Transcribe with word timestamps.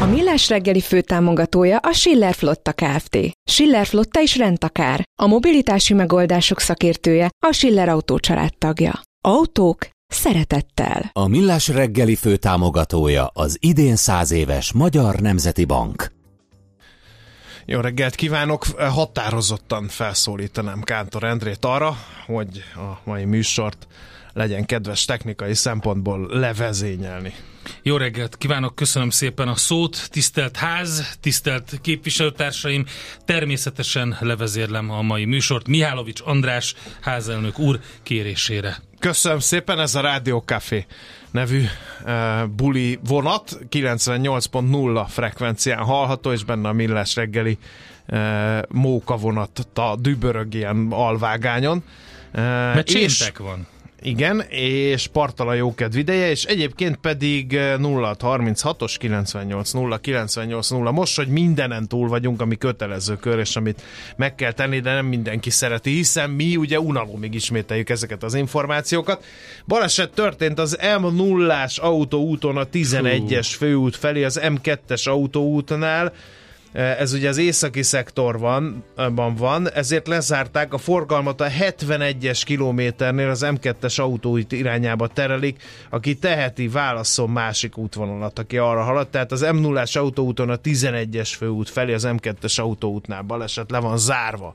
A 0.00 0.06
Millás 0.06 0.48
reggeli 0.48 0.80
főtámogatója 0.80 1.78
a 1.78 1.92
Schiller 1.92 2.34
Flotta 2.34 2.72
Kft. 2.72 3.18
Schiller 3.50 3.86
Flotta 3.86 4.20
is 4.20 4.36
rendtakár. 4.36 5.02
A 5.20 5.26
mobilitási 5.26 5.94
megoldások 5.94 6.60
szakértője 6.60 7.30
a 7.46 7.52
Schiller 7.52 7.88
Autó 7.88 8.18
tagja. 8.58 9.00
Autók 9.24 9.88
szeretettel. 10.06 11.10
A 11.12 11.28
Millás 11.28 11.68
reggeli 11.68 12.14
főtámogatója 12.14 13.26
az 13.26 13.56
idén 13.60 13.96
száz 13.96 14.30
éves 14.30 14.72
Magyar 14.72 15.14
Nemzeti 15.14 15.64
Bank. 15.64 16.12
Jó 17.66 17.80
reggelt 17.80 18.14
kívánok! 18.14 18.64
Határozottan 18.78 19.88
felszólítanám 19.88 20.82
Kántor 20.82 21.24
Endrét 21.24 21.64
arra, 21.64 21.96
hogy 22.26 22.62
a 22.74 23.00
mai 23.04 23.24
műsort 23.24 23.86
legyen 24.38 24.66
kedves 24.66 25.04
technikai 25.04 25.54
szempontból 25.54 26.26
levezényelni. 26.30 27.34
Jó 27.82 27.96
reggelt 27.96 28.36
kívánok, 28.36 28.74
köszönöm 28.74 29.10
szépen 29.10 29.48
a 29.48 29.56
szót, 29.56 30.08
tisztelt 30.10 30.56
ház, 30.56 31.16
tisztelt 31.20 31.78
képviselőtársaim, 31.82 32.84
természetesen 33.24 34.16
levezérlem 34.20 34.90
a 34.90 35.02
mai 35.02 35.24
műsort 35.24 35.68
Mihálovics 35.68 36.20
András 36.24 36.74
házelnök 37.00 37.58
úr 37.58 37.80
kérésére. 38.02 38.76
Köszönöm 38.98 39.38
szépen, 39.38 39.80
ez 39.80 39.94
a 39.94 40.00
Rádió 40.00 40.42
Café 40.46 40.86
nevű 41.30 41.64
uh, 42.04 42.46
buli 42.46 42.98
vonat, 43.06 43.58
98.0 43.70 45.06
frekvencián 45.08 45.84
hallható, 45.84 46.32
és 46.32 46.44
benne 46.44 46.68
a 46.68 46.72
millás 46.72 47.14
reggeli 47.14 47.58
uh, 48.08 48.18
móka 48.68 49.16
vonat 49.16 49.68
a 49.74 49.96
dübörög 49.96 50.54
ilyen 50.54 50.86
alvágányon. 50.90 51.84
Uh, 52.34 52.40
Mert 52.42 52.90
és, 52.90 53.32
van. 53.38 53.66
Igen, 54.02 54.40
és 54.48 55.06
Partala 55.06 55.54
jókedv 55.54 55.96
ideje, 55.96 56.30
és 56.30 56.44
egyébként 56.44 56.96
pedig 56.96 57.52
0636-os 57.58 58.94
98 58.98 59.72
0 59.72 59.98
98 59.98 60.70
0. 60.70 60.90
Most, 60.90 61.16
hogy 61.16 61.28
mindenen 61.28 61.88
túl 61.88 62.08
vagyunk, 62.08 62.40
ami 62.40 62.56
kötelező 62.56 63.16
kör, 63.16 63.38
és 63.38 63.56
amit 63.56 63.82
meg 64.16 64.34
kell 64.34 64.52
tenni, 64.52 64.80
de 64.80 64.92
nem 64.92 65.06
mindenki 65.06 65.50
szereti, 65.50 65.90
hiszen 65.90 66.30
mi 66.30 66.56
ugye 66.56 66.80
unalomig 66.80 67.34
ismételjük 67.34 67.90
ezeket 67.90 68.22
az 68.22 68.34
információkat. 68.34 69.24
Baleset 69.66 70.10
történt 70.10 70.58
az 70.58 70.78
M0-ás 70.80 71.78
autóúton 71.80 72.56
a 72.56 72.64
11-es 72.64 73.54
főút 73.56 73.96
felé, 73.96 74.24
az 74.24 74.40
M2-es 74.42 75.08
autóútnál, 75.08 76.12
ez 76.72 77.12
ugye 77.12 77.28
az 77.28 77.36
északi 77.36 77.82
szektorban 77.82 78.84
van, 79.36 79.70
ezért 79.70 80.06
lezárták 80.06 80.72
a 80.72 80.78
forgalmat 80.78 81.40
a 81.40 81.48
71-es 81.48 82.42
kilométernél 82.44 83.28
az 83.28 83.46
M2-es 83.46 84.00
autóit 84.00 84.52
irányába 84.52 85.06
terelik, 85.06 85.62
aki 85.90 86.14
teheti, 86.14 86.68
válaszol 86.68 87.28
másik 87.28 87.76
útvonalat, 87.76 88.38
aki 88.38 88.58
arra 88.58 88.82
halad, 88.82 89.08
tehát 89.08 89.32
az 89.32 89.44
M0-ás 89.46 89.96
autóúton 89.96 90.50
a 90.50 90.56
11-es 90.56 91.32
főút 91.36 91.68
felé 91.68 91.92
az 91.92 92.08
M2-es 92.08 92.60
autóútnál 92.60 93.22
baleset 93.22 93.70
le 93.70 93.78
van 93.78 93.98
zárva, 93.98 94.54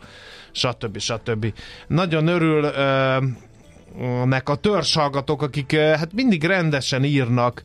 stb. 0.51 0.99
stb. 0.99 1.53
Nagyon 1.87 2.27
örül 2.27 2.63
uh, 2.63 3.23
nek 4.25 4.49
a 4.49 4.55
törzshallgatók, 4.55 5.41
akik 5.41 5.75
hát 5.75 6.13
mindig 6.13 6.43
rendesen 6.43 7.03
írnak 7.03 7.63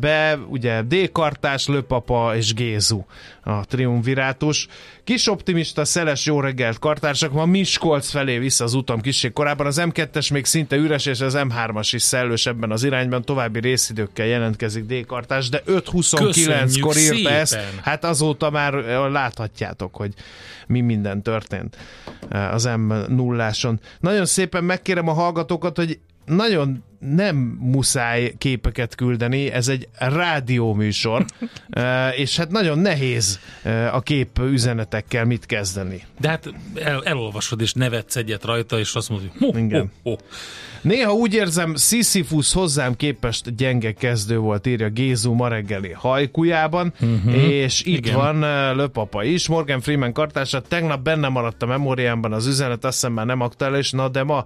be, 0.00 0.38
ugye 0.48 0.82
D-kartás, 0.82 1.66
Löpapa 1.66 2.36
és 2.36 2.54
Gézu 2.54 3.04
a 3.48 3.64
triumvirátus. 3.64 4.68
Kis 5.04 5.28
optimista, 5.28 5.84
szeles 5.84 6.26
jó 6.26 6.40
reggelt 6.40 6.78
kartársak, 6.78 7.32
ma 7.32 7.44
Miskolc 7.44 8.10
felé 8.10 8.38
vissza 8.38 8.64
az 8.64 8.74
utam 8.74 9.00
kisség 9.00 9.32
korábban. 9.32 9.66
Az 9.66 9.80
M2-es 9.80 10.32
még 10.32 10.44
szinte 10.44 10.76
üres, 10.76 11.06
és 11.06 11.20
az 11.20 11.34
M3-as 11.36 11.88
is 11.92 12.02
szellős 12.02 12.46
ebben 12.46 12.70
az 12.70 12.84
irányban. 12.84 13.22
További 13.22 13.60
részidőkkel 13.60 14.26
jelentkezik 14.26 14.84
D-kartás, 14.84 15.48
de 15.48 15.62
5-29-kor 15.66 16.96
írta 16.96 17.30
ezt. 17.30 17.58
Hát 17.82 18.04
azóta 18.04 18.50
már 18.50 18.72
láthatjátok, 19.10 19.94
hogy 19.96 20.12
mi 20.66 20.80
minden 20.80 21.22
történt 21.22 21.76
az 22.30 22.68
M0-áson. 22.68 23.78
Nagyon 24.00 24.26
szépen 24.26 24.64
megkérem 24.64 25.08
a 25.08 25.12
hallgatókat, 25.12 25.76
hogy 25.76 25.98
nagyon 26.26 26.84
nem 26.98 27.36
muszáj 27.60 28.34
képeket 28.38 28.94
küldeni, 28.94 29.50
ez 29.50 29.68
egy 29.68 29.88
rádióműsor, 29.98 31.24
és 32.22 32.36
hát 32.36 32.50
nagyon 32.50 32.78
nehéz 32.78 33.40
a 33.92 34.00
kép 34.00 34.38
üzenetekkel 34.38 35.24
mit 35.24 35.46
kezdeni. 35.46 36.02
De 36.20 36.28
hát 36.28 36.52
el, 36.74 37.04
elolvasod 37.04 37.60
és 37.60 37.72
nevetsz 37.72 38.16
egyet 38.16 38.44
rajta, 38.44 38.78
és 38.78 38.94
azt 38.94 39.08
mondod, 39.08 39.30
hogy 39.38 39.52
ho, 39.52 39.58
Igen. 39.58 39.90
Ho, 40.02 40.10
ho. 40.10 40.16
Néha 40.80 41.12
úgy 41.12 41.34
érzem, 41.34 41.76
Sisyphus 41.76 42.52
hozzám 42.52 42.96
képest 42.96 43.56
gyenge 43.56 43.92
kezdő 43.92 44.38
volt, 44.38 44.66
írja 44.66 44.88
Gézu 44.88 45.32
ma 45.32 45.48
reggeli 45.48 45.92
hajkujában, 45.92 46.92
uh-huh. 47.00 47.34
és 47.34 47.84
itt 47.84 48.06
Igen. 48.06 48.14
van 48.14 48.40
Löpapa 48.76 49.24
is, 49.24 49.48
Morgan 49.48 49.80
Freeman 49.80 50.12
kartársa, 50.12 50.60
tegnap 50.60 51.02
benne 51.02 51.28
maradt 51.28 51.62
a 51.62 51.66
memóriámban 51.66 52.32
az 52.32 52.46
üzenet, 52.46 52.84
azt 52.84 52.94
hiszem 52.94 53.12
már 53.12 53.26
nem 53.26 53.40
aktuális, 53.40 53.90
na 53.90 54.08
de 54.08 54.22
ma 54.22 54.44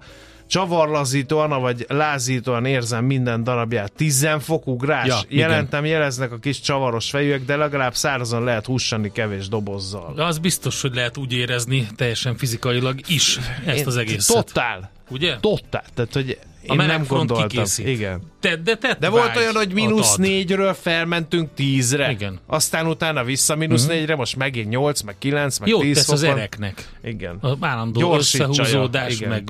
csavarlazítóan, 0.51 1.61
vagy 1.61 1.85
lázítóan 1.87 2.65
érzem 2.65 3.05
minden 3.05 3.43
darabját. 3.43 3.91
10 3.91 4.27
fok 4.39 4.67
ugrás. 4.67 5.07
Ja, 5.07 5.19
Jelentem, 5.27 5.85
igen. 5.85 5.97
jeleznek 5.97 6.31
a 6.31 6.37
kis 6.37 6.59
csavaros 6.59 7.09
fejűek, 7.09 7.45
de 7.45 7.55
legalább 7.55 7.95
szárazon 7.95 8.43
lehet 8.43 8.65
hussani 8.65 9.11
kevés 9.11 9.47
dobozzal. 9.47 10.13
Az 10.17 10.37
biztos, 10.37 10.81
hogy 10.81 10.95
lehet 10.95 11.17
úgy 11.17 11.33
érezni 11.33 11.87
teljesen 11.95 12.35
fizikailag 12.35 12.99
is 13.07 13.39
ezt 13.65 13.77
Én, 13.77 13.87
az 13.87 13.97
egészet. 13.97 14.35
Totál. 14.35 14.91
Ugye? 15.09 15.37
Totál. 15.39 15.83
Tehát, 15.93 16.13
hogy 16.13 16.39
én 16.61 16.79
a 16.79 16.85
nem 16.85 17.05
gondoltam. 17.07 17.47
Kikészít. 17.47 17.87
Igen. 17.87 18.21
Te, 18.39 18.55
de 18.55 18.75
te 18.75 18.97
de 18.99 19.09
volt 19.09 19.35
olyan, 19.35 19.55
hogy 19.55 19.73
mínusz 19.73 20.15
négyről 20.15 20.73
felmentünk 20.73 21.49
tízre. 21.55 22.11
Igen. 22.11 22.39
Aztán 22.47 22.87
utána 22.87 23.23
vissza 23.23 23.55
mínusz 23.55 23.81
uh-huh. 23.81 23.97
négyre, 23.97 24.15
most 24.15 24.35
megint 24.35 24.69
nyolc, 24.69 25.01
meg 25.01 25.15
kilenc, 25.17 25.59
meg 25.59 25.69
Jó, 25.69 25.79
tíz 25.79 25.95
tesz 25.95 26.09
az 26.09 26.23
ereknek. 26.23 26.89
Igen. 27.03 27.37
A 27.41 27.57
állandó 27.59 28.15
összehúzódás, 28.15 29.13
igen. 29.13 29.29
meg 29.29 29.43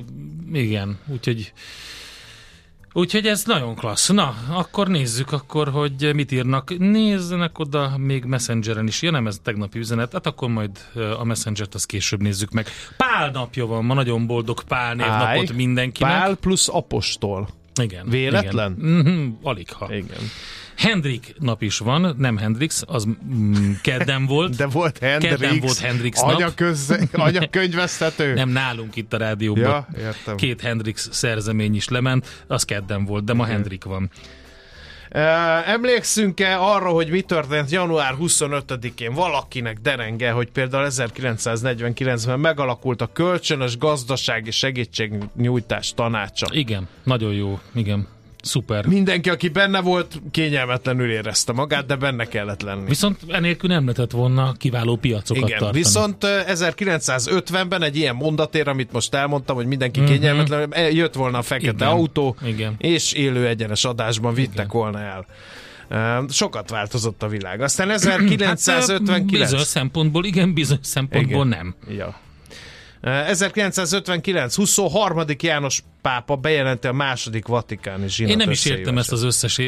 igen, 0.53 0.98
úgyhogy 1.07 1.53
Úgyhogy 2.94 3.27
ez 3.27 3.44
nagyon 3.44 3.75
klassz. 3.75 4.09
Na, 4.09 4.36
akkor 4.50 4.88
nézzük 4.88 5.31
akkor, 5.31 5.69
hogy 5.69 6.12
mit 6.13 6.31
írnak. 6.31 6.77
Nézzenek 6.77 7.59
oda 7.59 7.98
még 7.98 8.24
Messengeren 8.24 8.88
is. 8.88 9.01
Ja, 9.01 9.12
nem 9.12 9.27
ez 9.27 9.39
tegnapi 9.44 9.80
üzenet. 9.80 10.12
Hát 10.13 10.25
akkor 10.25 10.50
majd 10.50 10.71
a 11.19 11.24
Messengert 11.24 11.75
azt 11.75 11.86
később 11.86 12.21
nézzük 12.21 12.51
meg. 12.51 12.68
Pál 12.98 13.31
napja 13.31 13.65
van, 13.65 13.86
ma 13.86 13.94
nagyon 13.94 14.27
boldog 14.27 14.63
Pál 14.63 14.95
névnapot 14.95 15.53
mindenkinek. 15.53 16.12
Pál 16.12 16.36
plusz 16.36 16.69
apostol. 16.69 17.48
Igen. 17.81 18.09
Véletlen? 18.09 18.75
Igen. 18.77 18.92
Mm-hmm, 18.92 19.30
alig 19.44 19.71
ha. 19.71 19.94
Igen. 19.94 20.19
Hendrik 20.81 21.36
nap 21.39 21.62
is 21.62 21.78
van, 21.78 22.16
nem 22.18 22.38
Hendrix, 22.38 22.83
az 22.88 23.07
mm, 23.33 23.72
kedden 23.81 24.25
volt. 24.25 24.56
De 24.62 24.68
volt 24.68 24.98
Hendrix. 24.98 25.36
Kedden 25.36 25.60
volt 25.60 25.78
Hendrix 25.78 26.22
nap. 26.22 26.36
Anyaköz, 26.36 27.07
anyakönyvesztető. 27.12 28.33
nem 28.33 28.50
nálunk 28.50 28.95
itt 28.95 29.13
a 29.13 29.18
rádióban. 29.18 29.63
Ja, 29.63 29.88
értem. 29.98 30.36
Két 30.36 30.62
Hendrix 30.62 31.10
szerzemény 31.12 31.75
is 31.75 31.88
lement, 31.88 32.44
az 32.48 32.63
kedden 32.63 33.06
volt, 33.06 33.24
de 33.24 33.33
ma 33.33 33.44
Igen. 33.44 33.56
Hendrik 33.56 33.83
van. 33.83 34.10
Emlékszünk-e 35.66 36.60
arra, 36.60 36.89
hogy 36.89 37.10
mi 37.10 37.22
történt 37.22 37.72
január 37.72 38.16
25-én 38.19 39.13
valakinek 39.13 39.77
derenge, 39.77 40.31
hogy 40.31 40.51
például 40.51 40.88
1949-ben 40.89 42.39
megalakult 42.39 43.01
a 43.01 43.10
kölcsönös 43.13 43.77
gazdasági 43.77 44.51
segítségnyújtás 44.51 45.94
tanácsa? 45.94 46.48
Igen, 46.51 46.88
nagyon 47.04 47.34
jó, 47.34 47.60
igen. 47.74 48.07
Szuper. 48.42 48.86
Mindenki, 48.86 49.30
aki 49.30 49.50
benne 49.50 49.82
volt, 49.82 50.22
kényelmetlenül 50.32 51.12
érezte 51.12 51.52
magát, 51.54 51.86
de 51.86 51.96
benne 51.96 52.26
kellett 52.26 52.62
lenni. 52.62 52.88
Viszont 52.88 53.18
enélkül 53.28 53.70
nem 53.70 53.82
lehetett 53.84 54.12
volna 54.12 54.54
kiváló 54.58 54.96
piacokat 54.96 55.48
Igen, 55.48 55.60
tartani. 55.60 55.84
viszont 55.84 56.16
1950-ben 56.48 57.82
egy 57.84 57.98
ilyen 57.98 58.16
mondatér, 58.16 58.68
amit 58.68 58.92
most 58.92 59.14
elmondtam, 59.14 59.56
hogy 59.56 59.66
mindenki 59.66 60.00
uh-huh. 60.00 60.16
kényelmetlen, 60.16 60.92
jött 60.92 61.14
volna 61.14 61.38
a 61.38 61.42
fekete 61.42 61.86
Igen. 61.86 61.88
autó, 61.88 62.36
Igen. 62.46 62.76
és 62.78 63.14
élő 63.14 63.48
egyenes 63.48 63.86
adásban 63.86 64.34
vittek 64.34 64.54
Igen. 64.54 64.68
volna 64.68 65.00
el. 65.00 65.26
Sokat 66.30 66.70
változott 66.70 67.24
a 67.24 67.28
világ. 67.28 67.62
Aztán 67.62 67.90
1959... 67.90 69.32
Hát, 69.32 69.40
bizonyos 69.40 69.68
szempontból 69.68 70.26
igen, 70.26 70.54
bizonyos 70.54 70.86
szempontból 70.86 71.46
igen. 71.46 71.58
nem. 71.58 71.96
Ja. 71.98 72.20
1959, 73.01 74.56
23. 74.56 75.24
János 75.38 75.83
pápa 76.01 76.36
bejelenti 76.36 76.88
a 76.88 76.92
második 76.92 77.48
vatikáni 77.48 78.09
zsinat 78.09 78.31
Én 78.31 78.38
nem 78.38 78.50
is 78.50 78.65
értem 78.65 78.98
ezt 78.98 79.12
az 79.12 79.24
összes 79.24 79.59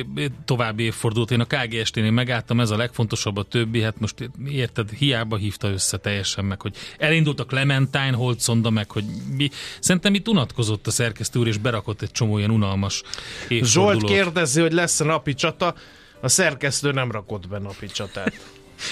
további 0.46 0.84
évfordulót. 0.84 1.32
Én 1.32 1.40
a 1.40 1.46
KGST-nél 1.46 2.12
megálltam, 2.12 2.60
ez 2.60 2.70
a 2.70 2.78
legfontosabb 2.78 3.38
a 3.38 3.44
többi, 3.44 3.82
hát 3.82 4.00
most 4.00 4.30
érted, 4.46 4.90
hiába 4.90 5.36
hívta 5.36 5.70
össze 5.70 5.98
teljesen 5.98 6.46
meg, 6.46 6.62
hogy 6.62 6.76
elindult 6.98 7.40
a 7.40 7.46
Clementine 7.46 8.14
Holtzonda 8.16 8.70
meg, 8.70 8.92
hogy 8.92 9.04
mi, 9.38 9.50
szerintem 9.80 10.14
itt 10.14 10.28
unatkozott 10.28 10.88
a 10.88 10.92
szerkesztő 10.92 11.40
úr, 11.40 11.48
és 11.48 11.58
berakott 11.58 12.02
egy 12.02 12.12
csomó 12.12 12.38
ilyen 12.38 12.52
unalmas 12.52 13.02
évfordulót. 13.48 14.00
Zsolt 14.00 14.12
kérdezi, 14.12 14.62
hogy 14.62 14.74
lesz 14.74 15.00
a 15.00 15.04
napi 15.04 15.34
csata, 15.34 15.76
a 16.22 16.28
szerkesztő 16.28 16.92
nem 16.92 17.12
rakott 17.12 17.48
be 17.48 17.60
napi 17.60 17.88
csatát. 17.88 18.34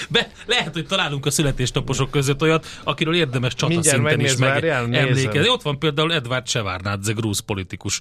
Be, 0.08 0.30
lehet, 0.46 0.72
hogy 0.72 0.86
találunk 0.86 1.26
a 1.26 1.30
születésnaposok 1.30 2.10
között 2.10 2.42
olyat, 2.42 2.66
akiről 2.84 3.14
érdemes 3.14 3.54
csata 3.54 3.72
Mindjárt 3.72 3.96
szinten 3.96 4.20
is 4.20 4.36
meg 4.36 4.64
emlékezni. 4.64 5.48
Ott 5.48 5.62
van 5.62 5.78
például 5.78 6.12
Edward 6.12 6.48
Sevárnádze, 6.48 7.12
grúz 7.12 7.38
politikus 7.38 8.00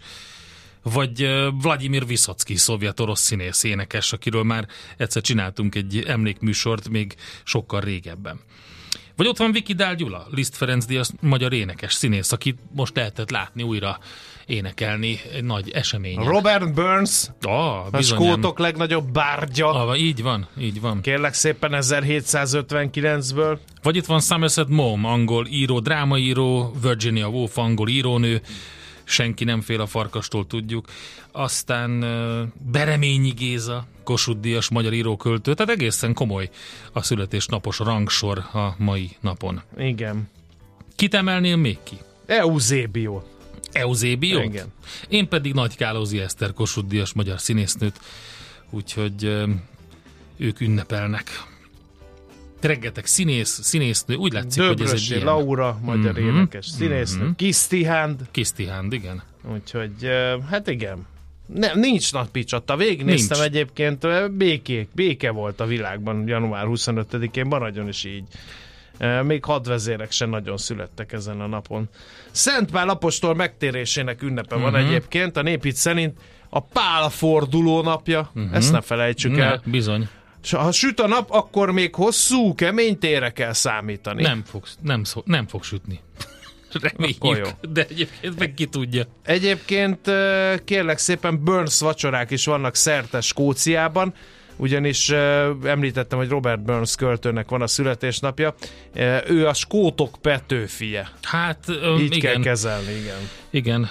vagy 0.83 1.27
Vladimir 1.61 2.05
Viszocky, 2.05 2.55
szovjet 2.55 2.99
orosz 2.99 3.21
színész, 3.21 3.63
énekes, 3.63 4.13
akiről 4.13 4.43
már 4.43 4.67
egyszer 4.97 5.21
csináltunk 5.21 5.75
egy 5.75 6.03
emlékműsort 6.07 6.89
még 6.89 7.15
sokkal 7.43 7.81
régebben. 7.81 8.39
Vagy 9.15 9.27
ott 9.27 9.37
van 9.37 9.51
Viki 9.51 9.73
Dál 9.73 9.95
Gyula, 9.95 10.27
Liszt 10.31 10.55
Ferenc 10.55 10.85
Díaz, 10.85 11.13
magyar 11.19 11.53
énekes 11.53 11.93
színész, 11.93 12.31
akit 12.31 12.59
most 12.71 12.95
lehetett 12.95 13.29
látni 13.29 13.63
újra 13.63 13.99
énekelni 14.51 15.19
egy 15.33 15.43
nagy 15.43 15.69
esemény. 15.69 16.17
Robert 16.17 16.73
Burns, 16.73 17.27
ah, 17.41 17.93
a 17.93 18.01
skótok 18.01 18.59
legnagyobb 18.59 19.11
bárgya. 19.11 19.87
Ah, 19.87 19.99
így 19.99 20.21
van, 20.21 20.47
így 20.59 20.81
van. 20.81 21.01
Kérlek 21.01 21.33
szépen 21.33 21.71
1759-ből. 21.73 23.57
Vagy 23.81 23.95
itt 23.95 24.05
van 24.05 24.19
Somerset 24.19 24.67
Maugham, 24.67 25.05
angol 25.05 25.47
író, 25.47 25.79
drámaíró, 25.79 26.73
Virginia 26.81 27.27
Woolf, 27.27 27.57
angol 27.57 27.87
írónő, 27.87 28.41
senki 29.03 29.43
nem 29.43 29.61
fél 29.61 29.81
a 29.81 29.85
farkastól, 29.85 30.47
tudjuk. 30.47 30.85
Aztán 31.31 31.99
Bereményi 32.71 33.29
Géza, 33.29 33.85
Kossuth 34.03 34.39
Díjas 34.39 34.69
magyar 34.69 34.93
íróköltő, 34.93 35.53
tehát 35.53 35.73
egészen 35.73 36.13
komoly 36.13 36.49
a 36.93 37.01
születésnapos 37.01 37.79
rangsor 37.79 38.37
a 38.37 38.75
mai 38.77 39.09
napon. 39.19 39.61
Igen. 39.77 40.29
Kit 40.95 41.13
emelnél 41.13 41.55
még 41.55 41.77
ki? 41.83 41.97
Eusebio. 42.25 43.21
Eusebio? 43.71 44.41
Igen. 44.41 44.67
Én 45.07 45.27
pedig 45.27 45.53
Nagy 45.53 45.75
Kálózi 45.75 46.19
Eszter 46.19 46.53
Kossuth 46.53 46.87
Díjas 46.87 47.13
magyar 47.13 47.39
színésznőt, 47.39 47.99
úgyhogy 48.69 49.45
ők 50.37 50.59
ünnepelnek. 50.59 51.43
Reggetek 52.61 53.05
színész, 53.05 53.59
színésznő, 53.63 54.15
úgy 54.15 54.33
látszik, 54.33 54.61
Döbrösi 54.61 54.83
hogy 54.83 54.95
ez 54.95 55.01
egy 55.01 55.09
ilyen... 55.09 55.23
Laura, 55.23 55.79
magyar 55.83 56.19
mm-hmm. 56.19 56.35
énekes 56.35 56.65
színésznő, 56.65 57.23
mm-hmm. 57.23 57.31
Kisztihánd. 57.35 58.19
Kisztihánd, 58.31 58.93
igen. 58.93 59.23
Úgyhogy, 59.53 59.91
hát 60.49 60.67
igen. 60.67 61.05
Nem, 61.45 61.79
nincs 61.79 62.13
napi 62.13 62.43
csata. 62.43 62.75
Végignéztem 62.75 63.39
nincs. 63.39 63.51
egyébként, 63.51 64.31
békék, 64.31 64.87
béke 64.93 65.31
volt 65.31 65.59
a 65.59 65.65
világban 65.65 66.27
január 66.27 66.65
25-én, 66.67 67.45
maradjon 67.45 67.87
is 67.87 68.03
így. 68.03 68.23
Még 69.23 69.43
hadvezérek 69.43 70.11
sem 70.11 70.29
nagyon 70.29 70.57
születtek 70.57 71.11
ezen 71.11 71.41
a 71.41 71.47
napon. 71.47 71.89
Szent 72.31 72.71
Pál 72.71 72.89
apostol 72.89 73.35
megtérésének 73.35 74.21
ünnepe 74.21 74.55
uh-huh. 74.55 74.71
van 74.71 74.81
mhm. 74.81 74.89
egyébként, 74.89 75.37
a 75.37 75.41
népit 75.41 75.75
szerint 75.75 76.19
a 76.49 76.59
Pál 76.59 77.09
forduló 77.09 77.81
napja, 77.81 78.31
uh-huh. 78.35 78.55
ezt 78.55 78.71
ne 78.71 78.81
felejtsük 78.81 79.35
ne, 79.35 79.43
el. 79.43 79.61
Bizony. 79.65 80.07
És 80.43 80.51
ha 80.51 80.71
süt 80.71 80.99
a 80.99 81.07
nap, 81.07 81.31
akkor 81.31 81.71
még 81.71 81.95
hosszú, 81.95 82.55
kemény 82.55 82.97
tére 82.97 83.29
kell 83.29 83.53
számítani. 83.53 84.21
Nem 84.21 84.43
fog, 84.45 84.63
nem, 84.81 85.03
szó, 85.03 85.21
nem 85.25 85.47
fog 85.47 85.63
sütni. 85.63 85.99
Reméljük, 86.81 87.47
de 87.61 87.85
egyébként 87.89 88.39
meg 88.39 88.53
ki 88.53 88.65
tudja. 88.65 89.03
Egyébként 89.23 90.11
kérlek 90.63 90.97
szépen 90.97 91.43
Burns 91.43 91.79
vacsorák 91.79 92.31
is 92.31 92.45
vannak 92.45 92.75
szerte 92.75 93.21
Skóciában, 93.21 94.13
ugyanis 94.61 95.09
említettem, 95.63 96.17
hogy 96.17 96.29
Robert 96.29 96.63
Burns 96.63 96.95
költőnek 96.95 97.49
van 97.49 97.61
a 97.61 97.67
születésnapja. 97.67 98.55
Ő 99.27 99.47
a 99.47 99.53
skótok 99.53 100.17
Petőfie. 100.21 101.09
Hát, 101.21 101.65
Így 101.99 102.15
igen. 102.15 102.31
kell 102.33 102.41
kezelni, 102.41 102.91
igen. 102.91 103.29
Igen. 103.49 103.89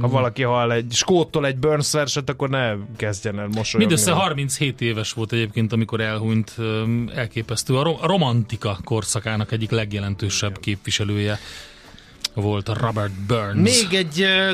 Ha 0.00 0.08
valaki 0.08 0.42
hall 0.42 0.72
egy 0.72 0.92
skóttól 0.92 1.46
egy 1.46 1.56
Burns 1.56 1.92
verset, 1.92 2.28
akkor 2.28 2.48
ne 2.48 2.72
kezdjen 2.96 3.38
el 3.38 3.46
mosolyogni. 3.46 3.78
Mindössze 3.78 4.12
37 4.12 4.80
éves 4.80 5.12
volt 5.12 5.32
egyébként, 5.32 5.72
amikor 5.72 6.00
elhunyt, 6.00 6.56
elképesztő. 7.14 7.76
A 7.76 8.06
romantika 8.06 8.78
korszakának 8.84 9.52
egyik 9.52 9.70
legjelentősebb 9.70 10.60
képviselője 10.60 11.38
volt 12.34 12.68
Robert 12.68 13.12
Burns. 13.26 13.60
Még 13.60 13.94
egy 13.94 14.20
uh, 14.20 14.50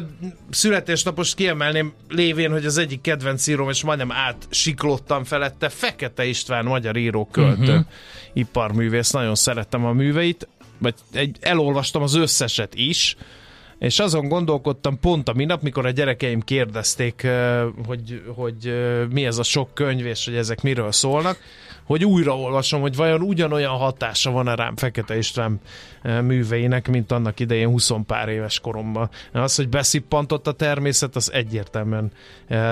születésnapos 0.50 1.34
kiemelném 1.34 1.92
lévén, 2.08 2.50
hogy 2.50 2.66
az 2.66 2.78
egyik 2.78 3.00
kedvenc 3.00 3.46
íróm, 3.46 3.68
és 3.68 3.82
majdnem 3.82 4.12
átsiklottam 4.12 5.24
felette, 5.24 5.68
Fekete 5.68 6.24
István, 6.24 6.64
magyar 6.64 6.96
író, 6.96 7.28
költő, 7.32 7.62
uh-huh. 7.62 7.86
iparművész, 8.32 9.10
nagyon 9.10 9.34
szerettem 9.34 9.84
a 9.84 9.92
műveit, 9.92 10.48
vagy 10.78 10.94
egy, 11.12 11.36
elolvastam 11.40 12.02
az 12.02 12.14
összeset 12.14 12.74
is, 12.74 13.16
és 13.80 13.98
azon 13.98 14.28
gondolkodtam 14.28 14.98
pont 15.00 15.28
a 15.28 15.32
minap, 15.32 15.62
mikor 15.62 15.86
a 15.86 15.90
gyerekeim 15.90 16.40
kérdezték, 16.40 17.26
hogy, 17.86 18.22
hogy 18.34 18.74
mi 19.10 19.26
ez 19.26 19.38
a 19.38 19.42
sok 19.42 19.74
könyv, 19.74 20.06
és 20.06 20.24
hogy 20.24 20.34
ezek 20.34 20.62
miről 20.62 20.92
szólnak, 20.92 21.38
hogy 21.84 22.04
újraolvasom, 22.04 22.80
hogy 22.80 22.96
vajon 22.96 23.22
ugyanolyan 23.22 23.76
hatása 23.76 24.30
van-e 24.30 24.54
rám 24.54 24.76
Fekete 24.76 25.16
István 25.16 25.60
műveinek, 26.02 26.88
mint 26.88 27.12
annak 27.12 27.40
idején 27.40 27.68
20 27.68 27.90
pár 28.06 28.28
éves 28.28 28.60
koromban. 28.60 29.10
Az, 29.32 29.54
hogy 29.54 29.68
beszippantott 29.68 30.46
a 30.46 30.52
természet, 30.52 31.16
az 31.16 31.32
egyértelműen 31.32 32.12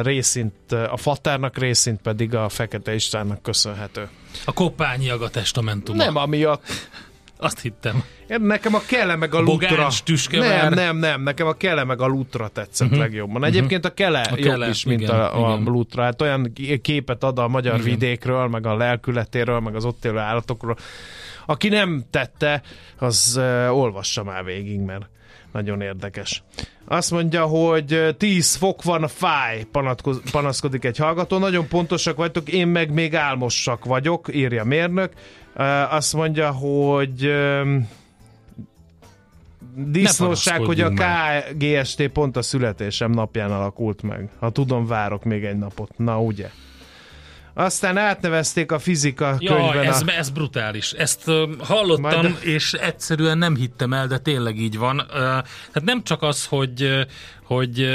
részint 0.03 0.73
a 0.73 0.97
fatárnak, 0.97 1.59
részint 1.59 2.01
pedig 2.01 2.35
a 2.35 2.49
Fekete 2.49 2.95
Istvánnak 2.95 3.43
köszönhető. 3.43 4.09
A 4.45 4.53
koppányiag 4.53 5.23
a 5.23 5.29
testamentuma. 5.29 6.05
Nem 6.05 6.17
amiatt. 6.17 6.63
Azt 7.39 7.61
hittem. 7.61 8.05
Nekem 8.27 8.75
a 8.75 8.81
kele 8.87 9.17
meg 9.17 9.35
a 9.35 9.41
lutra. 9.41 9.89
Nem, 10.31 10.73
nem, 10.73 10.97
nem. 10.97 11.23
Nekem 11.23 11.47
a 11.47 11.53
kele 11.53 11.85
meg 11.85 12.01
a 12.01 12.07
lutra 12.07 12.49
tetszett 12.49 12.87
uh-huh. 12.87 13.03
legjobban. 13.03 13.45
Egyébként 13.45 13.85
a 13.85 13.95
kele, 13.95 14.21
a 14.21 14.35
kele 14.35 14.65
jobb 14.65 14.75
is, 14.75 14.85
mint 14.85 15.01
igen, 15.01 15.15
a, 15.15 15.53
a 15.53 15.55
igen. 15.55 15.73
lutra. 15.73 16.03
Hát 16.03 16.23
olyan 16.23 16.53
képet 16.83 17.23
ad 17.23 17.39
a 17.39 17.49
magyar 17.49 17.75
igen. 17.75 17.87
vidékről, 17.87 18.47
meg 18.49 18.67
a 18.67 18.77
lelkületéről, 18.77 19.61
meg 19.61 19.75
az 19.75 19.85
ott 19.85 20.05
élő 20.05 20.19
állatokról. 20.19 20.77
Aki 21.47 21.69
nem 21.69 22.05
tette, 22.11 22.63
az 22.99 23.35
uh, 23.37 23.77
olvassa 23.77 24.25
már 24.25 24.45
végig, 24.45 24.81
mert 24.81 25.09
nagyon 25.59 25.81
érdekes. 25.81 26.43
Azt 26.85 27.11
mondja, 27.11 27.45
hogy 27.45 28.15
10 28.19 28.55
fok 28.55 28.83
van 28.83 29.09
fáj, 29.09 29.67
panaszkodik 30.33 30.85
egy 30.85 30.97
hallgató. 30.97 31.39
Nagyon 31.39 31.69
pontosak 31.69 32.17
vagytok, 32.17 32.49
én 32.49 32.69
meg 32.69 32.93
még 32.93 33.15
álmosak 33.15 33.85
vagyok, 33.85 34.35
írja 34.35 34.65
mérnök. 34.65 35.13
Azt 35.91 36.13
mondja, 36.15 36.51
hogy 36.51 37.33
disznóság, 39.75 40.61
hogy 40.61 40.81
a 40.81 40.91
KGST 40.91 42.09
pont 42.09 42.37
a 42.37 42.43
születésem 42.43 43.11
napján 43.11 43.51
alakult 43.51 44.03
meg. 44.03 44.29
Ha 44.39 44.51
tudom, 44.51 44.87
várok 44.87 45.25
még 45.25 45.45
egy 45.45 45.59
napot. 45.59 45.99
Na, 45.99 46.21
ugye? 46.21 46.51
Aztán 47.59 47.97
átnevezték 47.97 48.73
a 48.73 48.79
fizika 48.79 49.37
Jaj, 49.39 49.57
könyvben. 49.57 49.85
Ez, 49.85 50.03
a... 50.07 50.11
ez 50.11 50.31
brutális. 50.31 50.93
Ezt 50.93 51.29
uh, 51.29 51.49
hallottam, 51.59 52.23
Majd... 52.23 52.39
és 52.41 52.73
egyszerűen 52.73 53.39
nem 53.39 53.57
hittem 53.57 53.93
el, 53.93 54.07
de 54.07 54.19
tényleg 54.19 54.59
így 54.59 54.79
van. 54.79 54.99
Uh, 54.99 55.21
hát 55.73 55.85
nem 55.85 56.03
csak 56.03 56.23
az, 56.23 56.47
hogy, 56.47 57.07
hogy 57.49 57.89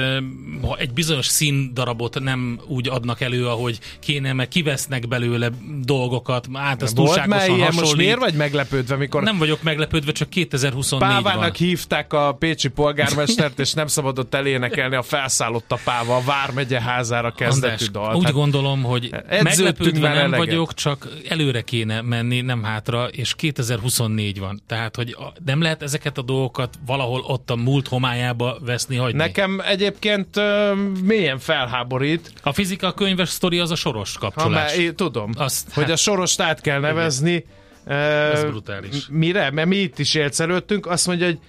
ha 0.61 0.77
egy 0.77 0.93
bizonyos 0.93 1.25
színdarabot 1.25 2.19
nem 2.19 2.59
úgy 2.67 2.89
adnak 2.89 3.21
elő, 3.21 3.47
ahogy 3.47 3.79
kéne, 3.99 4.33
meg 4.33 4.47
kivesznek 4.47 5.07
belőle 5.07 5.49
dolgokat, 5.81 6.47
át 6.53 6.81
az 6.81 6.93
túlságosan 6.93 7.55
ilyen. 7.55 7.73
Most 7.73 7.95
miért 7.95 8.19
vagy 8.19 8.33
meglepődve, 8.33 8.95
mikor... 8.95 9.23
Nem 9.23 9.37
vagyok 9.37 9.63
meglepődve, 9.63 10.11
csak 10.11 10.29
2024 10.29 11.07
Pávának 11.07 11.41
van. 11.41 11.51
hívták 11.67 12.13
a 12.13 12.35
pécsi 12.39 12.67
polgármestert, 12.67 13.59
és 13.59 13.73
nem 13.73 13.87
szabadott 13.87 14.33
elénekelni 14.33 14.95
a 14.95 15.01
felszállott 15.01 15.71
a 15.71 15.79
páva 15.83 16.15
a 16.15 16.21
Vármegye 16.25 16.81
házára 16.81 17.31
kezdetű 17.31 17.85
dalt. 17.85 18.15
Úgy 18.15 18.23
hát 18.23 18.33
gondolom, 18.33 18.83
hogy 18.83 19.15
meglepődve 19.41 20.07
nem 20.07 20.17
eleget. 20.17 20.37
vagyok, 20.37 20.73
csak 20.73 21.07
előre 21.29 21.61
kéne 21.61 22.01
menni, 22.01 22.41
nem 22.41 22.63
hátra, 22.63 23.07
és 23.07 23.35
2024 23.35 24.39
van. 24.39 24.61
Tehát, 24.67 24.95
hogy 24.95 25.17
nem 25.45 25.61
lehet 25.61 25.81
ezeket 25.81 26.17
a 26.17 26.21
dolgokat 26.21 26.75
valahol 26.85 27.23
ott 27.27 27.49
a 27.49 27.55
múlt 27.55 27.87
homályába 27.87 28.57
veszni, 28.65 28.95
hagyni. 28.95 29.17
Nekem 29.17 29.42
nekem 29.47 29.71
egyébként 29.71 30.37
uh, 30.37 30.77
mélyen 31.03 31.39
felháborít. 31.39 32.33
A 32.43 32.53
fizika 32.53 32.93
könyves 32.93 33.29
sztori 33.29 33.59
az 33.59 33.71
a 33.71 33.75
soros 33.75 34.17
kapcsolás. 34.17 34.75
Ha, 34.75 34.81
én 34.81 34.95
tudom, 34.95 35.31
Azt, 35.37 35.73
hogy 35.73 35.83
hát, 35.83 35.91
a 35.91 35.95
sorost 35.95 36.41
át 36.41 36.61
kell 36.61 36.79
nevezni. 36.79 37.45
Uh, 37.85 37.93
Ez 37.93 38.43
brutális. 38.43 39.07
Mire? 39.09 39.51
Mert 39.51 39.67
mi 39.67 39.75
itt 39.75 39.99
is 39.99 40.13
élszerültünk. 40.13 40.85
Azt 40.85 41.07
mondja, 41.07 41.25
hogy 41.25 41.39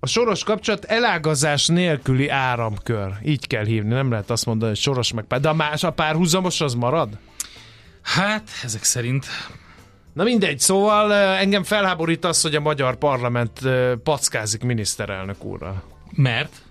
a 0.00 0.06
soros 0.06 0.44
kapcsolat 0.44 0.84
elágazás 0.84 1.66
nélküli 1.66 2.28
áramkör. 2.28 3.12
Így 3.24 3.46
kell 3.46 3.64
hívni, 3.64 3.94
nem 3.94 4.10
lehet 4.10 4.30
azt 4.30 4.46
mondani, 4.46 4.70
hogy 4.70 4.80
soros 4.80 5.12
meg 5.12 5.24
pár. 5.24 5.40
De 5.40 5.48
a 5.48 5.54
más, 5.54 5.84
a 5.84 5.90
párhuzamos 5.90 6.60
az 6.60 6.74
marad? 6.74 7.08
Hát, 8.02 8.48
ezek 8.62 8.84
szerint 8.84 9.26
Na 10.12 10.22
mindegy, 10.22 10.58
szóval 10.58 11.12
engem 11.14 11.62
felháborít 11.62 12.24
az, 12.24 12.40
hogy 12.42 12.54
a 12.54 12.60
magyar 12.60 12.96
parlament 12.96 13.60
packázik 14.02 14.62
miniszterelnök 14.62 15.44
úrral. 15.44 15.82
Mert? 16.10 16.63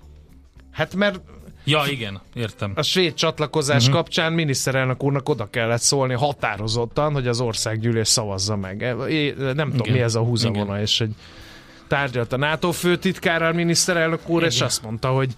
Hát 0.74 0.96
mert 0.96 1.20
Ja, 1.66 1.84
igen, 1.90 2.22
értem. 2.34 2.72
A 2.76 2.82
svéd 2.82 3.14
csatlakozás 3.14 3.82
uh-huh. 3.82 3.96
kapcsán 3.96 4.34
miniszterelnök 4.34 5.04
úrnak 5.04 5.30
oda 5.30 5.50
kellett 5.50 5.82
szólni 5.82 6.14
határozottan, 6.14 7.14
hogy 7.14 7.28
az 7.28 7.40
országgyűlés 7.42 8.08
szavazza 8.08 8.56
meg. 8.56 8.82
É, 9.10 9.34
nem 9.38 9.52
igen. 9.52 9.70
tudom, 9.70 9.94
mi 9.94 10.00
ez 10.00 10.16
a 10.16 10.22
húzavona, 10.22 10.82
és 10.82 10.98
hogy 10.98 11.10
tárgyalt 11.88 12.34
a 12.34 12.38
NATO 12.38 12.72
főtitkárral 12.72 13.52
miniszterelnök 13.52 14.30
úr, 14.30 14.40
igen. 14.40 14.52
és 14.52 14.62
azt 14.62 14.84
mondta, 14.84 15.10
hogy 15.10 15.34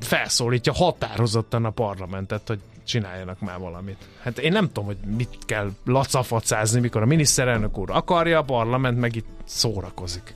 felszólítja 0.00 0.72
határozottan 0.72 1.64
a 1.64 1.70
parlamentet, 1.70 2.48
hogy 2.48 2.58
csináljanak 2.84 3.40
már 3.40 3.58
valamit. 3.58 3.96
Hát 4.22 4.38
én 4.38 4.52
nem 4.52 4.66
tudom, 4.66 4.84
hogy 4.84 4.96
mit 5.16 5.38
kell 5.46 5.70
lacafacázni, 5.84 6.80
mikor 6.80 7.02
a 7.02 7.06
miniszterelnök 7.06 7.78
úr 7.78 7.90
akarja, 7.90 8.38
a 8.38 8.42
parlament 8.42 8.98
meg 8.98 9.16
itt 9.16 9.26
szórakozik. 9.44 10.34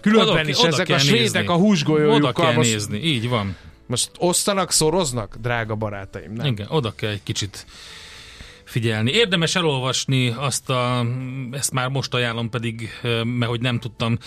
Különben 0.00 0.28
oda, 0.28 0.48
is 0.48 0.58
oda 0.58 0.66
ezek 0.66 0.88
a 0.88 0.98
svédek 0.98 1.20
nézni. 1.20 1.46
a 1.46 1.54
húsgolyójukkal. 1.54 2.30
Oda 2.30 2.32
kell 2.32 2.54
most, 2.54 2.70
nézni, 2.70 2.98
így 2.98 3.28
van. 3.28 3.56
Most 3.86 4.10
osztanak, 4.18 4.72
szoroznak, 4.72 5.36
drága 5.40 5.74
barátaim, 5.74 6.32
nem? 6.32 6.46
Igen, 6.46 6.66
oda 6.70 6.94
kell 6.94 7.10
egy 7.10 7.22
kicsit 7.22 7.66
figyelni. 8.64 9.10
Érdemes 9.10 9.54
elolvasni 9.54 10.34
azt 10.36 10.70
a, 10.70 11.06
ezt 11.50 11.72
már 11.72 11.88
most 11.88 12.14
ajánlom 12.14 12.50
pedig, 12.50 12.90
mert 13.24 13.50
hogy 13.50 13.60
nem 13.60 13.78
tudtam 13.78 14.18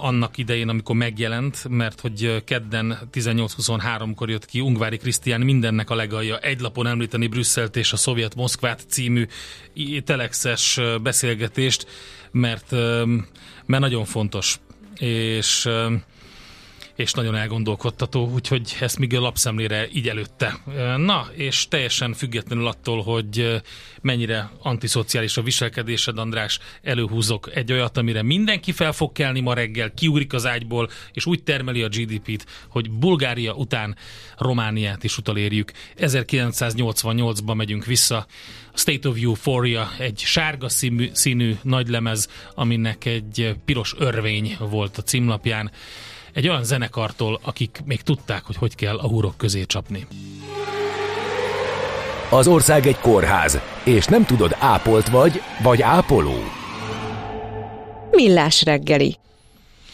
annak 0.00 0.38
idején, 0.38 0.68
amikor 0.68 0.96
megjelent, 0.96 1.68
mert 1.68 2.00
hogy 2.00 2.44
kedden 2.44 2.98
18-23-kor 3.12 4.30
jött 4.30 4.44
ki 4.44 4.60
Ungvári 4.60 4.96
Krisztián 4.96 5.40
mindennek 5.40 5.90
a 5.90 5.94
legalja 5.94 6.38
egy 6.38 6.60
lapon 6.60 6.86
említeni 6.86 7.26
Brüsszelt 7.26 7.76
és 7.76 7.92
a 7.92 7.96
Szovjet 7.96 8.34
Moszkvát 8.34 8.84
című 8.88 9.26
telexes 10.04 10.80
beszélgetést, 11.02 11.86
mert, 12.30 12.70
mert 13.66 13.82
nagyon 13.82 14.04
fontos 14.04 14.58
és 15.00 15.68
és 16.96 17.12
nagyon 17.12 17.34
elgondolkodtató, 17.34 18.30
úgyhogy 18.34 18.76
ezt 18.80 18.98
még 18.98 19.14
a 19.14 19.20
lapszemlére 19.20 19.88
így 19.92 20.08
előtte. 20.08 20.58
Na, 20.96 21.26
és 21.34 21.68
teljesen 21.68 22.12
függetlenül 22.12 22.66
attól, 22.66 23.02
hogy 23.02 23.62
mennyire 24.00 24.50
antiszociális 24.62 25.36
a 25.36 25.42
viselkedésed, 25.42 26.18
András, 26.18 26.58
előhúzok 26.82 27.50
egy 27.54 27.72
olyat, 27.72 27.96
amire 27.96 28.22
mindenki 28.22 28.72
fel 28.72 28.92
fog 28.92 29.12
kelni 29.12 29.40
ma 29.40 29.54
reggel, 29.54 29.94
kiugrik 29.94 30.32
az 30.32 30.46
ágyból, 30.46 30.88
és 31.12 31.26
úgy 31.26 31.42
termeli 31.42 31.82
a 31.82 31.88
GDP-t, 31.88 32.46
hogy 32.68 32.90
Bulgária 32.90 33.54
után 33.54 33.96
Romániát 34.38 35.04
is 35.04 35.18
utolérjük. 35.18 35.72
1988-ban 35.96 37.54
megyünk 37.56 37.84
vissza. 37.84 38.26
State 38.74 39.08
of 39.08 39.16
Euphoria 39.22 39.90
egy 39.98 40.18
sárga 40.18 40.68
színű, 40.68 41.10
színű 41.12 41.56
nagylemez, 41.62 42.28
aminek 42.54 43.04
egy 43.04 43.56
piros 43.64 43.94
örvény 43.98 44.56
volt 44.58 44.98
a 44.98 45.02
címlapján 45.02 45.70
egy 46.36 46.48
olyan 46.48 46.64
zenekartól, 46.64 47.40
akik 47.42 47.80
még 47.84 48.02
tudták, 48.02 48.42
hogy 48.44 48.56
hogy 48.56 48.74
kell 48.74 48.96
a 48.96 49.08
húrok 49.08 49.36
közé 49.36 49.64
csapni. 49.64 50.06
Az 52.30 52.46
ország 52.46 52.86
egy 52.86 52.98
kórház, 52.98 53.58
és 53.84 54.06
nem 54.06 54.24
tudod, 54.24 54.56
ápolt 54.58 55.08
vagy, 55.08 55.42
vagy 55.62 55.82
ápoló. 55.82 56.34
Millás 58.10 58.62
reggeli. 58.62 59.16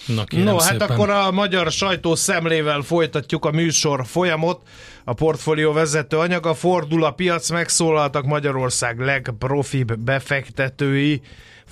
Na, 0.06 0.24
no, 0.30 0.58
hát 0.58 0.70
szépen. 0.70 0.88
akkor 0.90 1.10
a 1.10 1.30
magyar 1.30 1.70
sajtó 1.70 2.14
szemlével 2.14 2.80
folytatjuk 2.80 3.44
a 3.44 3.50
műsor 3.50 4.06
folyamot. 4.06 4.60
A 5.04 5.12
portfólió 5.12 5.72
vezető 5.72 6.16
anyaga 6.16 6.54
fordul 6.54 7.04
a 7.04 7.10
piac, 7.10 7.50
megszólaltak 7.50 8.24
Magyarország 8.24 8.98
legprofibb 8.98 9.98
befektetői. 9.98 11.22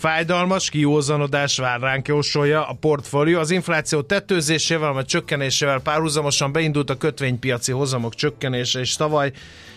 Fájdalmas 0.01 0.71
kiózanodás 0.71 1.59
vár 1.59 1.81
ránk 1.81 2.09
jósolja 2.09 2.69
a 2.69 2.77
portfólió. 2.81 3.39
Az 3.39 3.51
infláció 3.51 4.01
tetőzésével, 4.01 4.93
vagy 4.93 5.05
csökkenésével 5.05 5.81
párhuzamosan 5.81 6.53
beindult 6.53 6.91
a 6.91 6.97
kötvénypiaci 6.97 7.73
hozamok 7.73 8.15
csökkenése, 8.15 8.81
és 8.81 8.97
tavaly 8.97 9.33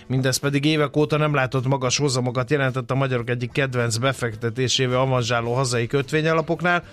mindez 0.08 0.38
pedig 0.38 0.66
évek 0.66 0.98
óta 0.98 1.18
nem 1.18 1.34
látott 1.34 1.68
magas 1.68 1.98
hozamokat 1.98 2.50
jelentett 2.50 2.92
a 2.92 2.96
magyarok 2.96 3.30
egyik 3.30 3.52
kedvenc 3.52 3.98
befektetésével 3.98 5.00
avanzsáló 5.00 5.54
hazai 5.54 5.88
kötvényalapoknál. 5.88 6.84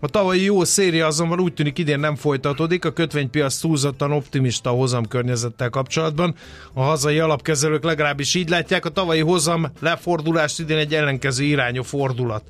A 0.00 0.08
tavalyi 0.08 0.44
jó 0.44 0.64
széria 0.64 1.06
azonban 1.06 1.40
úgy 1.40 1.54
tűnik 1.54 1.78
idén 1.78 2.00
nem 2.00 2.16
folytatódik, 2.16 2.84
a 2.84 2.92
kötvénypiac 2.92 3.56
túlzottan 3.56 4.12
optimista 4.12 4.70
hozam 4.70 5.06
környezettel 5.06 5.70
kapcsolatban. 5.70 6.34
A 6.72 6.82
hazai 6.82 7.18
alapkezelők 7.18 7.84
legalábbis 7.84 8.34
így 8.34 8.48
látják, 8.48 8.84
a 8.84 8.90
tavalyi 8.90 9.20
hozam 9.20 9.72
lefordulást 9.80 10.60
idén 10.60 10.78
egy 10.78 10.94
ellenkező 10.94 11.44
irányú 11.44 11.82
fordulat 11.82 12.42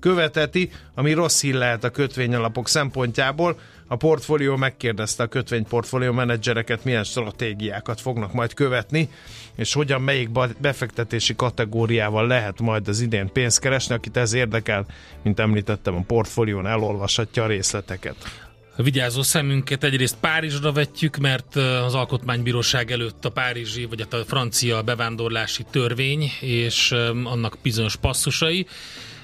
követeti, 0.00 0.70
ami 0.94 1.12
rossz 1.12 1.40
hír 1.40 1.54
lehet 1.54 1.84
a 1.84 1.90
kötvényalapok 1.90 2.68
szempontjából. 2.68 3.58
A 3.86 3.96
portfólió 3.96 4.56
megkérdezte 4.56 5.22
a 5.22 5.26
kötvényportfólió 5.26 6.12
menedzsereket, 6.12 6.84
milyen 6.84 7.04
stratégiákat 7.04 8.00
fognak 8.00 8.32
majd 8.32 8.54
követni, 8.54 9.08
és 9.56 9.72
hogyan 9.72 10.02
melyik 10.02 10.30
befektetési 10.58 11.34
kategóriával 11.34 12.26
lehet 12.26 12.60
majd 12.60 12.88
az 12.88 13.00
idén 13.00 13.32
pénzt 13.32 13.60
keresni. 13.60 13.94
Akit 13.94 14.16
ez 14.16 14.32
érdekel, 14.32 14.86
mint 15.22 15.40
említettem, 15.40 15.94
a 15.94 16.04
portfólión 16.06 16.66
elolvashatja 16.66 17.42
a 17.42 17.46
részleteket. 17.46 18.16
A 18.76 18.82
vigyázó 18.82 19.22
szemünket 19.22 19.84
egyrészt 19.84 20.16
Párizsra 20.20 20.72
vetjük, 20.72 21.16
mert 21.16 21.56
az 21.56 21.94
Alkotmánybíróság 21.94 22.90
előtt 22.90 23.24
a 23.24 23.30
párizsi, 23.30 23.84
vagy 23.84 24.06
a 24.10 24.16
francia 24.26 24.82
bevándorlási 24.82 25.64
törvény 25.70 26.30
és 26.40 26.92
annak 27.24 27.58
bizonyos 27.62 27.96
passzusai 27.96 28.66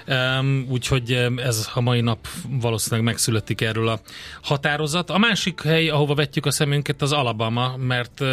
Um, 0.08 0.66
úgyhogy 0.68 1.12
ez 1.36 1.68
a 1.74 1.80
mai 1.80 2.00
nap 2.00 2.26
valószínűleg 2.48 3.04
megszületik 3.04 3.60
erről 3.60 3.88
a 3.88 4.00
határozat. 4.42 5.10
A 5.10 5.18
másik 5.18 5.62
hely, 5.62 5.88
ahova 5.88 6.14
vetjük 6.14 6.46
a 6.46 6.50
szemünket, 6.50 7.02
az 7.02 7.12
Alabama, 7.12 7.76
mert 7.76 8.24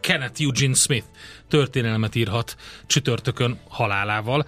Kenneth 0.00 0.40
Eugene 0.40 0.74
Smith 0.74 1.06
történelmet 1.48 2.14
írhat 2.14 2.56
csütörtökön 2.86 3.58
halálával. 3.68 4.46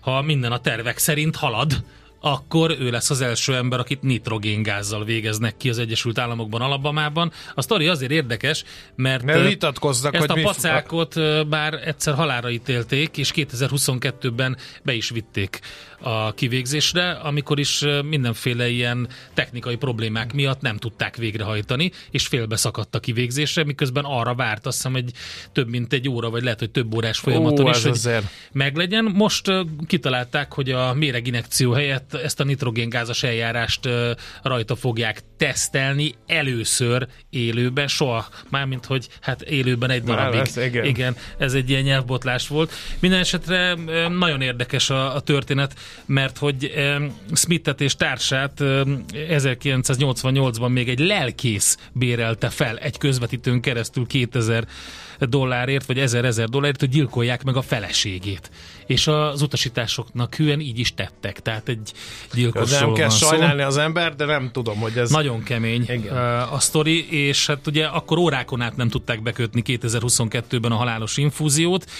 Ha 0.00 0.22
minden 0.22 0.52
a 0.52 0.58
tervek 0.58 0.98
szerint 0.98 1.36
halad, 1.36 1.84
akkor 2.20 2.76
ő 2.80 2.90
lesz 2.90 3.10
az 3.10 3.20
első 3.20 3.54
ember, 3.54 3.78
akit 3.78 4.02
nitrogéngázzal 4.02 5.04
végeznek 5.04 5.56
ki 5.56 5.68
az 5.68 5.78
Egyesült 5.78 6.18
Államokban, 6.18 6.60
Alabamában. 6.60 7.32
A 7.54 7.62
sztori 7.62 7.86
azért 7.86 8.10
érdekes, 8.10 8.64
mert, 8.94 9.22
mert 9.22 9.46
vitatkoznak, 9.46 10.14
ezt 10.14 10.26
hogy 10.26 10.40
a 10.40 10.42
pacákot 10.42 11.12
f- 11.12 11.48
bár 11.48 11.74
egyszer 11.74 12.14
halára 12.14 12.50
ítélték, 12.50 13.16
és 13.16 13.32
2022-ben 13.34 14.56
be 14.82 14.92
is 14.92 15.10
vitték 15.10 15.60
a 16.00 16.34
kivégzésre, 16.34 17.10
amikor 17.10 17.58
is 17.58 17.84
mindenféle 18.04 18.68
ilyen 18.68 19.08
technikai 19.34 19.76
problémák 19.76 20.32
miatt 20.32 20.60
nem 20.60 20.76
tudták 20.76 21.16
végrehajtani, 21.16 21.92
és 22.10 22.26
félbeszakadt 22.26 22.94
a 22.94 23.00
kivégzésre, 23.00 23.64
miközben 23.64 24.04
arra 24.04 24.34
várt, 24.34 24.66
azt 24.66 24.76
hiszem, 24.76 24.92
hogy 24.92 25.04
több 25.52 25.68
mint 25.68 25.92
egy 25.92 26.08
óra, 26.08 26.30
vagy 26.30 26.42
lehet, 26.42 26.58
hogy 26.58 26.70
több 26.70 26.94
órás 26.94 27.18
folyamaton 27.18 27.66
Ó, 27.66 27.70
is, 27.70 27.82
hogy 27.82 27.90
azért. 27.90 28.24
meglegyen. 28.52 29.04
Most 29.04 29.52
kitalálták, 29.86 30.52
hogy 30.52 30.70
a 30.70 30.94
méreginekció 30.94 31.72
helyett 31.72 32.14
ezt 32.14 32.40
a 32.40 32.44
nitrogéngázas 32.44 33.22
eljárást 33.22 33.88
rajta 34.42 34.76
fogják 34.76 35.22
tesztelni 35.36 36.14
először 36.26 37.08
élőben, 37.30 37.88
soha, 37.88 38.28
mármint 38.48 38.86
hogy 38.86 39.08
hát 39.20 39.42
élőben 39.42 39.90
egy 39.90 40.02
darabig. 40.02 40.38
Lesz, 40.38 40.56
igen. 40.56 40.84
igen, 40.84 41.16
ez 41.38 41.54
egy 41.54 41.70
ilyen 41.70 41.82
nyelvbotlás 41.82 42.48
volt. 42.48 42.72
Minden 42.98 43.18
esetre 43.20 43.74
nagyon 44.08 44.40
érdekes 44.40 44.90
a, 44.90 45.14
a 45.14 45.20
történet, 45.20 45.74
mert 46.06 46.38
hogy 46.38 46.72
Smithet 47.32 47.80
és 47.80 47.96
társát 47.96 48.52
1988-ban 49.12 50.72
még 50.72 50.88
egy 50.88 50.98
lelkész 50.98 51.76
bérelte 51.92 52.48
fel 52.48 52.78
egy 52.78 52.98
közvetítőn 52.98 53.60
keresztül 53.60 54.06
2000 54.06 54.66
dollárért, 55.26 55.86
vagy 55.86 55.98
ezer-ezer 55.98 56.48
dollárért, 56.48 56.80
hogy 56.80 56.88
gyilkolják 56.88 57.44
meg 57.44 57.56
a 57.56 57.62
feleségét. 57.62 58.50
És 58.86 59.06
az 59.06 59.42
utasításoknak 59.42 60.34
hűen 60.34 60.60
így 60.60 60.78
is 60.78 60.94
tettek. 60.94 61.40
Tehát 61.40 61.68
egy 61.68 61.92
gyilkos 62.34 62.70
Nem 62.70 62.92
kell 62.92 63.08
sajnálni 63.08 63.60
szó. 63.60 63.66
az 63.66 63.76
ember, 63.76 64.14
de 64.14 64.24
nem 64.24 64.50
tudom, 64.52 64.78
hogy 64.78 64.96
ez... 64.96 65.10
Nagyon 65.10 65.42
kemény 65.42 65.82
Igen. 65.88 66.16
a 66.52 66.58
sztori, 66.58 67.10
és 67.10 67.46
hát 67.46 67.66
ugye 67.66 67.86
akkor 67.86 68.18
órákon 68.18 68.60
át 68.60 68.76
nem 68.76 68.88
tudták 68.88 69.22
bekötni 69.22 69.62
2022-ben 69.66 70.72
a 70.72 70.76
halálos 70.76 71.16
infúziót. 71.16 71.90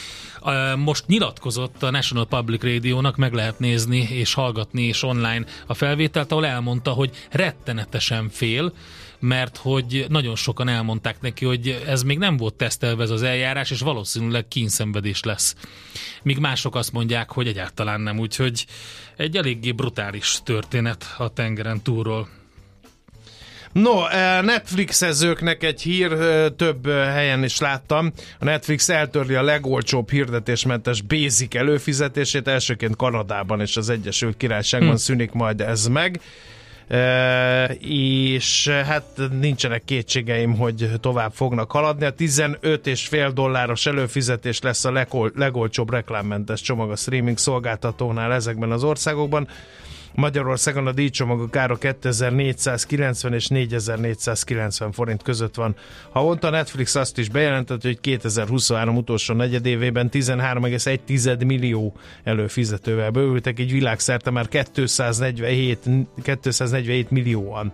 Most 0.77 1.07
nyilatkozott 1.07 1.83
a 1.83 1.91
National 1.91 2.27
Public 2.27 2.63
Radio-nak, 2.63 3.17
meg 3.17 3.33
lehet 3.33 3.59
nézni 3.59 4.09
és 4.11 4.35
hallgatni 4.35 4.83
és 4.83 5.03
online 5.03 5.45
a 5.67 5.75
felvételt, 5.75 6.33
ahol 6.33 6.47
elmondta, 6.47 6.91
hogy 6.91 7.11
rettenetesen 7.31 8.29
fél, 8.29 8.73
mert 9.19 9.57
hogy 9.57 10.07
nagyon 10.09 10.37
sokan 10.37 10.69
elmondták 10.69 11.21
neki, 11.21 11.45
hogy 11.45 11.83
ez 11.87 12.03
még 12.03 12.19
nem 12.19 12.37
volt 12.37 12.55
tesztelve 12.55 13.03
ez 13.03 13.11
az 13.11 13.23
eljárás, 13.23 13.71
és 13.71 13.81
valószínűleg 13.81 14.49
kínszenvedés 14.49 15.23
lesz. 15.23 15.55
Míg 16.23 16.39
mások 16.39 16.75
azt 16.75 16.93
mondják, 16.93 17.31
hogy 17.31 17.47
egyáltalán 17.47 18.01
nem, 18.01 18.19
úgyhogy 18.19 18.67
egy 19.17 19.37
eléggé 19.37 19.73
brutális 19.73 20.39
történet 20.45 21.15
a 21.19 21.29
tengeren 21.29 21.83
túlról. 21.83 22.29
No, 23.73 24.07
eh, 24.07 24.43
Netflixezőknek 24.43 25.63
egy 25.63 25.83
hír, 25.83 26.13
eh, 26.13 26.47
több 26.57 26.87
eh, 26.87 27.13
helyen 27.13 27.45
is 27.45 27.59
láttam. 27.59 28.13
A 28.39 28.45
Netflix 28.45 28.89
eltörli 28.89 29.35
a 29.35 29.43
legolcsóbb 29.43 30.11
hirdetésmentes 30.11 31.03
basic 31.03 31.55
előfizetését, 31.55 32.49
elsőként 32.49 32.97
Kanadában 32.97 33.61
és 33.61 33.77
az 33.77 33.89
Egyesült 33.89 34.37
Királyságban 34.37 34.91
hm. 34.91 34.97
szűnik 34.97 35.33
majd 35.33 35.61
ez 35.61 35.87
meg 35.87 36.21
és 37.81 38.69
hát 38.69 39.21
nincsenek 39.41 39.85
kétségeim, 39.85 40.57
hogy 40.57 40.91
tovább 41.01 41.33
fognak 41.33 41.71
haladni. 41.71 42.05
A 42.05 42.11
15 42.11 42.87
és 42.87 43.07
fél 43.07 43.31
dolláros 43.31 43.87
előfizetés 43.87 44.61
lesz 44.61 44.85
a 44.85 44.93
legol- 44.93 45.37
legolcsóbb 45.37 45.91
reklámmentes 45.91 46.61
csomag 46.61 46.91
a 46.91 46.97
streaming 46.97 47.39
szolgáltatónál 47.39 48.33
ezekben 48.33 48.71
az 48.71 48.85
országokban. 48.85 49.49
Magyarországon 50.19 50.87
a 50.87 50.93
díjcsomagok 50.93 51.57
ára 51.57 51.77
2490 51.77 53.33
és 53.33 53.47
4490 53.47 54.93
forint 54.93 55.23
között 55.23 55.55
van. 55.55 55.77
Ha 56.11 56.37
a 56.41 56.51
Netflix 56.51 56.95
azt 56.95 57.19
is 57.19 57.29
bejelentett, 57.29 57.83
hogy 57.83 58.01
2023 58.01 58.97
utolsó 58.97 59.35
negyedévében 59.35 60.09
13,1 60.13 61.47
millió 61.47 61.95
előfizetővel 62.25 63.11
bővültek, 63.11 63.61
így 63.61 63.73
világszerte 63.73 64.31
már 64.31 64.49
247, 64.75 65.79
247 66.23 67.11
millióan 67.11 67.73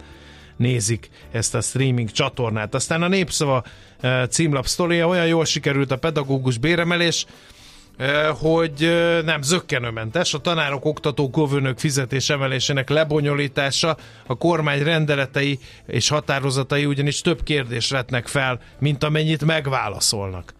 nézik 0.56 1.08
ezt 1.32 1.54
a 1.54 1.60
streaming 1.60 2.10
csatornát. 2.10 2.74
Aztán 2.74 3.02
a 3.02 3.08
Népszava 3.08 3.64
eh, 4.00 4.26
címlap 4.26 4.66
sztoria 4.66 5.06
olyan 5.08 5.26
jól 5.26 5.44
sikerült 5.44 5.90
a 5.90 5.98
pedagógus 5.98 6.58
béremelés, 6.58 7.26
hogy 8.40 8.90
nem 9.24 9.42
zöggenőmentes. 9.42 10.34
A 10.34 10.38
tanárok, 10.38 10.84
oktatók, 10.84 11.30
governők 11.30 11.78
fizetés 11.78 12.30
emelésének 12.30 12.88
lebonyolítása, 12.88 13.96
a 14.26 14.38
kormány 14.38 14.82
rendeletei 14.82 15.58
és 15.86 16.08
határozatai 16.08 16.86
ugyanis 16.86 17.20
több 17.20 17.42
kérdést 17.42 17.90
vetnek 17.90 18.26
fel, 18.26 18.60
mint 18.78 19.04
amennyit 19.04 19.44
megválaszolnak. 19.44 20.54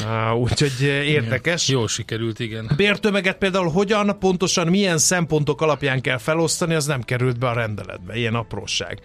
Uh, 0.00 0.36
úgyhogy 0.36 0.82
érdekes. 1.06 1.68
Jól 1.68 1.88
sikerült, 1.88 2.38
igen. 2.38 2.70
Bértömeget 2.76 3.38
például 3.38 3.70
hogyan, 3.70 4.18
pontosan 4.18 4.68
milyen 4.68 4.98
szempontok 4.98 5.60
alapján 5.60 6.00
kell 6.00 6.18
felosztani, 6.18 6.74
az 6.74 6.86
nem 6.86 7.02
került 7.02 7.38
be 7.38 7.48
a 7.48 7.52
rendeletbe, 7.52 8.16
ilyen 8.16 8.34
apróság. 8.34 9.00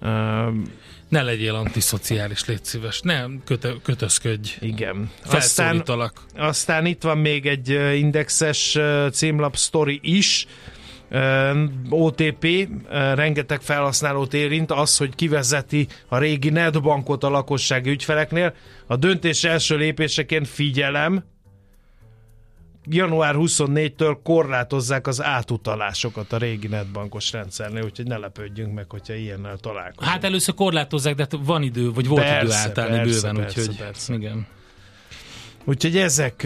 Uh, 0.00 0.08
ne 1.08 1.22
legyél 1.22 1.54
antiszociális, 1.54 2.44
légy 2.44 2.64
szíves. 2.64 3.00
Nem 3.00 3.42
kötö, 3.44 3.72
kötözködj. 3.82 4.50
Igen. 4.60 5.10
Aztán, 5.30 5.82
aztán 6.36 6.86
itt 6.86 7.02
van 7.02 7.18
még 7.18 7.46
egy 7.46 7.68
indexes 7.94 8.78
címlap 9.12 9.56
story 9.56 10.00
is. 10.02 10.46
OTP, 11.88 12.68
rengeteg 13.14 13.60
felhasználót 13.60 14.34
érint, 14.34 14.72
az, 14.72 14.96
hogy 14.96 15.14
kivezeti 15.14 15.86
a 16.08 16.18
régi 16.18 16.50
netbankot 16.50 17.24
a 17.24 17.28
lakossági 17.28 17.90
ügyfeleknél. 17.90 18.54
A 18.86 18.96
döntés 18.96 19.44
első 19.44 19.76
lépéseként 19.76 20.48
figyelem, 20.48 21.24
január 22.88 23.34
24-től 23.38 24.16
korlátozzák 24.22 25.06
az 25.06 25.22
átutalásokat 25.22 26.32
a 26.32 26.36
régi 26.36 26.66
netbankos 26.66 27.32
rendszernél, 27.32 27.84
úgyhogy 27.84 28.06
ne 28.06 28.16
lepődjünk 28.16 28.74
meg, 28.74 28.90
hogyha 28.90 29.14
ilyennel 29.14 29.56
találkozunk. 29.56 30.10
Hát 30.10 30.24
először 30.24 30.54
korlátozzák, 30.54 31.14
de 31.14 31.22
hát 31.22 31.40
van 31.44 31.62
idő, 31.62 31.92
vagy 31.92 32.06
volt 32.06 32.22
persze, 32.22 32.44
idő 32.44 32.52
átállni 32.52 32.96
persze, 32.96 33.28
bőven, 33.28 33.42
persze, 33.42 33.60
úgyhogy 33.60 33.76
persze. 33.76 34.14
igen. 34.14 34.46
Úgyhogy 35.68 35.96
ezek, 35.96 36.42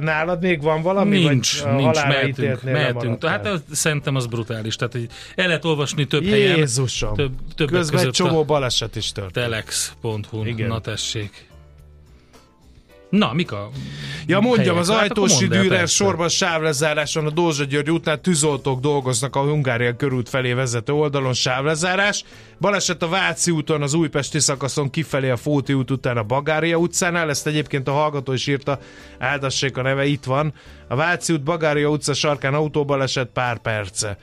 nálad 0.00 0.40
még 0.40 0.62
van 0.62 0.82
valami? 0.82 1.18
Nincs, 1.18 1.62
vagy 1.62 1.74
nincs, 1.74 2.02
mehetünk, 2.02 2.62
mehetünk. 2.62 3.24
Hát 3.24 3.48
szerintem 3.72 4.14
az 4.16 4.26
brutális, 4.26 4.76
tehát 4.76 4.92
hogy 4.92 5.08
el 5.34 5.46
lehet 5.46 5.64
olvasni 5.64 6.06
több 6.06 6.22
Jézusom. 6.22 7.16
helyen. 7.16 7.36
Több, 7.54 7.70
Közben 7.70 8.06
egy 8.06 8.10
csomó 8.10 8.44
baleset 8.44 8.96
is 8.96 9.12
történt. 9.12 9.46
Telex.hu, 9.46 10.66
na 10.66 10.80
tessék. 10.80 11.49
Na, 13.10 13.32
mik 13.32 13.52
a 13.52 13.70
Ja, 14.26 14.40
mondjam, 14.40 14.76
az 14.76 14.90
hát 14.90 15.00
Ajtósi 15.00 15.46
Dürer 15.46 15.88
sorban 15.88 16.28
sávlezáráson 16.28 17.26
a 17.26 17.30
Dózsa 17.30 17.64
György 17.64 17.90
útnál 17.90 18.20
tűzoltók 18.20 18.80
dolgoznak 18.80 19.36
a 19.36 19.40
Hungária 19.40 19.96
körút 19.96 20.28
felé 20.28 20.52
vezető 20.52 20.92
oldalon 20.92 21.32
sávlezárás. 21.32 22.24
Baleset 22.60 23.02
a 23.02 23.08
Váci 23.08 23.50
úton, 23.50 23.82
az 23.82 23.94
újpesti 23.94 24.38
szakaszon 24.38 24.90
kifelé 24.90 25.30
a 25.30 25.36
Fóti 25.36 25.72
út 25.72 25.90
után 25.90 26.16
a 26.16 26.22
Bagária 26.22 26.76
utcánál, 26.76 27.28
ezt 27.28 27.46
egyébként 27.46 27.88
a 27.88 27.92
hallgató 27.92 28.32
is 28.32 28.46
írta, 28.46 28.78
áldassék 29.18 29.76
a 29.76 29.82
neve, 29.82 30.04
itt 30.04 30.24
van. 30.24 30.52
A 30.88 30.96
Váci 30.96 31.32
út 31.32 31.42
Bagária 31.42 31.88
utca 31.88 32.14
sarkán 32.14 32.54
autóbaleset 32.54 33.28
pár 33.32 33.58
perce. 33.58 34.18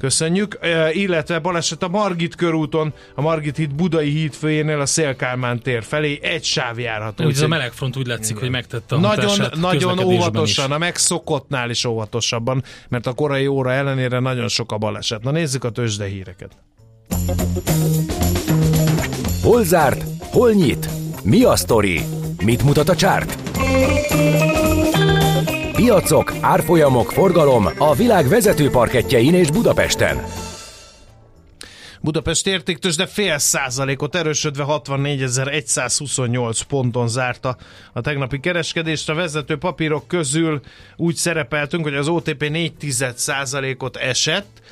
Köszönjük. 0.00 0.58
E, 0.60 0.92
illetve 0.92 1.38
baleset 1.38 1.82
a 1.82 1.88
Margit 1.88 2.34
körúton, 2.34 2.92
a 3.14 3.20
Margit 3.20 3.56
híd 3.56 3.74
Budai 3.74 4.10
híd 4.10 4.34
főjénél 4.34 4.80
a 4.80 4.86
Szélkálmán 4.86 5.58
tér 5.58 5.82
felé 5.82 6.18
egy 6.22 6.44
sáv 6.44 6.78
járható. 6.78 7.24
Úgy, 7.24 7.32
ez 7.32 7.40
a 7.40 7.48
melegfront 7.48 7.96
úgy 7.96 8.06
látszik, 8.06 8.30
Igen. 8.30 8.40
hogy 8.42 8.50
megtette 8.50 8.94
a 8.94 8.98
Nagyon, 8.98 9.38
nagyon 9.60 9.98
óvatosan, 9.98 10.68
is. 10.68 10.74
a 10.74 10.78
megszokottnál 10.78 11.70
is 11.70 11.84
óvatosabban, 11.84 12.62
mert 12.88 13.06
a 13.06 13.12
korai 13.12 13.46
óra 13.46 13.72
ellenére 13.72 14.18
nagyon 14.18 14.48
sok 14.48 14.72
a 14.72 14.78
baleset. 14.78 15.22
Na 15.22 15.30
nézzük 15.30 15.64
a 15.64 15.70
tőzsde 15.70 16.06
híreket. 16.06 16.50
Hol 19.42 19.64
zárt? 19.64 20.04
Hol 20.20 20.52
nyit? 20.52 20.88
Mi 21.22 21.44
a 21.44 21.56
sztori? 21.56 22.00
Mit 22.44 22.62
mutat 22.62 22.88
a 22.88 22.96
csárt? 22.96 23.38
Piacok, 25.80 26.32
árfolyamok, 26.40 27.12
forgalom 27.12 27.68
a 27.78 27.94
világ 27.94 28.28
vezető 28.28 28.70
parketjein 28.70 29.34
és 29.34 29.50
Budapesten. 29.50 30.24
Budapest 32.00 32.46
értéktős, 32.46 32.96
de 32.96 33.06
fél 33.06 33.38
százalékot 33.38 34.14
erősödve 34.14 34.64
64.128 34.66 36.60
ponton 36.68 37.08
zárta 37.08 37.56
a 37.92 38.00
tegnapi 38.00 38.40
kereskedést. 38.40 39.08
A 39.08 39.14
vezető 39.14 39.56
papírok 39.56 40.08
közül 40.08 40.60
úgy 40.96 41.14
szerepeltünk, 41.14 41.84
hogy 41.84 41.94
az 41.94 42.08
OTP 42.08 42.48
4 42.48 42.72
százalékot 43.16 43.96
esett, 43.96 44.62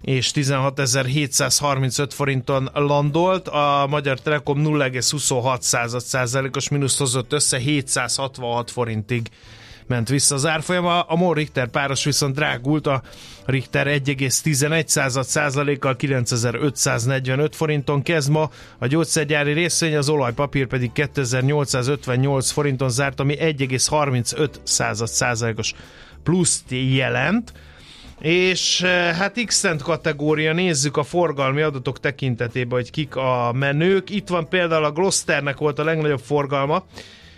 és 0.00 0.30
16.735 0.34 2.08
forinton 2.10 2.70
landolt. 2.74 3.48
A 3.48 3.86
Magyar 3.88 4.20
Telekom 4.20 4.62
0,26 4.64 6.00
százalékos 6.00 6.68
mínusz 6.68 6.98
hozott 6.98 7.32
össze 7.32 7.58
766 7.58 8.70
forintig 8.70 9.30
ment 9.88 10.08
vissza 10.08 10.34
az 10.34 10.46
árfolyama. 10.46 11.00
A 11.00 11.16
MOL 11.16 11.34
Richter 11.34 11.68
páros 11.68 12.04
viszont 12.04 12.34
drágult, 12.34 12.86
a 12.86 13.02
Richter 13.44 13.86
1,11 13.86 14.86
század 14.86 15.24
százalékkal 15.24 15.96
9545 15.96 17.56
forinton 17.56 18.02
kezd 18.02 18.30
ma, 18.30 18.50
a 18.78 18.86
gyógyszergyári 18.86 19.52
részvény, 19.52 19.96
az 19.96 20.08
olajpapír 20.08 20.66
pedig 20.66 20.92
2858 20.92 22.50
forinton 22.50 22.90
zárt, 22.90 23.20
ami 23.20 23.36
1,35 23.38 24.48
század 24.62 25.08
százalékos 25.08 25.74
pluszt 26.22 26.64
jelent. 26.68 27.52
És 28.20 28.82
eh, 28.82 29.16
hát 29.16 29.44
x 29.44 29.64
kategória, 29.82 30.52
nézzük 30.52 30.96
a 30.96 31.02
forgalmi 31.02 31.62
adatok 31.62 32.00
tekintetében, 32.00 32.78
hogy 32.78 32.90
kik 32.90 33.16
a 33.16 33.52
menők. 33.54 34.10
Itt 34.10 34.28
van 34.28 34.48
például 34.48 34.84
a 34.84 34.92
Glosternek 34.92 35.58
volt 35.58 35.78
a 35.78 35.84
legnagyobb 35.84 36.20
forgalma, 36.20 36.84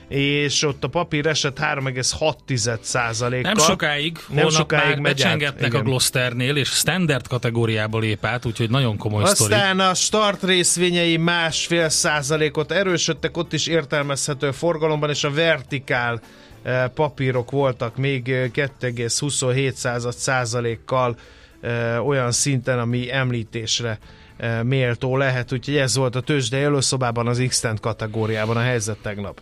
és 0.08 0.62
ott 0.62 0.84
a 0.84 0.88
papír 0.88 1.26
eset 1.26 1.58
3,6%-kal. 1.60 3.40
Nem 3.40 3.56
sokáig, 3.56 4.18
nem 4.28 4.48
sokáig 4.48 4.94
már 4.94 5.02
becsengetnek 5.02 5.74
át, 5.74 5.80
a 5.80 5.82
Glosternél, 5.82 6.56
és 6.56 6.68
standard 6.68 7.26
kategóriába 7.26 7.98
lép 7.98 8.24
át, 8.24 8.44
úgyhogy 8.44 8.70
nagyon 8.70 8.96
komoly 8.96 9.22
Aztán 9.22 9.74
sztori. 9.74 9.88
a 9.88 9.94
start 9.94 10.42
részvényei 10.42 11.16
másfél 11.16 11.88
százalékot 11.88 12.72
erősödtek, 12.72 13.36
ott 13.36 13.52
is 13.52 13.66
értelmezhető 13.66 14.50
forgalomban, 14.50 15.10
és 15.10 15.24
a 15.24 15.30
vertikál 15.30 16.20
eh, 16.62 16.88
papírok 16.94 17.50
voltak 17.50 17.96
még 17.96 18.26
2,27 18.26 20.10
százalékkal 20.10 21.16
eh, 21.60 22.06
olyan 22.06 22.32
szinten, 22.32 22.78
ami 22.78 23.12
említésre 23.12 23.98
eh, 24.36 24.62
méltó 24.62 25.16
lehet, 25.16 25.52
úgyhogy 25.52 25.76
ez 25.76 25.96
volt 25.96 26.16
a 26.16 26.20
tőzsdei 26.20 26.62
előszobában 26.62 27.26
az 27.26 27.44
x 27.48 27.64
kategóriában 27.80 28.56
a 28.56 28.60
helyzet 28.60 28.98
tegnap. 29.02 29.40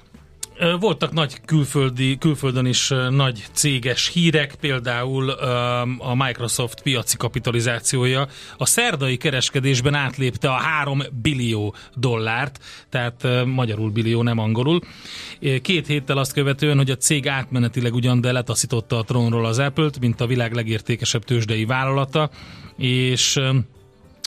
Voltak 0.81 1.12
nagy 1.12 1.40
külföldi, 1.45 2.19
külföldön 2.19 2.66
is 2.66 2.92
nagy 3.11 3.45
céges 3.53 4.09
hírek, 4.09 4.55
például 4.55 5.31
a 5.99 6.14
Microsoft 6.14 6.83
piaci 6.83 7.16
kapitalizációja 7.16 8.29
a 8.57 8.66
szerdai 8.66 9.16
kereskedésben 9.16 9.95
átlépte 9.95 10.49
a 10.49 10.55
3 10.55 11.03
billió 11.23 11.75
dollárt, 11.95 12.64
tehát 12.88 13.45
magyarul 13.45 13.90
billió, 13.90 14.23
nem 14.23 14.38
angolul. 14.38 14.81
Két 15.62 15.87
héttel 15.87 16.19
azt 16.19 16.33
követően, 16.33 16.77
hogy 16.77 16.90
a 16.90 16.97
cég 16.97 17.29
átmenetileg 17.29 17.95
ugyan, 17.95 18.21
de 18.21 18.33
letaszította 18.33 18.99
a 18.99 19.05
trónról 19.05 19.47
az 19.47 19.59
Apple-t, 19.59 20.01
mint 20.01 20.21
a 20.21 20.27
világ 20.27 20.55
legértékesebb 20.55 21.25
tőzsdei 21.25 21.64
vállalata, 21.64 22.31
és 22.77 23.40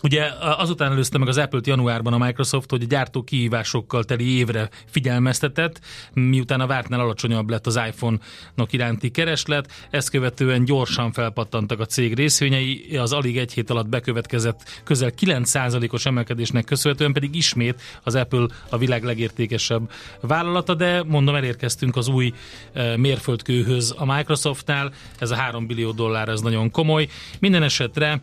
Ugye 0.04 0.30
azután 0.40 0.92
előzte 0.92 1.18
meg 1.18 1.28
az 1.28 1.38
Apple-t 1.38 1.68
januárban 1.68 2.14
a 2.14 2.18
Microsoft, 2.18 2.70
hogy 2.70 2.84
a 2.84 2.86
gyártó 2.86 3.24
kihívásokkal 3.24 4.04
teli 4.04 4.38
évre 4.38 4.70
figyelmeztetett, 4.86 5.80
miután 6.14 6.62
a 6.62 6.68
vártnál 6.68 7.00
alacsonyabb 7.00 7.50
lett 7.50 7.68
az 7.68 7.80
iPhone-nok 7.88 8.74
iránti 8.74 9.10
kereslet, 9.10 9.72
ezt 9.90 10.10
követően 10.10 10.66
gyorsan 10.66 11.12
felpattantak 11.12 11.80
a 11.80 11.86
cég 11.86 12.14
részvényei, 12.14 12.98
az 12.98 13.14
alig 13.14 13.38
egy 13.38 13.54
hét 13.54 13.70
alatt 13.70 13.88
bekövetkezett 13.88 14.82
közel 14.84 15.12
9%-os 15.20 16.06
emelkedésnek 16.06 16.66
köszönhetően 16.66 17.14
pedig 17.14 17.36
ismét 17.36 17.82
az 18.04 18.16
Apple 18.16 18.48
a 18.70 18.78
világ 18.78 19.04
legértékesebb 19.04 19.92
vállalata, 20.22 20.74
de 20.74 21.04
mondom 21.04 21.36
elérkeztünk 21.36 21.96
az 21.96 22.08
új 22.08 22.34
e, 22.74 22.98
mérföldkőhöz 22.98 23.96
a 23.98 24.06
Microsoftnál, 24.06 24.92
ez 25.20 25.32
a 25.32 25.36
3 25.36 25.68
billió 25.68 25.92
dollár, 25.92 26.30
ez 26.30 26.42
nagyon 26.42 26.72
komoly. 26.72 27.08
Minden 27.40 27.64
esetre 27.64 28.22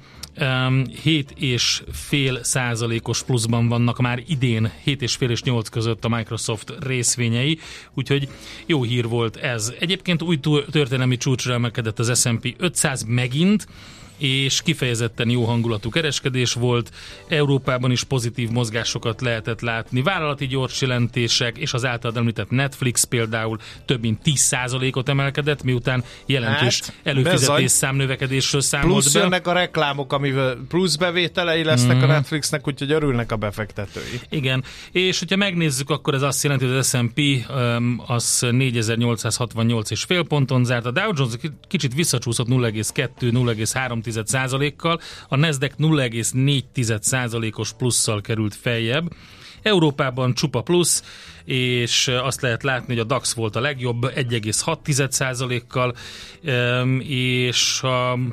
7 1.02 1.32
és 1.36 1.82
fél 1.92 2.44
százalékos 2.44 3.22
pluszban 3.22 3.68
vannak 3.68 3.98
már 3.98 4.22
idén 4.26 4.72
7 4.82 5.02
és 5.02 5.14
fél 5.14 5.30
és 5.30 5.42
8 5.42 5.68
között 5.68 6.04
a 6.04 6.08
Microsoft 6.08 6.72
részvényei, 6.80 7.58
úgyhogy 7.94 8.28
jó 8.66 8.82
hír 8.82 9.08
volt 9.08 9.36
ez. 9.36 9.72
Egyébként 9.78 10.22
új 10.22 10.40
történelmi 10.70 11.16
csúcsra 11.16 11.54
emelkedett 11.54 11.98
az 11.98 12.20
S&P 12.20 12.54
500 12.58 13.02
megint, 13.02 13.66
és 14.16 14.62
kifejezetten 14.62 15.30
jó 15.30 15.44
hangulatú 15.44 15.90
kereskedés 15.90 16.52
volt. 16.52 16.90
Európában 17.28 17.90
is 17.90 18.04
pozitív 18.04 18.50
mozgásokat 18.50 19.20
lehetett 19.20 19.60
látni. 19.60 20.02
Vállalati 20.02 20.46
gyors 20.46 20.80
jelentések 20.80 21.58
és 21.58 21.72
az 21.72 21.84
által 21.84 22.12
említett 22.16 22.50
Netflix 22.50 23.04
például 23.04 23.58
több 23.84 24.00
mint 24.00 24.20
10%-ot 24.24 25.08
emelkedett, 25.08 25.62
miután 25.62 26.04
jelentős 26.26 26.80
hát, 26.80 26.94
előfizetés 27.02 27.70
számnövekedésről 27.70 28.60
számolt 28.60 28.92
Plusz 28.92 29.12
be. 29.12 29.20
jönnek 29.20 29.46
a 29.46 29.52
reklámok, 29.52 30.12
amivel 30.12 30.56
plusz 30.68 30.96
bevételei 30.96 31.64
lesznek 31.64 31.96
mm. 31.96 32.02
a 32.02 32.06
Netflixnek, 32.06 32.68
úgyhogy 32.68 32.92
örülnek 32.92 33.32
a 33.32 33.36
befektetői. 33.36 34.20
Igen, 34.28 34.64
és 34.92 35.18
hogyha 35.18 35.36
megnézzük, 35.36 35.90
akkor 35.90 36.14
ez 36.14 36.22
azt 36.22 36.42
jelenti, 36.42 36.66
hogy 36.66 36.76
az 36.76 36.88
S&P 36.88 37.20
um, 37.50 38.02
az 38.06 38.46
4868 38.50 39.90
és 39.90 40.02
fél 40.02 40.24
ponton 40.24 40.64
zárt, 40.64 40.86
a 40.86 40.90
Dow 40.90 41.12
Jones 41.16 41.34
kicsit 41.68 41.94
visszacsúszott 41.94 42.46
0,2-0,3 42.46 44.05
0,3%-kal, 44.06 45.00
a 45.28 45.36
Nasdaq 45.36 45.74
0,4%-os 45.78 47.72
plusszal 47.72 48.20
került 48.20 48.54
feljebb. 48.54 49.12
Európában 49.62 50.34
csupa 50.34 50.60
plusz, 50.60 51.02
és 51.44 52.08
azt 52.08 52.40
lehet 52.40 52.62
látni, 52.62 52.86
hogy 52.86 52.98
a 52.98 53.04
DAX 53.04 53.34
volt 53.34 53.56
a 53.56 53.60
legjobb 53.60 54.04
1,6%-kal, 54.14 55.94
és 57.02 57.82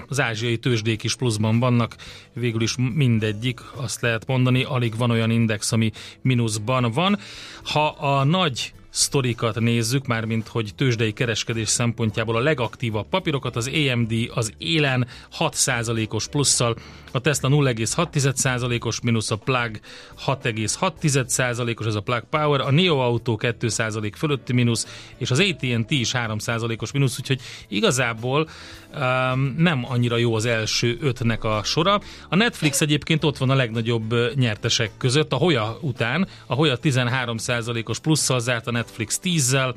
az 0.08 0.20
ázsiai 0.20 0.58
tőzsdék 0.58 1.04
is 1.04 1.16
pluszban 1.16 1.60
vannak, 1.60 1.96
végül 2.34 2.62
is 2.62 2.76
mindegyik, 2.94 3.60
azt 3.76 4.02
lehet 4.02 4.28
mondani, 4.28 4.64
alig 4.64 4.98
van 4.98 5.12
olyan 5.12 5.30
index, 5.30 5.72
ami 5.72 5.92
mínuszban 6.22 6.92
van. 6.92 7.20
Ha 7.64 7.88
a 7.88 8.24
nagy 8.24 8.74
sztorikat 8.94 9.60
nézzük, 9.60 10.08
mármint 10.08 10.48
hogy 10.48 10.72
tőzsdei 10.76 11.14
kereskedés 11.14 11.70
szempontjából 11.70 12.36
a 12.36 12.40
legaktívabb 12.40 13.08
papírokat, 13.10 13.56
az 13.56 13.72
AMD 13.74 14.14
az 14.34 14.54
élen 14.58 15.08
6%-os 15.40 16.28
plusszal, 16.28 16.76
a 17.12 17.20
Tesla 17.20 17.50
0,6%-os 17.50 19.02
mínusz, 19.02 19.32
a 19.32 19.36
Plug 19.36 19.80
6,6%-os, 20.26 21.86
ez 21.86 21.96
a 21.96 22.02
Plug 22.02 22.24
Power, 22.30 22.62
a 22.62 22.72
Neo 22.72 22.98
Auto 22.98 23.38
2% 23.40 24.12
fölötti 24.16 24.54
mínusz, 24.54 24.88
és 25.18 25.32
az 25.32 25.40
AT&T 25.40 25.92
is 25.92 26.12
3%-os 26.14 26.92
mínusz, 26.92 27.20
úgyhogy 27.20 27.42
igazából 27.68 28.50
um, 28.96 29.56
nem 29.58 29.86
annyira 29.88 30.18
jó 30.18 30.36
az 30.36 30.46
első 30.46 30.98
ötnek 31.02 31.44
a 31.44 31.62
sora. 31.64 32.02
A 32.30 32.36
Netflix 32.36 32.82
egyébként 32.82 33.24
ott 33.24 33.38
van 33.38 33.50
a 33.50 33.56
legnagyobb 33.56 34.16
nyertesek 34.36 34.92
között, 34.98 35.34
a 35.34 35.36
Hoya 35.36 35.78
után, 35.82 36.28
a 36.46 36.54
Hoya 36.54 36.78
13%-os 36.84 38.00
plusszal 38.00 38.40
zárt, 38.40 38.68
a 38.68 38.72
Netflix 38.72 39.20
10-zel, 39.24 39.76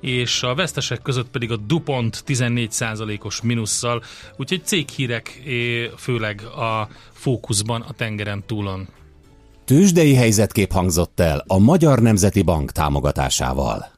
és 0.00 0.42
a 0.42 0.54
vesztesek 0.54 1.02
között 1.02 1.28
pedig 1.28 1.50
a 1.50 1.56
DuPont 1.56 2.22
14%-os 2.26 3.40
minusszal, 3.42 4.02
úgyhogy 4.36 4.64
céghírek 4.64 5.42
főleg 5.96 6.42
a 6.42 6.88
fókuszban 7.12 7.80
a 7.80 7.92
tengeren 7.92 8.42
túlon. 8.46 8.88
Tőzsdei 9.64 10.14
helyzetkép 10.14 10.72
hangzott 10.72 11.20
el 11.20 11.44
a 11.46 11.58
Magyar 11.58 11.98
Nemzeti 12.00 12.42
Bank 12.42 12.72
támogatásával. 12.72 13.97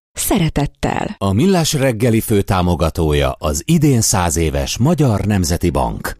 szeretettel. 0.13 1.15
A 1.17 1.33
Millás 1.33 1.73
reggeli 1.73 2.19
főtámogatója 2.19 3.31
az 3.31 3.63
idén 3.65 4.01
száz 4.01 4.35
éves 4.35 4.77
Magyar 4.77 5.25
Nemzeti 5.25 5.69
Bank. 5.69 6.17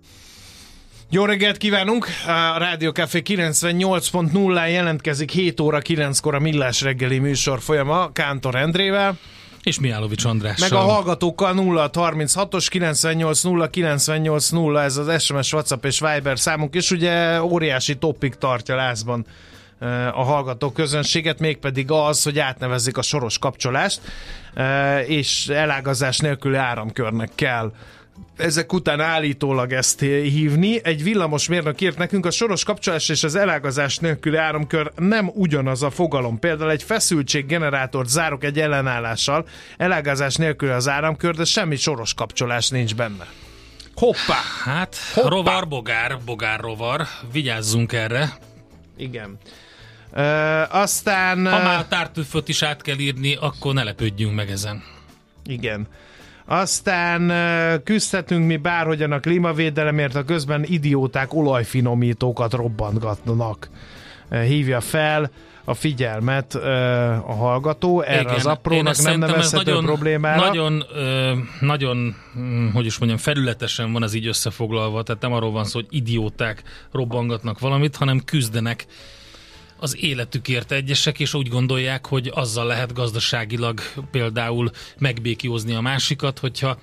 Jó 1.09 1.25
reggelt 1.25 1.57
kívánunk! 1.57 2.07
A 2.27 2.57
Rádió 2.57 2.91
Café 2.91 3.21
98.0-án 3.25 4.71
jelentkezik 4.71 5.31
7 5.31 5.59
óra 5.59 5.79
9-kor 5.83 6.35
a 6.35 6.39
Millás 6.39 6.81
reggeli 6.81 7.19
műsor 7.19 7.61
folyama 7.61 8.11
Kántor 8.11 8.55
Endrével. 8.55 9.17
És 9.63 9.79
Miálovics 9.79 10.25
Andrással. 10.25 10.69
Meg 10.69 10.79
a 10.79 10.91
hallgatókkal 10.91 11.53
0 11.53 11.89
36-os 11.93 12.65
98 12.69 13.41
0 13.43 13.69
98 13.69 14.49
0 14.49 14.83
ez 14.83 14.97
az 14.97 15.23
SMS, 15.23 15.53
WhatsApp 15.53 15.85
és 15.85 15.99
Viber 15.99 16.39
számunk, 16.39 16.75
és 16.75 16.91
ugye 16.91 17.43
óriási 17.43 17.97
topik 17.97 18.35
tartja 18.35 18.75
lázban 18.75 19.25
a 20.13 20.23
hallgató 20.23 20.71
közönséget, 20.71 21.39
mégpedig 21.39 21.91
az, 21.91 22.23
hogy 22.23 22.39
átnevezik 22.39 22.97
a 22.97 23.01
soros 23.01 23.37
kapcsolást, 23.37 24.01
és 25.07 25.47
elágazás 25.47 26.17
nélküli 26.17 26.55
áramkörnek 26.55 27.29
kell 27.35 27.71
ezek 28.37 28.73
után 28.73 28.99
állítólag 28.99 29.73
ezt 29.73 29.99
hívni. 29.99 30.79
Egy 30.83 31.03
villamos 31.03 31.47
mérnök 31.47 31.81
írt 31.81 31.97
nekünk, 31.97 32.25
a 32.25 32.31
soros 32.31 32.63
kapcsolás 32.63 33.09
és 33.09 33.23
az 33.23 33.35
elágazás 33.35 33.97
nélküli 33.97 34.37
áramkör 34.37 34.91
nem 34.95 35.31
ugyanaz 35.33 35.83
a 35.83 35.89
fogalom. 35.89 36.39
Például 36.39 36.71
egy 36.71 36.83
feszültséggenerátort 36.83 38.09
zárok 38.09 38.43
egy 38.43 38.59
ellenállással, 38.59 39.47
elágazás 39.77 40.35
nélkül 40.35 40.71
az 40.71 40.87
áramkör, 40.87 41.35
de 41.35 41.43
semmi 41.43 41.75
soros 41.75 42.13
kapcsolás 42.13 42.69
nincs 42.69 42.95
benne. 42.95 43.27
Hoppá! 43.95 44.41
Hát, 44.63 44.95
Hoppá. 45.13 45.29
rovar, 45.29 45.67
bogár, 45.67 46.17
bogár, 46.25 46.59
rovar. 46.59 47.07
Vigyázzunk 47.31 47.93
erre. 47.93 48.37
Igen. 48.97 49.37
Ö, 50.13 50.21
aztán... 50.69 51.47
Ha 51.47 51.63
már 51.63 51.85
tártűföt 51.85 52.49
is 52.49 52.61
át 52.61 52.81
kell 52.81 52.97
írni, 52.97 53.35
akkor 53.35 53.73
ne 53.73 53.83
lepődjünk 53.83 54.35
meg 54.35 54.49
ezen. 54.49 54.83
Igen. 55.45 55.87
Aztán 56.45 57.31
küzdhetünk 57.83 58.45
mi 58.45 58.57
bárhogyan 58.57 59.11
a 59.11 59.19
klímavédelemért, 59.19 60.15
a 60.15 60.23
közben 60.23 60.63
idióták 60.63 61.33
olajfinomítókat 61.33 62.53
robbantgatnak. 62.53 63.69
Hívja 64.29 64.81
fel 64.81 65.31
a 65.63 65.73
figyelmet 65.73 66.55
a 67.25 67.33
hallgató 67.33 68.01
erre 68.01 68.21
Igen, 68.21 68.33
az 68.33 68.45
aprónak 68.45 69.01
nem 69.01 69.19
nevezhető 69.19 69.71
nagyon, 69.71 69.85
problémára. 69.85 70.45
Nagyon, 70.45 70.83
nagyon, 71.59 72.15
hm, 72.33 72.67
hogy 72.73 72.85
is 72.85 72.97
mondjam, 72.97 73.19
felületesen 73.19 73.91
van 73.93 74.03
ez 74.03 74.13
így 74.13 74.27
összefoglalva, 74.27 75.03
tehát 75.03 75.21
nem 75.21 75.33
arról 75.33 75.51
van 75.51 75.63
szó, 75.63 75.79
hogy 75.79 75.87
idióták 75.89 76.63
robbangatnak 76.91 77.59
valamit, 77.59 77.95
hanem 77.95 78.23
küzdenek 78.23 78.85
az 79.81 80.03
életükért 80.03 80.71
egyesek, 80.71 81.19
és 81.19 81.33
úgy 81.33 81.47
gondolják, 81.47 82.05
hogy 82.05 82.31
azzal 82.33 82.65
lehet 82.65 82.93
gazdaságilag 82.93 83.79
például 84.11 84.71
megbékiózni 84.97 85.73
a 85.73 85.81
másikat, 85.81 86.39
hogyha 86.39 86.77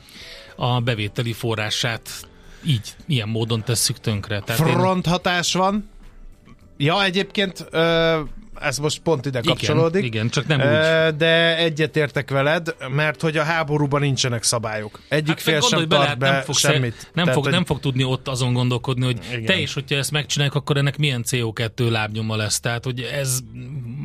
a 0.56 0.80
bevételi 0.80 1.32
forrását 1.32 2.28
így, 2.66 2.94
ilyen 3.06 3.28
módon 3.28 3.64
tesszük 3.64 3.98
tönkre. 3.98 4.40
Tehát 4.40 4.70
Fronthatás 4.70 5.54
én... 5.54 5.61
van. 5.61 5.88
Ja, 6.76 7.04
egyébként 7.04 7.66
ez 8.61 8.79
most 8.79 8.99
pont 8.99 9.27
ide 9.27 9.40
kapcsolódik. 9.40 10.05
Igen, 10.05 10.12
igen 10.12 10.29
csak 10.29 10.47
nem 10.47 10.61
úgy. 10.61 11.16
De 11.16 11.57
egyetértek 11.57 12.31
veled, 12.31 12.75
mert 12.94 13.21
hogy 13.21 13.37
a 13.37 13.42
háborúban 13.42 14.01
nincsenek 14.01 14.42
szabályok. 14.42 15.01
Egyik 15.09 15.29
hát 15.29 15.40
fél 15.40 15.61
sem 15.61 15.88
bele, 15.88 16.05
tart 16.05 16.18
be 16.18 16.31
nem 16.31 16.42
fog 16.42 16.55
semmit. 16.55 17.11
Nem, 17.14 17.25
Tehát, 17.25 17.33
fog, 17.33 17.42
hogy... 17.42 17.53
nem 17.53 17.64
fog 17.64 17.81
tudni 17.81 18.05
ott 18.05 18.29
azon 18.29 18.53
gondolkodni, 18.53 19.05
hogy 19.05 19.18
igen. 19.31 19.44
te 19.44 19.59
is, 19.59 19.75
hogyha 19.75 19.97
ezt 19.97 20.11
megcsinálják, 20.11 20.57
akkor 20.57 20.77
ennek 20.77 20.97
milyen 20.97 21.25
CO2 21.29 21.90
lábnyoma 21.90 22.37
lesz. 22.37 22.61
Tehát, 22.61 22.85
hogy 22.85 23.01
ez 23.01 23.38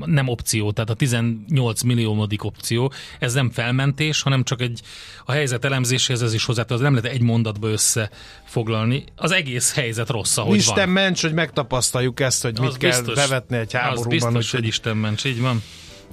nem 0.05 0.27
opció, 0.27 0.71
tehát 0.71 0.89
a 0.89 0.93
18 0.93 1.81
milliómodik 1.81 2.43
opció, 2.43 2.91
ez 3.19 3.33
nem 3.33 3.51
felmentés, 3.51 4.21
hanem 4.21 4.43
csak 4.43 4.61
egy 4.61 4.81
a 5.25 5.31
helyzet 5.31 5.65
elemzéséhez 5.65 6.21
ez 6.21 6.33
is 6.33 6.45
hozzá, 6.45 6.63
az 6.67 6.79
nem 6.79 6.95
lehet 6.95 7.11
egy 7.11 7.21
mondatba 7.21 7.67
összefoglalni. 7.67 9.03
Az 9.15 9.31
egész 9.31 9.73
helyzet 9.73 10.09
rossz, 10.09 10.37
ahogy 10.37 10.55
Isten 10.55 10.75
van. 10.75 10.89
ments, 10.89 11.21
hogy 11.21 11.33
megtapasztaljuk 11.33 12.19
ezt, 12.19 12.41
hogy 12.41 12.53
az 12.55 12.59
mit 12.59 12.77
biztos, 12.79 13.13
kell 13.13 13.27
bevetni 13.27 13.57
egy 13.57 13.73
háborúban. 13.73 14.09
Biztos, 14.09 14.42
hogy, 14.51 14.59
hogy 14.59 14.67
Isten 14.67 14.97
ments, 14.97 15.23
így 15.23 15.41
van 15.41 15.63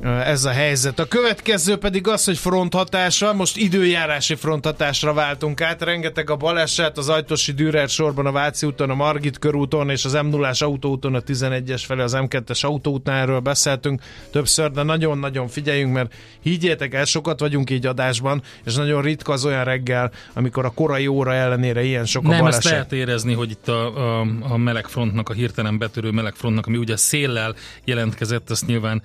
ez 0.03 0.45
a 0.45 0.51
helyzet. 0.51 0.99
A 0.99 1.05
következő 1.05 1.77
pedig 1.77 2.09
az, 2.09 2.25
hogy 2.25 2.39
fronthatásra, 2.39 3.33
most 3.33 3.57
időjárási 3.57 4.35
fronthatásra 4.35 5.13
váltunk 5.13 5.61
át, 5.61 5.83
rengeteg 5.83 6.31
a 6.31 6.37
baleset, 6.37 6.99
az 6.99 7.09
Ajtosi 7.09 7.53
Dürer 7.53 7.89
sorban 7.89 8.27
a 8.27 8.33
Váci 8.33 8.67
úton, 8.67 8.91
a 8.91 8.95
Margit 8.95 9.39
körúton 9.39 9.91
és 9.91 10.05
az 10.05 10.13
m 10.13 10.27
0 10.27 10.51
autóúton, 10.59 11.15
a 11.15 11.21
11-es 11.21 11.83
felé 11.87 12.03
az 12.03 12.17
M2-es 12.17 12.65
autóútnál 12.65 13.21
erről 13.21 13.41
beszéltünk 13.41 14.03
többször, 14.31 14.71
de 14.71 14.83
nagyon-nagyon 14.83 15.49
figyeljünk, 15.49 15.93
mert 15.93 16.15
higgyétek 16.41 16.95
el, 16.95 17.05
sokat 17.05 17.41
vagyunk 17.41 17.71
így 17.71 17.87
adásban, 17.87 18.43
és 18.65 18.75
nagyon 18.75 19.03
ritka 19.03 19.33
az 19.33 19.45
olyan 19.45 19.65
reggel, 19.65 20.13
amikor 20.33 20.65
a 20.65 20.71
korai 20.71 21.07
óra 21.07 21.35
ellenére 21.35 21.83
ilyen 21.83 22.05
sok 22.05 22.25
a 22.25 22.29
Nem, 22.29 22.39
baleset. 22.39 22.65
ezt 22.65 22.73
lehet 22.73 22.93
érezni, 22.93 23.35
hogy 23.35 23.51
itt 23.51 23.69
a, 23.69 24.19
a, 24.21 24.27
a 24.41 24.57
melegfrontnak, 24.57 25.29
a 25.29 25.33
hirtelen 25.33 25.79
betörő 25.79 26.11
melegfrontnak, 26.11 26.67
ami 26.67 26.77
ugye 26.77 26.97
széllel 26.97 27.55
jelentkezett, 27.85 28.51
ezt 28.51 28.67
nyilván 28.67 29.03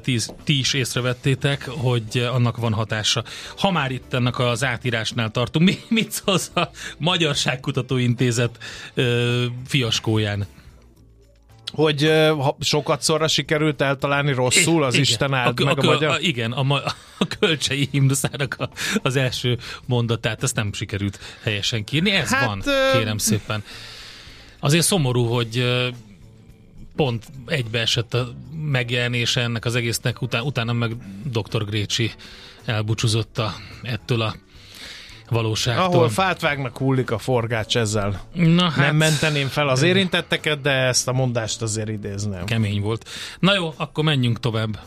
tíz, 0.00 0.32
ti 0.44 0.58
is 0.58 0.72
észrevettétek, 0.72 1.68
hogy 1.68 2.28
annak 2.32 2.56
van 2.56 2.72
hatása. 2.72 3.24
Ha 3.58 3.70
már 3.70 3.90
itt 3.90 4.14
ennek 4.14 4.38
az 4.38 4.64
átírásnál 4.64 5.30
tartunk, 5.30 5.64
mi, 5.64 5.78
mit 6.00 6.10
szólsz 6.10 6.50
a 6.54 6.70
Magyarságkutató 6.98 7.96
Intézet 7.96 8.58
fiaskóján? 9.66 10.46
hogy 11.72 12.02
ha 12.38 12.56
sokat 12.60 13.02
szorra 13.02 13.28
sikerült 13.28 13.80
eltalálni 13.80 14.32
rosszul, 14.32 14.82
az 14.84 14.94
igen, 14.94 15.06
Isten 15.06 15.34
áld 15.34 15.60
a, 15.60 15.64
meg 15.64 15.78
a, 15.78 15.82
a, 15.82 15.84
magyar... 15.84 16.10
A, 16.10 16.18
igen, 16.18 16.52
a, 16.52 16.74
a 17.18 17.26
kölcsei 17.38 17.88
himnuszának 17.90 18.56
a, 18.58 18.70
az 19.02 19.16
első 19.16 19.58
mondatát, 19.86 20.42
ezt 20.42 20.54
nem 20.54 20.72
sikerült 20.72 21.18
helyesen 21.42 21.84
kírni. 21.84 22.10
Ez 22.10 22.32
hát, 22.32 22.46
van, 22.46 22.62
kérem 22.92 23.18
szépen. 23.18 23.64
Azért 24.60 24.84
szomorú, 24.84 25.24
hogy 25.24 25.64
pont 26.96 27.26
egybeesett 27.46 28.14
a 28.14 28.28
megjelenése 28.62 29.40
ennek 29.40 29.64
az 29.64 29.74
egésznek, 29.74 30.22
után, 30.22 30.42
utána 30.42 30.72
meg 30.72 30.96
dr. 31.24 31.64
Grécsi 31.64 32.10
elbúcsúzott 32.64 33.38
a, 33.38 33.54
ettől 33.82 34.20
a 34.20 34.34
valóságtól. 35.28 35.84
Ahol 35.84 36.08
fát 36.08 36.40
vágnak, 36.40 36.76
hullik 36.76 37.10
a 37.10 37.18
forgács 37.18 37.76
ezzel. 37.76 38.20
Na, 38.32 38.68
hát, 38.68 38.76
Nem 38.76 38.96
menteném 38.96 39.48
fel 39.48 39.68
az 39.68 39.82
érintetteket, 39.82 40.60
de 40.60 40.70
ezt 40.70 41.08
a 41.08 41.12
mondást 41.12 41.62
azért 41.62 41.88
idézném. 41.88 42.44
Kemény 42.44 42.80
volt. 42.80 43.08
Na 43.38 43.54
jó, 43.54 43.74
akkor 43.76 44.04
menjünk 44.04 44.40
tovább. 44.40 44.78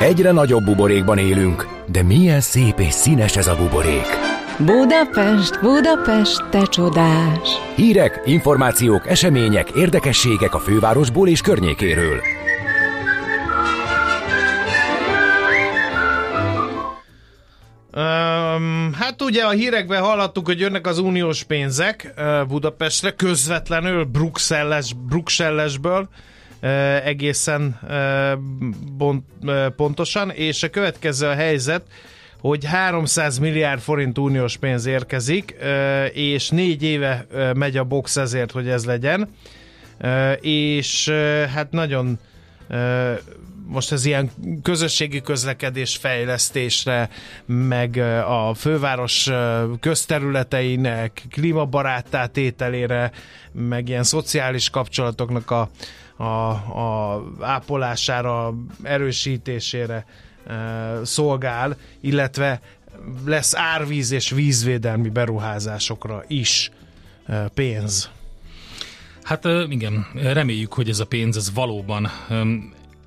Egyre 0.00 0.30
nagyobb 0.30 0.64
buborékban 0.64 1.18
élünk, 1.18 1.68
de 1.86 2.02
milyen 2.02 2.40
szép 2.40 2.78
és 2.78 2.92
színes 2.92 3.36
ez 3.36 3.46
a 3.46 3.56
buborék. 3.56 4.31
Budapest, 4.58 5.60
Budapest, 5.60 6.48
te 6.50 6.62
csodás! 6.62 7.48
Hírek, 7.76 8.20
információk, 8.24 9.08
események, 9.08 9.70
érdekességek 9.70 10.54
a 10.54 10.58
fővárosból 10.58 11.28
és 11.28 11.40
környékéről. 11.40 12.20
Um, 17.96 18.92
hát 18.92 19.22
ugye 19.22 19.42
a 19.44 19.50
hírekben 19.50 20.02
hallottuk, 20.02 20.46
hogy 20.46 20.60
jönnek 20.60 20.86
az 20.86 20.98
uniós 20.98 21.42
pénzek 21.42 22.14
uh, 22.16 22.46
Budapestre, 22.46 23.10
közvetlenül 23.10 24.04
Bruxelles, 24.04 24.92
Bruxellesből 25.08 26.08
uh, 26.62 27.06
egészen 27.06 27.78
uh, 27.82 28.38
bont, 28.96 29.24
uh, 29.42 29.66
pontosan, 29.66 30.30
és 30.30 30.62
a 30.62 30.70
következő 30.70 31.26
a 31.26 31.34
helyzet, 31.34 31.82
hogy 32.42 32.64
300 32.64 33.38
milliárd 33.38 33.80
forint 33.80 34.18
uniós 34.18 34.56
pénz 34.56 34.86
érkezik, 34.86 35.56
és 36.12 36.48
négy 36.48 36.82
éve 36.82 37.26
megy 37.54 37.76
a 37.76 37.84
box 37.84 38.16
ezért, 38.16 38.50
hogy 38.50 38.68
ez 38.68 38.84
legyen, 38.84 39.28
és 40.40 41.08
hát 41.54 41.70
nagyon 41.70 42.18
most 43.66 43.92
ez 43.92 44.04
ilyen 44.04 44.30
közösségi 44.62 45.20
közlekedés 45.20 45.96
fejlesztésre, 45.96 47.08
meg 47.46 47.96
a 48.26 48.54
főváros 48.54 49.30
közterületeinek 49.80 51.22
klímabaráttá 51.30 52.26
tételére, 52.26 53.10
meg 53.52 53.88
ilyen 53.88 54.02
szociális 54.02 54.70
kapcsolatoknak 54.70 55.50
a, 55.50 55.68
a, 56.16 56.50
a 56.80 57.22
ápolására, 57.40 58.54
erősítésére 58.82 60.06
szolgál, 61.02 61.76
illetve 62.00 62.60
lesz 63.24 63.54
árvíz 63.54 64.10
és 64.10 64.30
vízvédelmi 64.30 65.08
beruházásokra 65.08 66.24
is 66.26 66.70
pénz. 67.54 68.10
Hát 69.22 69.44
igen, 69.68 70.06
reméljük, 70.14 70.72
hogy 70.72 70.88
ez 70.88 71.00
a 71.00 71.06
pénz 71.06 71.36
ez 71.36 71.52
valóban 71.54 72.10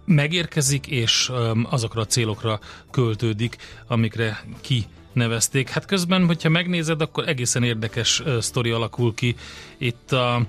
megérkezik, 0.06 0.88
és 0.88 1.32
azokra 1.70 2.02
a 2.02 2.06
célokra 2.06 2.60
költődik, 2.92 3.58
amikre 3.88 4.44
ki 4.62 4.86
nevezték. 5.14 5.70
Hát 5.70 5.86
közben, 5.86 6.26
hogyha 6.26 6.50
megnézed, 6.50 7.02
akkor 7.02 7.28
egészen 7.28 7.64
érdekes 7.64 8.24
sztori 8.40 8.70
alakul 8.70 9.14
ki 9.14 9.36
itt 9.78 10.12
a 10.12 10.46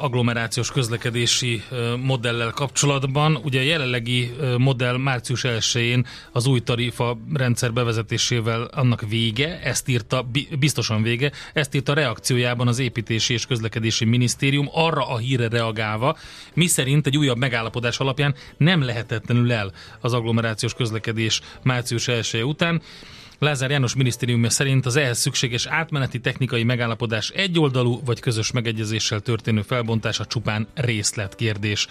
agglomerációs 0.00 0.72
közlekedési 0.72 1.62
modellel 2.02 2.50
kapcsolatban. 2.50 3.36
Ugye 3.36 3.60
a 3.60 3.62
jelenlegi 3.62 4.30
modell 4.58 4.96
március 4.96 5.42
1-én 5.44 6.06
az 6.32 6.46
új 6.46 6.60
tarifa 6.60 7.18
rendszer 7.34 7.72
bevezetésével 7.72 8.62
annak 8.62 9.08
vége, 9.08 9.60
ezt 9.62 9.88
írta, 9.88 10.26
biztosan 10.58 11.02
vége, 11.02 11.32
ezt 11.52 11.74
írta 11.74 11.94
reakciójában 11.94 12.68
az 12.68 12.78
építési 12.78 13.32
és 13.32 13.46
közlekedési 13.46 14.04
minisztérium 14.04 14.68
arra 14.72 15.08
a 15.08 15.16
híre 15.16 15.48
reagálva, 15.48 16.16
mi 16.54 16.66
szerint 16.66 17.06
egy 17.06 17.16
újabb 17.16 17.38
megállapodás 17.38 17.98
alapján 17.98 18.34
nem 18.56 18.82
lehetetlenül 18.82 19.52
el 19.52 19.72
az 20.00 20.12
agglomerációs 20.12 20.74
közlekedés 20.74 21.40
március 21.62 22.08
1 22.08 22.42
után. 22.44 22.82
Lázár 23.40 23.70
János 23.70 23.94
minisztériumja 23.94 24.50
szerint 24.50 24.86
az 24.86 24.96
ehhez 24.96 25.18
szükséges 25.18 25.66
átmeneti 25.66 26.20
technikai 26.20 26.64
megállapodás 26.64 27.28
egyoldalú 27.28 28.00
vagy 28.04 28.20
közös 28.20 28.50
megegyezéssel 28.50 29.20
történő 29.20 29.62
felbontása 29.62 30.24
csupán 30.26 30.66
részletkérdés. 30.74 31.86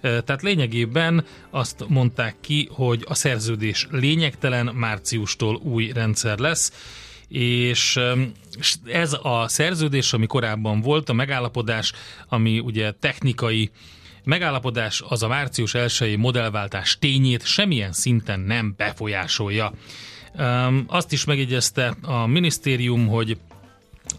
Tehát 0.00 0.42
lényegében 0.42 1.24
azt 1.50 1.84
mondták 1.88 2.36
ki, 2.40 2.68
hogy 2.72 3.04
a 3.08 3.14
szerződés 3.14 3.86
lényegtelen, 3.90 4.66
márciustól 4.74 5.56
új 5.56 5.92
rendszer 5.92 6.38
lesz, 6.38 6.72
és 7.28 8.00
ez 8.84 9.16
a 9.22 9.48
szerződés, 9.48 10.12
ami 10.12 10.26
korábban 10.26 10.80
volt, 10.80 11.08
a 11.08 11.12
megállapodás, 11.12 11.92
ami 12.28 12.58
ugye 12.58 12.92
technikai 12.92 13.70
megállapodás, 14.24 15.02
az 15.08 15.22
a 15.22 15.28
március 15.28 15.74
1 15.74 16.16
modellváltás 16.18 16.98
tényét 16.98 17.46
semmilyen 17.46 17.92
szinten 17.92 18.40
nem 18.40 18.74
befolyásolja. 18.76 19.72
Azt 20.86 21.12
is 21.12 21.24
megjegyezte 21.24 21.96
a 22.02 22.26
minisztérium, 22.26 23.06
hogy 23.06 23.38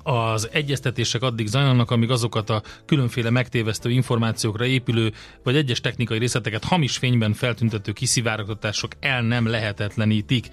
az 0.03 0.49
egyeztetések 0.51 1.21
addig 1.21 1.47
zajlanak, 1.47 1.91
amíg 1.91 2.11
azokat 2.11 2.49
a 2.49 2.61
különféle 2.85 3.29
megtévesztő 3.29 3.89
információkra 3.89 4.65
épülő, 4.65 5.13
vagy 5.43 5.55
egyes 5.55 5.81
technikai 5.81 6.17
részleteket 6.17 6.63
hamis 6.63 6.97
fényben 6.97 7.33
feltüntető 7.33 7.91
kiszivárogtatások 7.91 8.91
el 8.99 9.21
nem 9.21 9.47
lehetetlenítik. 9.47 10.49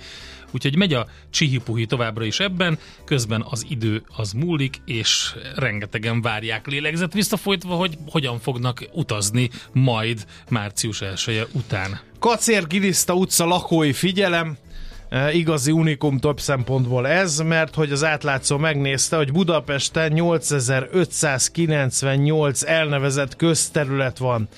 Úgyhogy 0.50 0.76
megy 0.76 0.92
a 0.92 1.06
csihipuhi 1.30 1.86
továbbra 1.86 2.24
is 2.24 2.40
ebben, 2.40 2.78
közben 3.04 3.44
az 3.50 3.66
idő 3.68 4.02
az 4.16 4.32
múlik, 4.32 4.76
és 4.84 5.34
rengetegen 5.54 6.22
várják 6.22 6.66
lélegzet 6.66 7.12
visszafolytva, 7.12 7.74
hogy 7.74 7.98
hogyan 8.06 8.38
fognak 8.38 8.84
utazni 8.92 9.50
majd 9.72 10.26
március 10.48 11.00
1 11.00 11.46
után. 11.52 12.00
Kacér 12.18 12.66
Giliszta 12.66 13.14
utca 13.14 13.44
lakói 13.44 13.92
figyelem, 13.92 14.56
E, 14.56 14.63
igazi 15.32 15.70
unikum 15.70 16.18
több 16.18 16.40
szempontból 16.40 17.08
ez, 17.08 17.38
mert 17.38 17.74
hogy 17.74 17.92
az 17.92 18.04
átlátszó 18.04 18.56
megnézte, 18.56 19.16
hogy 19.16 19.32
Budapesten 19.32 20.12
8598 20.12 22.62
elnevezett 22.62 23.36
közterület 23.36 24.18
van 24.18 24.48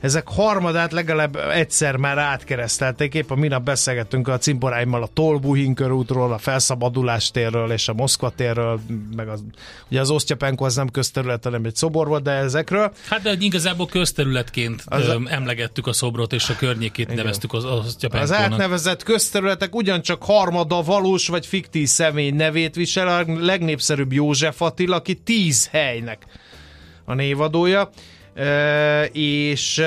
ezek 0.00 0.28
harmadát 0.28 0.92
legalább 0.92 1.36
egyszer 1.36 1.96
már 1.96 2.18
átkeresztelték. 2.18 3.14
Épp 3.14 3.30
a 3.30 3.34
minap 3.34 3.62
beszélgettünk 3.62 4.28
a 4.28 4.38
cimboráimmal 4.38 5.02
a 5.02 5.08
Tolbuhin 5.12 5.74
körútról, 5.74 6.32
a 6.32 6.38
Felszabadulás 6.38 7.30
térről 7.30 7.72
és 7.72 7.88
a 7.88 7.92
Moszkva 7.92 8.30
térről, 8.30 8.80
meg 9.16 9.28
az, 9.28 9.44
ugye 9.90 10.00
az 10.00 10.10
Osztyapenko 10.10 10.64
az 10.64 10.74
nem 10.74 10.88
közterület, 10.88 11.44
hanem 11.44 11.64
egy 11.64 11.76
szobor 11.76 12.08
volt, 12.08 12.22
de 12.22 12.30
ezekről. 12.30 12.92
Hát 13.08 13.22
de 13.22 13.36
igazából 13.38 13.86
közterületként 13.86 14.82
az 14.86 15.06
ö, 15.06 15.18
emlegettük 15.26 15.86
a 15.86 15.92
szobrot, 15.92 16.32
és 16.32 16.48
a 16.48 16.56
környékét 16.56 17.04
igen. 17.04 17.16
neveztük 17.16 17.52
az 17.52 17.64
Osztyapenkónak. 17.64 18.36
Az 18.38 18.44
átnevezett 18.44 19.02
közterületek 19.02 19.74
ugyancsak 19.74 20.22
harmada 20.22 20.82
valós 20.82 21.28
vagy 21.28 21.46
fiktív 21.46 21.88
személy 21.88 22.30
nevét 22.30 22.74
visel, 22.74 23.08
a 23.08 23.44
legnépszerűbb 23.44 24.12
József 24.12 24.62
Attila, 24.62 24.96
aki 24.96 25.14
tíz 25.14 25.68
helynek 25.68 26.26
a 27.04 27.14
névadója 27.14 27.90
és 29.12 29.78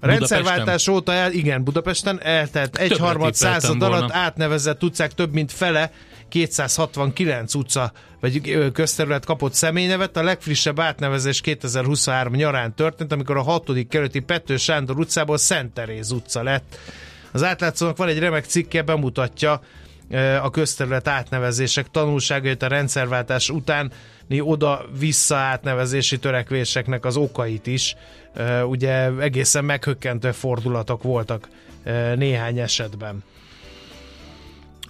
a 0.00 0.06
rendszerváltás 0.06 0.88
óta, 0.88 1.12
el, 1.12 1.32
igen, 1.32 1.64
Budapesten 1.64 2.20
eltelt 2.22 2.76
egyharmad 2.76 3.34
század 3.34 3.82
alatt 3.82 4.10
átnevezett 4.12 4.82
utcák 4.82 5.12
több 5.12 5.32
mint 5.32 5.52
fele 5.52 5.90
269 6.28 7.54
utca 7.54 7.92
vagy 8.20 8.70
közterület 8.72 9.24
kapott 9.24 9.54
személynevet. 9.54 10.16
A 10.16 10.22
legfrissebb 10.22 10.80
átnevezés 10.80 11.40
2023 11.40 12.34
nyarán 12.34 12.74
történt, 12.74 13.12
amikor 13.12 13.36
a 13.36 13.42
6. 13.42 13.70
kerületi 13.88 14.20
Pető 14.20 14.56
Sándor 14.56 14.98
utcából 14.98 15.38
Szent 15.38 15.74
Teréz 15.74 16.10
utca 16.10 16.42
lett. 16.42 16.78
Az 17.32 17.42
átlátszónak 17.42 17.96
van 17.96 18.08
egy 18.08 18.18
remek 18.18 18.44
cikke, 18.44 18.82
bemutatja 18.82 19.60
a 20.42 20.50
közterület 20.50 21.08
átnevezések 21.08 21.90
tanulságait 21.90 22.62
a 22.62 22.66
rendszerváltás 22.66 23.50
után 23.50 23.92
oda-vissza 24.38 25.36
átnevezési 25.36 26.18
törekvéseknek 26.18 27.04
az 27.04 27.16
okait 27.16 27.66
is. 27.66 27.96
Ugye 28.64 29.10
egészen 29.18 29.64
meghökkentő 29.64 30.32
fordulatok 30.32 31.02
voltak 31.02 31.48
néhány 32.14 32.58
esetben 32.58 33.22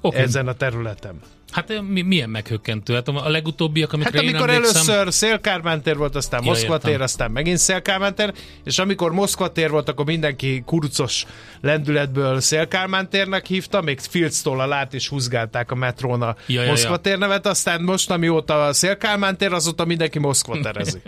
okay. 0.00 0.20
ezen 0.20 0.48
a 0.48 0.52
területen. 0.52 1.20
Hát 1.50 1.82
mi, 1.88 2.02
milyen 2.02 2.30
meghökkentő? 2.30 2.94
Hát 2.94 3.08
a 3.08 3.28
legutóbbiak, 3.28 3.92
amikre 3.92 4.18
hát 4.18 4.28
amikor 4.28 4.48
én 4.48 4.54
emlékszem... 4.54 4.94
először 4.94 5.12
Szélkármán 5.12 5.82
tér 5.82 5.96
volt, 5.96 6.16
aztán 6.16 6.44
ja, 6.44 6.50
Moszkva 6.50 6.78
tér, 6.78 7.00
aztán 7.00 7.30
megint 7.30 7.58
Szélkármán 7.58 8.14
tér, 8.14 8.32
és 8.64 8.78
amikor 8.78 9.12
Moszkva 9.12 9.52
tér 9.52 9.70
volt, 9.70 9.88
akkor 9.88 10.04
mindenki 10.04 10.62
kurcos 10.66 11.26
lendületből 11.60 12.40
Szélkármán 12.40 13.10
térnek 13.10 13.46
hívta, 13.46 13.80
még 13.80 13.98
Filctól 14.00 14.66
lát 14.66 14.94
és 14.94 15.08
húzgálták 15.08 15.70
a 15.70 15.74
metrón 15.74 16.22
a 16.22 16.36
ja, 16.46 16.64
Moszkva 16.64 16.90
ja, 16.90 16.96
tér 16.96 17.18
nevet, 17.18 17.46
aztán 17.46 17.82
most, 17.82 18.10
amióta 18.10 18.66
a 18.66 18.72
Szélkálmán 18.72 19.36
tér, 19.36 19.52
azóta 19.52 19.84
mindenki 19.84 20.18
Moszkva 20.18 20.60
terezi. 20.60 21.02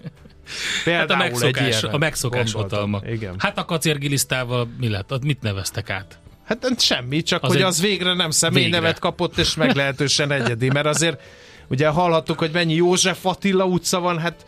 Például 0.84 1.08
hát 1.08 1.10
a 1.10 1.16
megszokás, 1.16 1.82
a 1.82 1.98
megszokás 1.98 2.52
hatalma. 2.52 3.00
Igen. 3.06 3.34
Hát 3.38 3.58
a 3.58 3.64
kacérgilisztával 3.64 4.68
mi 4.78 4.88
lett? 4.88 5.22
Mit 5.22 5.42
neveztek 5.42 5.90
át? 5.90 6.21
Hát 6.44 6.80
semmi, 6.80 7.22
csak 7.22 7.42
az 7.42 7.48
hogy 7.48 7.58
egy... 7.58 7.62
az 7.62 7.80
végre 7.80 8.14
nem 8.14 8.30
személynevet 8.30 8.98
kapott, 8.98 9.38
és 9.38 9.54
meglehetősen 9.54 10.30
egyedi, 10.30 10.70
mert 10.70 10.86
azért 10.86 11.20
ugye 11.68 11.88
hallhattuk, 11.88 12.38
hogy 12.38 12.50
mennyi 12.52 12.74
József 12.74 13.26
Attila 13.26 13.64
utca 13.64 14.00
van, 14.00 14.18
hát 14.18 14.44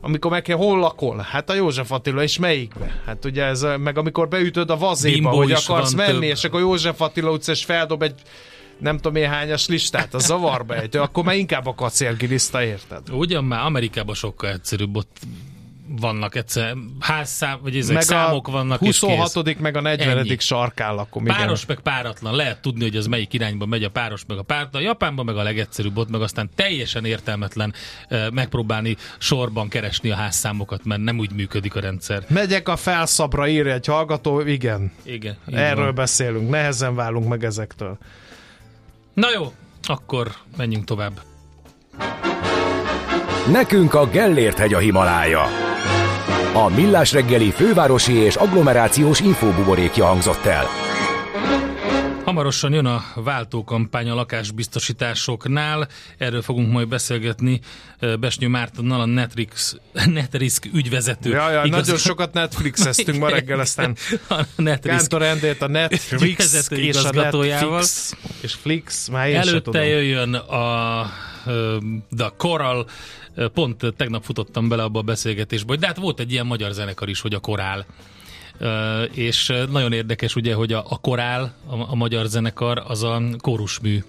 amikor 0.00 0.30
meg 0.30 0.42
kell, 0.42 0.56
hol 0.56 0.78
lakol? 0.78 1.26
Hát 1.30 1.50
a 1.50 1.54
József 1.54 1.92
Attila, 1.92 2.22
és 2.22 2.38
melyikbe? 2.38 3.02
Hát 3.06 3.24
ugye 3.24 3.44
ez, 3.44 3.66
meg 3.78 3.98
amikor 3.98 4.28
beütöd 4.28 4.70
a 4.70 4.76
vazéba, 4.76 5.14
Bimbo 5.14 5.36
hogy 5.36 5.52
akarsz 5.52 5.94
menni, 5.94 6.12
több. 6.12 6.22
és 6.22 6.44
akkor 6.44 6.60
József 6.60 7.00
Attila 7.00 7.30
utca, 7.30 7.52
és 7.52 7.64
feldob 7.64 8.02
egy 8.02 8.14
nem 8.78 8.96
tudom 8.96 9.16
én 9.16 9.28
hányas 9.28 9.68
listát, 9.68 10.14
a 10.14 10.18
zavarba 10.18 10.74
ejtő, 10.74 11.00
akkor 11.00 11.24
már 11.24 11.36
inkább 11.36 11.66
a 11.66 11.74
kacérgiliszta, 11.74 12.64
érted? 12.64 13.10
Ugyan 13.10 13.44
már 13.44 13.64
Amerikában 13.64 14.14
sokkal 14.14 14.50
egyszerűbb, 14.50 14.96
ott 14.96 15.16
vannak 15.88 16.34
egyszer, 16.34 16.74
házszám, 17.00 17.58
vagy 17.62 17.76
ezek 17.76 17.94
meg 17.94 18.02
számok 18.02 18.48
vannak. 18.48 18.78
26. 18.78 19.58
meg 19.58 19.76
a 19.76 19.80
40. 19.80 20.18
Ennyi. 20.18 20.36
sarkán 20.38 20.94
lakom. 20.94 21.24
Igen. 21.24 21.36
Páros 21.36 21.66
meg 21.66 21.80
páratlan, 21.80 22.34
lehet 22.34 22.60
tudni, 22.60 22.82
hogy 22.82 22.96
az 22.96 23.06
melyik 23.06 23.32
irányba 23.32 23.66
megy 23.66 23.84
a 23.84 23.90
páros 23.90 24.24
meg 24.26 24.38
a 24.38 24.42
páratlan. 24.42 24.82
A 24.82 24.84
Japánban 24.84 25.24
meg 25.24 25.36
a 25.36 25.42
legegyszerűbb 25.42 25.96
ott, 25.96 26.10
meg 26.10 26.20
aztán 26.20 26.50
teljesen 26.54 27.04
értelmetlen 27.04 27.74
uh, 28.10 28.30
megpróbálni 28.30 28.96
sorban 29.18 29.68
keresni 29.68 30.10
a 30.10 30.14
házszámokat, 30.14 30.84
mert 30.84 31.00
nem 31.00 31.18
úgy 31.18 31.32
működik 31.32 31.74
a 31.74 31.80
rendszer. 31.80 32.24
Megyek 32.28 32.68
a 32.68 32.76
felszabra, 32.76 33.48
írja 33.48 33.72
egy 33.72 33.86
hallgató, 33.86 34.40
igen. 34.40 34.92
Igen. 35.02 35.36
Erről 35.52 35.84
van. 35.84 35.94
beszélünk, 35.94 36.50
nehezen 36.50 36.94
válunk 36.94 37.28
meg 37.28 37.44
ezektől. 37.44 37.98
Na 39.14 39.30
jó, 39.34 39.52
akkor 39.82 40.32
menjünk 40.56 40.84
tovább. 40.84 41.20
Nekünk 43.52 43.94
a 43.94 44.06
Gellért 44.06 44.58
hegy 44.58 44.74
a 44.74 44.78
Himalája. 44.78 45.44
A 46.56 46.68
Millás 46.68 47.12
reggeli 47.12 47.50
fővárosi 47.50 48.12
és 48.12 48.36
agglomerációs 48.36 49.20
infóbuborékja 49.20 50.04
hangzott 50.04 50.44
el. 50.44 50.64
Hamarosan 52.24 52.72
jön 52.72 52.86
a 52.86 53.04
váltókampány 53.14 54.08
a 54.08 54.14
lakásbiztosításoknál, 54.14 55.88
erről 56.18 56.42
fogunk 56.42 56.72
majd 56.72 56.88
beszélgetni 56.88 57.60
Besnyő 58.20 58.48
Mártonnal, 58.48 59.00
a 59.00 59.04
Netrix, 59.04 59.76
Netrisk 60.14 60.68
ügyvezető. 60.72 61.30
Ja, 61.30 61.50
ja, 61.50 61.64
Igaz... 61.64 61.80
nagyon 61.80 61.96
sokat 61.96 62.32
Netflixeztünk 62.32 63.18
ma 63.18 63.28
reggel, 63.28 63.60
aztán 63.60 63.96
a 64.28 64.40
Netrisk 64.56 64.96
Kántor 64.96 65.22
Endét, 65.22 65.62
a 65.62 65.68
Netflix 65.68 66.68
és 66.70 67.04
a 67.04 67.10
Netflix 67.10 68.14
és 68.40 68.54
Flix, 68.54 69.08
már 69.08 69.28
én 69.28 69.36
Előtte 69.36 69.86
jöjjön 69.86 70.34
a 70.34 71.10
The 72.16 72.32
Coral 72.36 72.86
Pont 73.54 73.94
tegnap 73.96 74.24
futottam 74.24 74.68
bele 74.68 74.82
abba 74.82 74.98
a 74.98 75.02
beszélgetésbe, 75.02 75.68
hogy 75.68 75.78
de 75.78 75.86
hát 75.86 75.96
volt 75.96 76.20
egy 76.20 76.32
ilyen 76.32 76.46
magyar 76.46 76.72
zenekar 76.72 77.08
is, 77.08 77.20
hogy 77.20 77.34
a 77.34 77.38
Korál. 77.38 77.86
És 79.12 79.52
nagyon 79.70 79.92
érdekes 79.92 80.34
ugye, 80.34 80.54
hogy 80.54 80.72
a, 80.72 80.84
a 80.88 80.98
korál, 80.98 81.54
a, 81.66 81.90
a 81.90 81.94
magyar 81.94 82.26
zenekar, 82.26 82.82
az 82.86 83.02
a 83.02 83.22
kórusmű 83.38 84.02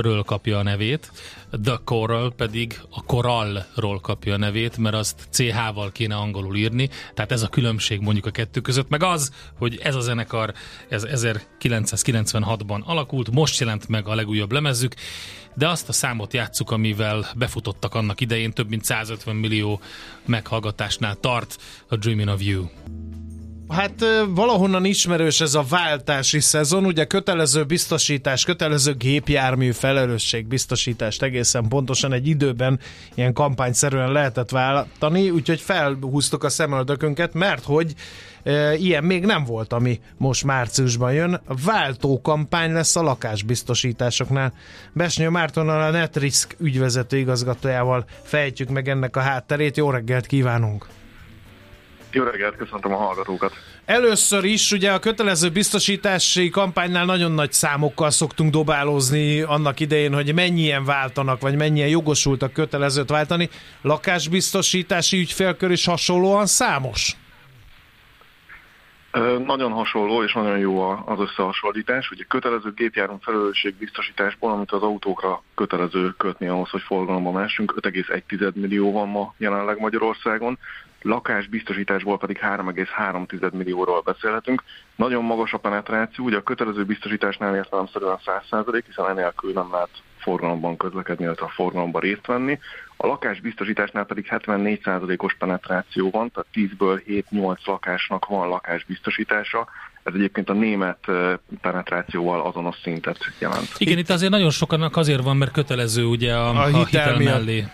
ről 0.00 0.22
kapja 0.22 0.58
a 0.58 0.62
nevét, 0.62 1.12
The 1.62 1.80
Coral 1.84 2.32
pedig 2.32 2.80
a 2.90 3.04
korallról 3.04 4.00
kapja 4.00 4.34
a 4.34 4.36
nevét, 4.36 4.76
mert 4.76 4.94
azt 4.94 5.28
CH-val 5.30 5.92
kéne 5.92 6.14
angolul 6.14 6.56
írni, 6.56 6.88
tehát 7.14 7.32
ez 7.32 7.42
a 7.42 7.48
különbség 7.48 8.00
mondjuk 8.00 8.26
a 8.26 8.30
kettő 8.30 8.60
között, 8.60 8.88
meg 8.88 9.02
az, 9.02 9.32
hogy 9.58 9.80
ez 9.82 9.94
a 9.94 10.00
zenekar 10.00 10.52
ez 10.88 11.06
1996-ban 11.10 12.82
alakult, 12.82 13.30
most 13.30 13.60
jelent 13.60 13.88
meg 13.88 14.08
a 14.08 14.14
legújabb 14.14 14.52
lemezük, 14.52 14.94
de 15.54 15.68
azt 15.68 15.88
a 15.88 15.92
számot 15.92 16.32
játsszuk, 16.32 16.70
amivel 16.70 17.26
befutottak 17.36 17.94
annak 17.94 18.20
idején, 18.20 18.52
több 18.52 18.68
mint 18.68 18.84
150 18.84 19.36
millió 19.36 19.80
meghallgatásnál 20.26 21.14
tart 21.14 21.56
a 21.88 21.96
Dreaming 21.96 22.28
of 22.28 22.42
You. 22.42 22.66
Hát 23.68 24.04
valahonnan 24.28 24.84
ismerős 24.84 25.40
ez 25.40 25.54
a 25.54 25.64
váltási 25.68 26.40
szezon, 26.40 26.84
ugye 26.84 27.04
kötelező 27.04 27.64
biztosítás, 27.64 28.44
kötelező 28.44 28.94
gépjármű 28.94 29.70
felelősség 29.70 30.46
biztosítást 30.46 31.22
egészen 31.22 31.68
pontosan 31.68 32.12
egy 32.12 32.26
időben 32.26 32.80
ilyen 33.14 33.32
kampányszerűen 33.32 34.12
lehetett 34.12 34.50
váltani, 34.50 35.30
úgyhogy 35.30 35.60
felhúztuk 35.60 36.44
a 36.44 36.48
szemöldökünket, 36.48 37.34
mert 37.34 37.64
hogy 37.64 37.94
e, 38.42 38.74
ilyen 38.74 39.04
még 39.04 39.24
nem 39.24 39.44
volt, 39.44 39.72
ami 39.72 40.00
most 40.16 40.44
márciusban 40.44 41.12
jön. 41.12 41.40
Váltó 41.64 42.20
kampány 42.20 42.72
lesz 42.72 42.96
a 42.96 43.02
lakásbiztosításoknál. 43.02 44.52
Besnyő 44.92 45.28
Mártonnal 45.28 45.82
a 45.82 45.90
Netrisk 45.90 46.56
ügyvezető 46.58 47.16
igazgatójával 47.16 48.04
fejtjük 48.22 48.68
meg 48.68 48.88
ennek 48.88 49.16
a 49.16 49.20
hátterét. 49.20 49.76
Jó 49.76 49.90
reggelt 49.90 50.26
kívánunk! 50.26 50.86
Jó 52.14 52.24
reggelt, 52.24 52.56
köszöntöm 52.56 52.92
a 52.92 52.96
hallgatókat. 52.96 53.52
Először 53.84 54.44
is 54.44 54.72
ugye 54.72 54.92
a 54.92 54.98
kötelező 54.98 55.48
biztosítási 55.48 56.48
kampánynál 56.48 57.04
nagyon 57.04 57.32
nagy 57.32 57.52
számokkal 57.52 58.10
szoktunk 58.10 58.50
dobálózni 58.50 59.40
annak 59.40 59.80
idején, 59.80 60.14
hogy 60.14 60.34
mennyien 60.34 60.84
váltanak, 60.84 61.40
vagy 61.40 61.56
mennyien 61.56 61.88
jogosultak 61.88 62.52
kötelezőt 62.52 63.10
váltani. 63.10 63.48
Lakásbiztosítási 63.82 65.18
ügyfélkör 65.18 65.70
is 65.70 65.84
hasonlóan 65.84 66.46
számos? 66.46 67.16
Nagyon 69.46 69.72
hasonló 69.72 70.22
és 70.22 70.32
nagyon 70.32 70.58
jó 70.58 70.80
az 71.06 71.20
összehasonlítás. 71.20 72.10
Ugye 72.10 72.24
kötelező 72.28 72.72
gépjármű 72.72 73.16
biztosításból, 73.78 74.52
amit 74.52 74.72
az 74.72 74.82
autókra 74.82 75.42
kötelező 75.54 76.14
kötni 76.16 76.46
ahhoz, 76.46 76.70
hogy 76.70 76.82
forgalomba 76.82 77.30
messünk, 77.30 77.74
5,1 77.80 78.52
millió 78.52 78.92
van 78.92 79.08
ma 79.08 79.34
jelenleg 79.36 79.78
Magyarországon 79.78 80.58
lakásbiztosításból 81.04 82.18
pedig 82.18 82.38
3,3 82.42 83.52
millióról 83.52 84.00
beszélhetünk. 84.00 84.62
Nagyon 84.96 85.24
magas 85.24 85.52
a 85.52 85.58
penetráció, 85.58 86.24
ugye 86.24 86.36
a 86.36 86.42
kötelező 86.42 86.84
biztosításnál 86.84 87.54
értelemszerűen 87.54 88.18
100%, 88.50 88.82
hiszen 88.86 89.08
enélkül 89.08 89.52
nem 89.52 89.68
lehet 89.72 90.02
forgalomban 90.18 90.76
közlekedni, 90.76 91.24
illetve 91.24 91.46
a 91.46 91.52
forgalomban 91.54 92.00
részt 92.00 92.26
venni. 92.26 92.58
A 92.96 93.06
lakásbiztosításnál 93.06 94.04
pedig 94.04 94.26
74%-os 94.30 95.34
penetráció 95.38 96.10
van, 96.10 96.30
tehát 96.30 96.48
10-ből 96.54 97.24
7-8 97.30 97.56
lakásnak 97.64 98.26
van 98.26 98.48
lakásbiztosítása. 98.48 99.68
Ez 100.02 100.12
egyébként 100.14 100.48
a 100.48 100.52
német 100.52 101.06
penetrációval 101.60 102.46
azonos 102.46 102.76
szintet 102.82 103.18
jelent. 103.38 103.68
Igen, 103.78 103.98
itt 103.98 104.10
azért 104.10 104.30
nagyon 104.30 104.50
sokannak 104.50 104.96
azért 104.96 105.22
van, 105.22 105.36
mert 105.36 105.52
kötelező 105.52 106.04
ugye 106.04 106.34
a, 106.34 106.48
a, 106.48 106.62
a 106.62 106.64
hitel, 106.64 106.84
hitel 106.84 107.18
mellé. 107.18 107.64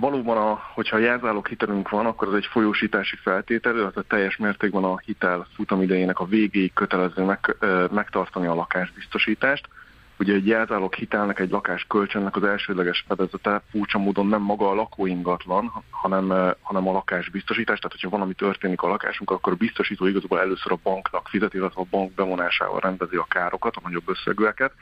Valóban, 0.00 0.36
a, 0.36 0.62
hogyha 0.74 0.98
jelzálók 0.98 1.48
hitelünk 1.48 1.88
van, 1.88 2.06
akkor 2.06 2.28
ez 2.28 2.34
egy 2.34 2.46
folyósítási 2.46 3.16
feltétel, 3.16 3.76
illetve 3.76 4.02
teljes 4.02 4.36
mértékben 4.36 4.84
a 4.84 4.98
hitel 4.98 5.46
futamidejének 5.54 6.18
a 6.18 6.24
végéig 6.24 6.72
kötelező 6.72 7.22
meg, 7.22 7.56
megtartani 7.90 8.46
a 8.46 8.54
lakásbiztosítást. 8.54 9.68
Ugye 10.18 10.34
egy 10.34 10.46
jelzálók 10.46 10.94
hitelnek, 10.94 11.38
egy 11.38 11.50
lakás 11.50 11.84
kölcsönnek 11.88 12.36
az 12.36 12.42
elsődleges 12.42 13.04
fedezete 13.08 13.62
furcsa 13.70 13.98
módon 13.98 14.26
nem 14.26 14.42
maga 14.42 14.70
a 14.70 14.74
lakóingatlan, 14.74 15.72
hanem, 15.90 16.54
hanem 16.62 16.88
a 16.88 16.92
lakásbiztosítás. 16.92 17.78
Tehát, 17.78 17.92
hogyha 17.92 18.16
valami 18.16 18.34
történik 18.34 18.82
a 18.82 18.88
lakásunk, 18.88 19.30
akkor 19.30 19.52
a 19.52 19.56
biztosító 19.56 20.06
igazából 20.06 20.40
először 20.40 20.72
a 20.72 20.78
banknak 20.82 21.28
fizet, 21.28 21.54
illetve 21.54 21.80
a 21.80 21.86
bank 21.90 22.12
bevonásával 22.12 22.80
rendezi 22.80 23.16
a 23.16 23.26
károkat, 23.28 23.76
a 23.76 23.80
nagyobb 23.84 24.08
összegűeket. 24.08 24.72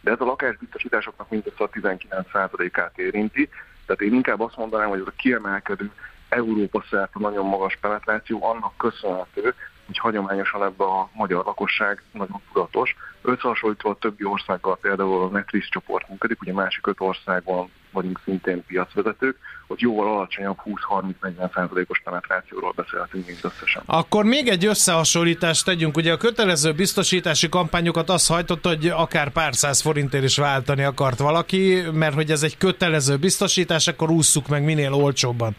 De 0.00 0.10
ez 0.10 0.20
a 0.20 0.24
lakásbiztosításoknak 0.24 1.30
mindössze 1.30 1.64
a 1.64 1.68
19%-át 1.68 2.98
érinti, 2.98 3.48
tehát 3.86 4.00
én 4.00 4.14
inkább 4.14 4.40
azt 4.40 4.56
mondanám, 4.56 4.88
hogy 4.88 5.00
ez 5.00 5.06
a 5.06 5.16
kiemelkedő 5.16 5.90
Európa 6.28 6.84
szerte 6.90 7.18
nagyon 7.18 7.46
magas 7.46 7.78
penetráció 7.80 8.44
annak 8.44 8.76
köszönhető, 8.76 9.54
hogy 9.86 9.98
hagyományosan 9.98 10.62
ebbe 10.62 10.84
a 10.84 11.10
magyar 11.12 11.44
lakosság 11.44 12.02
nagyon 12.12 12.40
tudatos. 12.52 12.96
Összehasonlítva 13.22 13.90
a 13.90 13.94
többi 13.94 14.24
országgal 14.24 14.76
például 14.76 15.22
a 15.22 15.28
Netflix 15.28 15.68
csoport 15.68 16.08
működik, 16.08 16.40
ugye 16.40 16.52
másik 16.52 16.86
öt 16.86 17.00
országban 17.00 17.70
vagyunk 17.92 18.20
szintén 18.24 18.64
piacvezetők, 18.66 19.36
ott 19.66 19.80
jóval 19.80 20.06
alacsonyabb 20.06 20.58
20-30-40 20.64 21.54
százalékos 21.54 22.00
penetrációról 22.04 22.72
beszélhetünk 22.76 23.26
mindösszesen. 23.26 23.82
Akkor 23.86 24.24
még 24.24 24.48
egy 24.48 24.66
összehasonlítást 24.66 25.64
tegyünk. 25.64 25.96
Ugye 25.96 26.12
a 26.12 26.16
kötelező 26.16 26.72
biztosítási 26.72 27.48
kampányokat 27.48 28.10
azt 28.10 28.28
hajtott, 28.28 28.66
hogy 28.66 28.86
akár 28.86 29.30
pár 29.30 29.54
száz 29.54 29.80
forintért 29.80 30.24
is 30.24 30.36
váltani 30.36 30.82
akart 30.82 31.18
valaki, 31.18 31.82
mert 31.92 32.14
hogy 32.14 32.30
ez 32.30 32.42
egy 32.42 32.56
kötelező 32.56 33.16
biztosítás, 33.16 33.88
akkor 33.88 34.10
ússzuk 34.10 34.48
meg 34.48 34.64
minél 34.64 34.92
olcsóbban. 34.92 35.54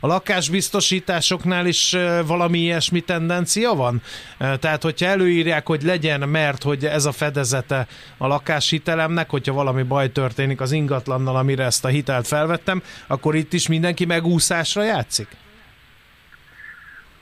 A 0.00 0.06
lakásbiztosításoknál 0.06 1.66
is 1.66 1.96
valami 2.26 2.58
ilyesmi 2.58 3.00
tendencia 3.00 3.74
van? 3.74 4.02
Tehát, 4.38 4.82
hogyha 4.82 5.06
előírják, 5.06 5.66
hogy 5.66 5.82
legyen, 5.82 6.28
mert 6.28 6.62
hogy 6.62 6.84
ez 6.84 7.04
a 7.04 7.12
fedezete 7.12 7.86
a 8.16 8.26
lakáshitelemnek, 8.26 9.30
hogyha 9.30 9.52
valami 9.52 9.82
baj 9.82 10.12
történik 10.12 10.60
az 10.60 10.72
ingatlannal, 10.72 11.36
amire 11.36 11.64
ezt 11.64 11.77
a 11.84 11.88
hitelt 11.88 12.26
felvettem, 12.26 12.82
akkor 13.06 13.34
itt 13.34 13.52
is 13.52 13.68
mindenki 13.68 14.04
megúszásra 14.04 14.82
játszik? 14.82 15.28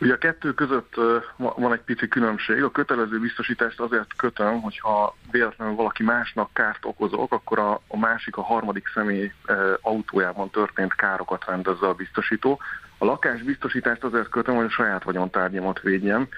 Ugye 0.00 0.12
a 0.12 0.18
kettő 0.18 0.54
között 0.54 0.94
van 1.36 1.72
egy 1.72 1.80
pici 1.80 2.08
különbség. 2.08 2.62
A 2.62 2.70
kötelező 2.70 3.20
biztosítást 3.20 3.80
azért 3.80 4.16
kötöm, 4.16 4.60
hogyha 4.60 5.16
véletlenül 5.30 5.74
valaki 5.74 6.02
másnak 6.02 6.52
kárt 6.52 6.84
okozok, 6.84 7.32
akkor 7.32 7.58
a, 7.58 7.80
a 7.88 7.98
másik, 7.98 8.36
a 8.36 8.42
harmadik 8.42 8.90
személy 8.94 9.32
autójában 9.80 10.50
történt 10.50 10.94
károkat 10.94 11.44
rendezze 11.46 11.86
a 11.86 11.94
biztosító. 11.94 12.60
A 12.98 13.04
lakásbiztosítást 13.04 14.04
azért 14.04 14.28
kötöm, 14.28 14.54
hogy 14.54 14.64
a 14.64 14.70
saját 14.70 15.02
vagyontárgyamat 15.02 15.80
védjem, 15.80 16.28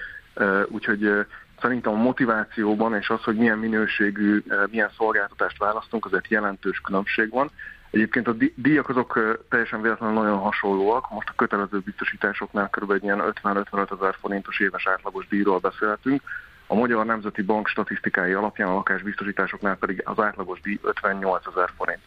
úgyhogy 0.67 1.25
szerintem 1.61 1.93
a 1.93 2.03
motivációban 2.03 2.95
és 2.95 3.09
az, 3.09 3.23
hogy 3.23 3.35
milyen 3.35 3.57
minőségű, 3.57 4.43
milyen 4.69 4.89
szolgáltatást 4.97 5.57
választunk, 5.57 6.05
azért 6.05 6.27
jelentős 6.27 6.79
különbség 6.79 7.29
van. 7.29 7.51
Egyébként 7.91 8.27
a 8.27 8.35
díjak 8.55 8.89
azok 8.89 9.19
teljesen 9.49 9.81
véletlenül 9.81 10.15
nagyon 10.15 10.37
hasonlóak. 10.37 11.11
Most 11.11 11.29
a 11.29 11.33
kötelező 11.35 11.79
biztosításoknál 11.79 12.69
kb. 12.69 12.91
egy 12.91 13.03
ilyen 13.03 13.33
50-55 13.43 14.01
ezer 14.01 14.15
forintos 14.19 14.59
éves 14.59 14.87
átlagos 14.87 15.27
díjról 15.27 15.59
beszélhetünk. 15.59 16.21
A 16.67 16.75
Magyar 16.75 17.05
Nemzeti 17.05 17.41
Bank 17.41 17.67
statisztikái 17.67 18.33
alapján 18.33 18.69
a 18.69 18.73
lakásbiztosításoknál 18.73 19.75
pedig 19.75 20.01
az 20.05 20.19
átlagos 20.19 20.61
díj 20.61 20.79
58 20.81 21.45
ezer 21.47 21.69
forint. 21.77 22.01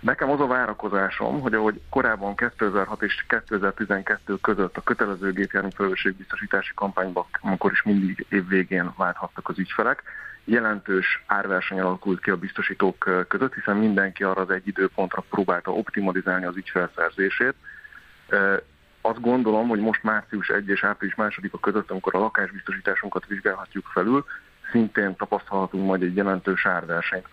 Nekem 0.00 0.30
az 0.30 0.40
a 0.40 0.46
várakozásom, 0.46 1.40
hogy 1.40 1.54
ahogy 1.54 1.80
korábban 1.90 2.36
2006 2.36 3.02
és 3.02 3.24
2012 3.28 4.36
között 4.40 4.76
a 4.76 4.82
kötelező 4.82 5.32
gépjármű 5.32 5.68
felelősségbiztosítási 5.74 6.72
kampányban, 6.74 7.24
amikor 7.40 7.72
is 7.72 7.82
mindig 7.82 8.26
év 8.28 8.48
végén 8.48 8.92
válthattak 8.96 9.48
az 9.48 9.58
ügyfelek, 9.58 10.02
jelentős 10.50 11.22
árverseny 11.26 11.80
alakult 11.80 12.20
ki 12.20 12.30
a 12.30 12.36
biztosítók 12.36 13.24
között, 13.28 13.54
hiszen 13.54 13.76
mindenki 13.76 14.22
arra 14.22 14.40
az 14.40 14.50
egy 14.50 14.68
időpontra 14.68 15.24
próbálta 15.30 15.72
optimalizálni 15.72 16.44
az 16.44 16.56
ügyfelszerzését. 16.56 17.54
Azt 19.00 19.20
gondolom, 19.20 19.68
hogy 19.68 19.80
most 19.80 20.02
március 20.02 20.48
1 20.48 20.68
és 20.68 20.84
április 20.84 21.14
2 21.14 21.50
a 21.52 21.60
között, 21.60 21.90
amikor 21.90 22.14
a 22.14 22.18
lakásbiztosításunkat 22.18 23.26
vizsgálhatjuk 23.26 23.86
felül, 23.86 24.24
szintén 24.70 25.16
tapasztalhatunk 25.16 25.86
majd 25.86 26.02
egy 26.02 26.16
jelentős 26.16 26.66
árversenyt. 26.66 27.26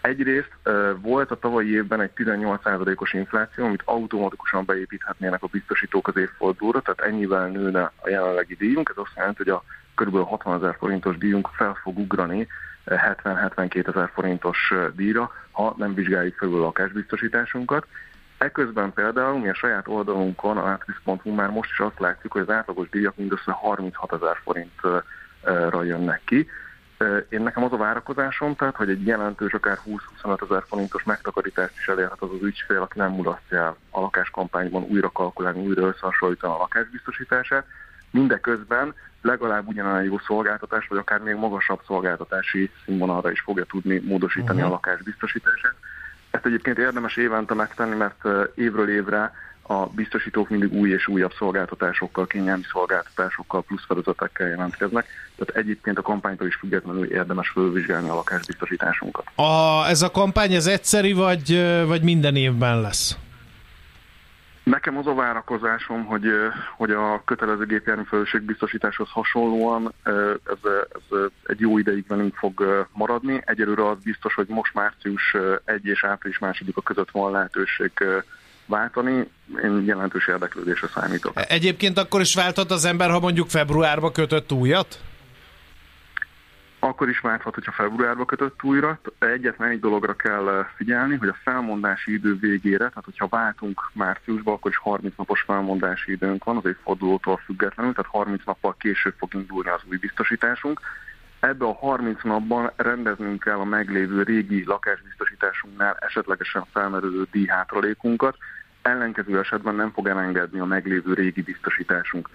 Egyrészt 0.00 0.58
volt 1.00 1.30
a 1.30 1.38
tavalyi 1.38 1.72
évben 1.72 2.00
egy 2.00 2.10
18%-os 2.16 3.12
infláció, 3.12 3.64
amit 3.64 3.82
automatikusan 3.84 4.64
beépíthetnének 4.64 5.42
a 5.42 5.46
biztosítók 5.46 6.08
az 6.08 6.16
évfordulóra, 6.16 6.80
tehát 6.80 7.12
ennyivel 7.12 7.48
nőne 7.48 7.92
a 7.96 8.08
jelenlegi 8.08 8.54
díjunk. 8.54 8.88
Ez 8.88 8.96
azt 8.96 9.16
jelenti, 9.16 9.36
hogy 9.36 9.48
a 9.52 9.64
kb. 9.94 10.16
60 10.16 10.54
ezer 10.54 10.76
forintos 10.78 11.18
díjunk 11.18 11.48
fel 11.52 11.74
fog 11.82 11.98
ugrani 11.98 12.46
70-72 12.86 13.88
ezer 13.88 14.10
forintos 14.14 14.72
díjra, 14.94 15.32
ha 15.50 15.74
nem 15.76 15.94
vizsgáljuk 15.94 16.36
felül 16.36 16.60
a 16.60 16.64
lakásbiztosításunkat. 16.64 17.86
Eközben 18.38 18.92
például 18.92 19.38
mi 19.38 19.48
a 19.48 19.54
saját 19.54 19.88
oldalunkon, 19.88 20.56
a 20.56 20.72
atris.hu 20.72 21.34
már 21.34 21.50
most 21.50 21.70
is 21.70 21.80
azt 21.80 21.98
látjuk, 21.98 22.32
hogy 22.32 22.42
az 22.42 22.50
átlagos 22.50 22.88
díjak 22.88 23.16
mindössze 23.16 23.52
36 23.52 24.12
ezer 24.12 24.36
forintra 24.42 25.82
jönnek 25.82 26.20
ki. 26.24 26.48
Én 27.28 27.42
nekem 27.42 27.64
az 27.64 27.72
a 27.72 27.76
várakozásom, 27.76 28.54
tehát, 28.54 28.76
hogy 28.76 28.88
egy 28.88 29.06
jelentős, 29.06 29.52
akár 29.52 29.78
20-25 30.22 30.50
ezer 30.50 30.62
forintos 30.66 31.02
megtakarítást 31.02 31.78
is 31.78 31.88
elérhet 31.88 32.22
az 32.22 32.30
az 32.32 32.42
ügyfél, 32.42 32.80
aki 32.80 32.98
nem 32.98 33.10
mulasztja 33.10 33.76
a 33.90 34.00
lakáskampányban 34.00 34.82
újra 34.82 35.10
kalkulálni, 35.10 35.66
újra 35.66 35.86
összehasonlítani 35.86 36.52
a 36.52 36.58
lakásbiztosítását. 36.58 37.66
Mindeközben 38.14 38.94
legalább 39.22 39.68
ugyanolyan 39.68 40.02
jó 40.02 40.18
szolgáltatás, 40.18 40.86
vagy 40.86 40.98
akár 40.98 41.20
még 41.20 41.34
magasabb 41.34 41.80
szolgáltatási 41.86 42.70
színvonalra 42.84 43.30
is 43.30 43.40
fogja 43.40 43.64
tudni 43.64 43.98
módosítani 43.98 44.58
uh-huh. 44.58 44.70
a 44.70 44.74
lakásbiztosítását. 44.74 45.74
Ezt 46.30 46.46
egyébként 46.46 46.78
érdemes 46.78 47.16
évente 47.16 47.54
megtenni, 47.54 47.94
mert 47.94 48.24
évről 48.54 48.88
évre 48.88 49.32
a 49.62 49.86
biztosítók 49.86 50.48
mindig 50.48 50.72
új 50.72 50.90
és 50.90 51.06
újabb 51.06 51.32
szolgáltatásokkal, 51.38 52.26
kényelmi 52.26 52.62
szolgáltatásokkal, 52.72 53.62
plusz 53.62 53.84
feladatekkel 53.86 54.48
jelentkeznek. 54.48 55.06
Tehát 55.36 55.56
egyébként 55.64 55.98
a 55.98 56.02
kampánytól 56.02 56.46
is 56.46 56.54
függetlenül 56.54 57.04
érdemes 57.04 57.48
fölvizsgálni 57.48 58.08
a 58.08 58.14
lakásbiztosításunkat. 58.14 59.24
A, 59.34 59.84
ez 59.88 60.02
a 60.02 60.10
kampány 60.10 60.52
ez 60.52 60.66
egyszeri, 60.66 61.12
vagy, 61.12 61.64
vagy 61.86 62.02
minden 62.02 62.36
évben 62.36 62.80
lesz? 62.80 63.16
Nekem 64.64 64.96
az 64.96 65.06
a 65.06 65.14
várakozásom, 65.14 66.04
hogy, 66.04 66.24
hogy 66.76 66.90
a 66.90 67.22
kötelező 67.24 67.66
gépjármű 67.66 68.02
biztosításhoz 68.42 69.08
hasonlóan 69.10 69.94
ez, 70.02 70.70
ez 70.92 71.18
egy 71.46 71.60
jó 71.60 71.78
ideig 71.78 72.04
velünk 72.08 72.34
fog 72.34 72.86
maradni. 72.92 73.42
Egyelőre 73.44 73.88
az 73.88 73.98
biztos, 74.02 74.34
hogy 74.34 74.46
most 74.48 74.74
március 74.74 75.36
1 75.64 75.86
és 75.86 76.04
április 76.04 76.38
második 76.38 76.76
a 76.76 76.82
között 76.82 77.10
van 77.10 77.32
lehetőség 77.32 77.92
váltani. 78.66 79.28
Én 79.62 79.84
jelentős 79.86 80.28
érdeklődésre 80.28 80.88
számítok. 80.94 81.32
Egyébként 81.48 81.98
akkor 81.98 82.20
is 82.20 82.34
váltott 82.34 82.70
az 82.70 82.84
ember, 82.84 83.10
ha 83.10 83.20
mondjuk 83.20 83.50
februárba 83.50 84.10
kötött 84.10 84.52
újat? 84.52 84.98
Akkor 86.88 87.08
is 87.08 87.20
válthat, 87.20 87.54
hogyha 87.54 87.72
februárba 87.72 88.24
kötött 88.24 88.62
újra. 88.62 88.98
Egyetlen 89.18 89.68
egy 89.68 89.80
dologra 89.80 90.14
kell 90.16 90.66
figyelni, 90.76 91.16
hogy 91.16 91.28
a 91.28 91.36
felmondási 91.42 92.12
idő 92.12 92.38
végére, 92.38 92.88
tehát 92.88 93.04
hogyha 93.04 93.28
váltunk 93.28 93.90
márciusba, 93.92 94.52
akkor 94.52 94.70
is 94.70 94.76
30 94.76 95.14
napos 95.16 95.40
felmondási 95.40 96.12
időnk 96.12 96.44
van, 96.44 96.56
az 96.56 96.66
egy 96.66 96.76
fordulótól 96.82 97.36
függetlenül, 97.36 97.92
tehát 97.92 98.10
30 98.10 98.44
nappal 98.44 98.74
később 98.78 99.14
fog 99.18 99.34
indulni 99.34 99.68
az 99.68 99.80
új 99.90 99.96
biztosításunk. 99.96 100.80
Ebbe 101.40 101.64
a 101.64 101.72
30 101.72 102.22
napban 102.22 102.70
rendeznünk 102.76 103.40
kell 103.40 103.58
a 103.58 103.64
meglévő 103.64 104.22
régi 104.22 104.64
lakásbiztosításunknál 104.64 105.96
esetlegesen 106.00 106.64
felmerülő 106.72 107.26
díjhátralékunkat, 107.30 108.36
ellenkező 108.82 109.38
esetben 109.38 109.74
nem 109.74 109.90
fog 109.90 110.08
elengedni 110.08 110.58
a 110.58 110.64
meglévő 110.64 111.14
régi 111.14 111.42
biztosításunk. 111.42 112.28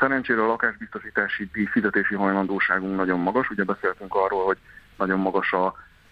Szerencsére 0.00 0.42
a 0.42 0.46
lakásbiztosítási 0.46 1.48
díj 1.52 1.64
fizetési 1.64 2.14
hajlandóságunk 2.14 2.96
nagyon 2.96 3.20
magas, 3.20 3.50
ugye 3.50 3.64
beszéltünk 3.64 4.14
arról, 4.14 4.44
hogy 4.44 4.58
nagyon 4.98 5.18
magas 5.18 5.52
a, 5.52 5.66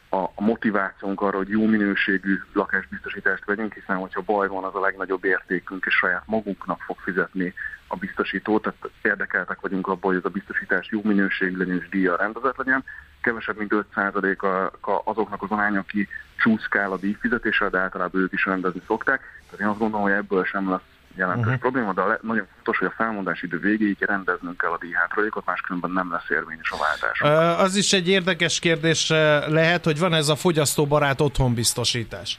a, 0.09 0.43
motivációnk 0.43 1.21
arra, 1.21 1.37
hogy 1.37 1.49
jó 1.49 1.67
minőségű 1.67 2.39
lakásbiztosítást 2.53 3.45
vegyünk, 3.45 3.75
hiszen 3.75 3.97
hogyha 3.97 4.21
baj 4.21 4.49
van, 4.49 4.65
az 4.65 4.75
a 4.75 4.81
legnagyobb 4.81 5.25
értékünk, 5.25 5.85
és 5.87 5.95
saját 5.95 6.23
magunknak 6.27 6.81
fog 6.81 6.97
fizetni 6.99 7.55
a 7.87 7.97
biztosító, 7.97 8.59
tehát 8.59 8.91
érdekeltek 9.03 9.61
vagyunk 9.61 9.87
abban, 9.87 10.11
hogy 10.11 10.17
ez 10.17 10.25
a 10.25 10.39
biztosítás 10.39 10.89
jó 10.91 11.01
minőségű 11.05 11.57
legyen 11.57 11.77
és 11.77 11.89
díja 11.89 12.17
rendezett 12.17 12.57
legyen. 12.57 12.85
Kevesebb, 13.21 13.57
mint 13.57 13.75
5% 13.95 14.71
azoknak 15.05 15.43
az 15.43 15.51
arány, 15.51 15.77
aki 15.77 16.09
csúszkál 16.37 16.93
a 16.93 16.99
díjfizetésre, 16.99 17.69
de 17.69 17.79
általában 17.79 18.21
ők 18.21 18.33
is 18.33 18.45
rendezni 18.45 18.83
szokták. 18.87 19.21
Tehát 19.45 19.61
én 19.61 19.67
azt 19.67 19.79
gondolom, 19.79 20.05
hogy 20.05 20.15
ebből 20.15 20.45
sem 20.45 20.71
lesz 20.71 20.98
jelentős 21.19 21.45
uh-huh. 21.45 21.61
probléma, 21.61 21.93
de 21.93 22.03
le, 22.03 22.19
nagyon 22.23 22.47
fontos, 22.55 22.79
hogy 22.79 22.87
a 22.87 22.95
felmondási 22.97 23.47
idő 23.47 23.59
végéig 23.59 23.97
rendeznünk 24.01 24.57
kell 24.57 24.71
a 24.71 24.79
díjhátralékot, 24.79 25.45
máskülönben 25.47 25.91
nem 25.91 26.13
lesz 26.13 26.31
érvényes 26.31 26.71
a 26.71 26.77
váltás. 26.77 27.21
Az 27.61 27.77
is 27.77 27.93
egy 27.93 28.09
érdekes 28.09 28.59
kérdés 28.59 29.09
lehet, 29.49 29.85
hogy 29.85 29.99
van 29.99 30.15
ez 30.15 30.29
a 30.29 30.37
fogyasztóbarát 30.37 31.21
otthonbiztosítás. 31.21 32.39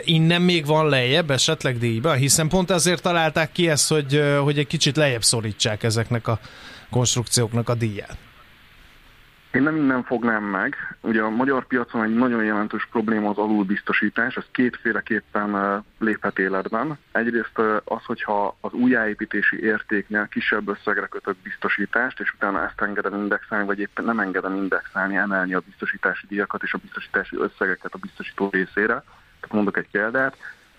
Innen 0.00 0.42
még 0.42 0.66
van 0.66 0.88
lejjebb 0.88 1.30
esetleg 1.30 1.78
díjba, 1.78 2.12
hiszen 2.12 2.48
pont 2.48 2.70
azért 2.70 3.02
találták 3.02 3.52
ki 3.52 3.68
ezt, 3.68 3.88
hogy, 3.88 4.36
hogy 4.42 4.58
egy 4.58 4.66
kicsit 4.66 4.96
lejjebb 4.96 5.22
szorítsák 5.22 5.82
ezeknek 5.82 6.28
a 6.28 6.38
konstrukcióknak 6.90 7.68
a 7.68 7.74
díját. 7.74 8.16
Én 9.52 9.62
nem 9.62 9.76
innen 9.76 10.02
fognám 10.02 10.44
meg. 10.44 10.76
Ugye 11.00 11.22
a 11.22 11.30
magyar 11.30 11.66
piacon 11.66 12.02
egy 12.02 12.14
nagyon 12.14 12.44
jelentős 12.44 12.86
probléma 12.90 13.30
az 13.30 13.38
alulbiztosítás, 13.38 14.36
ez 14.36 14.44
kétféleképpen 14.50 15.82
léphet 15.98 16.38
életben. 16.38 16.98
Egyrészt 17.12 17.58
az, 17.84 18.04
hogyha 18.04 18.56
az 18.60 18.72
újjáépítési 18.72 19.62
értéknél 19.62 20.28
kisebb 20.30 20.68
összegre 20.68 21.06
kötök 21.06 21.36
biztosítást, 21.42 22.20
és 22.20 22.32
utána 22.32 22.64
ezt 22.64 22.80
engedem 22.80 23.14
indexálni, 23.14 23.66
vagy 23.66 23.78
éppen 23.78 24.04
nem 24.04 24.18
engedem 24.20 24.54
indexálni, 24.54 25.16
emelni 25.16 25.54
a 25.54 25.62
biztosítási 25.66 26.26
díjakat 26.28 26.62
és 26.62 26.74
a 26.74 26.78
biztosítási 26.82 27.36
összegeket 27.36 27.94
a 27.94 27.98
biztosító 27.98 28.48
részére. 28.50 29.02
Tehát 29.40 29.52
mondok 29.52 29.76
egy 29.76 29.88
példát, 29.90 30.36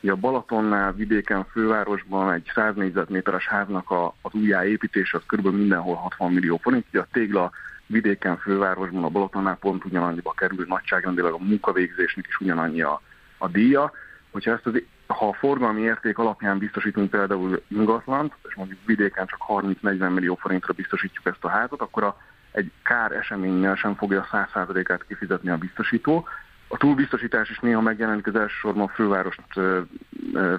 a 0.08 0.16
Balatonnál, 0.16 0.94
vidéken, 0.94 1.46
fővárosban 1.46 2.34
egy 2.34 2.52
100 2.54 2.76
négyzetméteres 2.76 3.48
háznak 3.48 3.92
a, 3.92 4.16
az 4.22 4.34
újjáépítése 4.34 5.18
az 5.18 5.24
kb. 5.26 5.48
mindenhol 5.48 5.96
60 5.96 6.32
millió 6.32 6.58
forint, 6.58 6.86
ugye 6.90 7.00
a 7.00 7.08
tégla 7.12 7.52
vidéken, 7.90 8.38
fővárosban, 8.38 9.04
a 9.04 9.10
Balatonnál 9.10 9.56
pont 9.56 9.86
ugyanannyiba 9.86 10.32
kerül, 10.32 10.66
nagyságrendileg 10.68 11.32
a 11.32 11.38
munkavégzésnek 11.38 12.26
is 12.28 12.38
ugyanannyi 12.40 12.82
a, 12.82 13.02
a 13.38 13.48
díja. 13.48 13.92
Hogyha 14.32 14.52
ezt 14.52 14.66
az, 14.66 14.82
ha 15.08 15.28
a 15.28 15.34
forgalmi 15.34 15.82
érték 15.82 16.18
alapján 16.18 16.58
biztosítunk 16.58 17.10
például 17.10 17.64
ingatlant, 17.68 18.34
és 18.48 18.56
mondjuk 18.56 18.80
vidéken 18.86 19.28
csak 19.28 19.40
30-40 19.48 20.14
millió 20.14 20.36
forintra 20.36 20.74
biztosítjuk 20.74 21.26
ezt 21.26 21.44
a 21.44 21.50
házat, 21.50 21.82
akkor 21.82 22.04
a, 22.04 22.18
egy 22.52 22.72
kár 22.84 23.12
eseménnyel 23.12 23.76
sem 23.76 23.96
fogja 23.96 24.28
a 24.32 24.48
100%-át 24.56 25.06
kifizetni 25.08 25.50
a 25.50 25.58
biztosító. 25.58 26.28
A 26.72 26.78
túlbiztosítás 26.78 27.50
is 27.50 27.60
néha 27.60 27.82
megjelenik 27.82 28.28
az 28.28 28.36
elsősorban 28.36 28.84
a 28.84 28.88
főváros, 28.88 29.36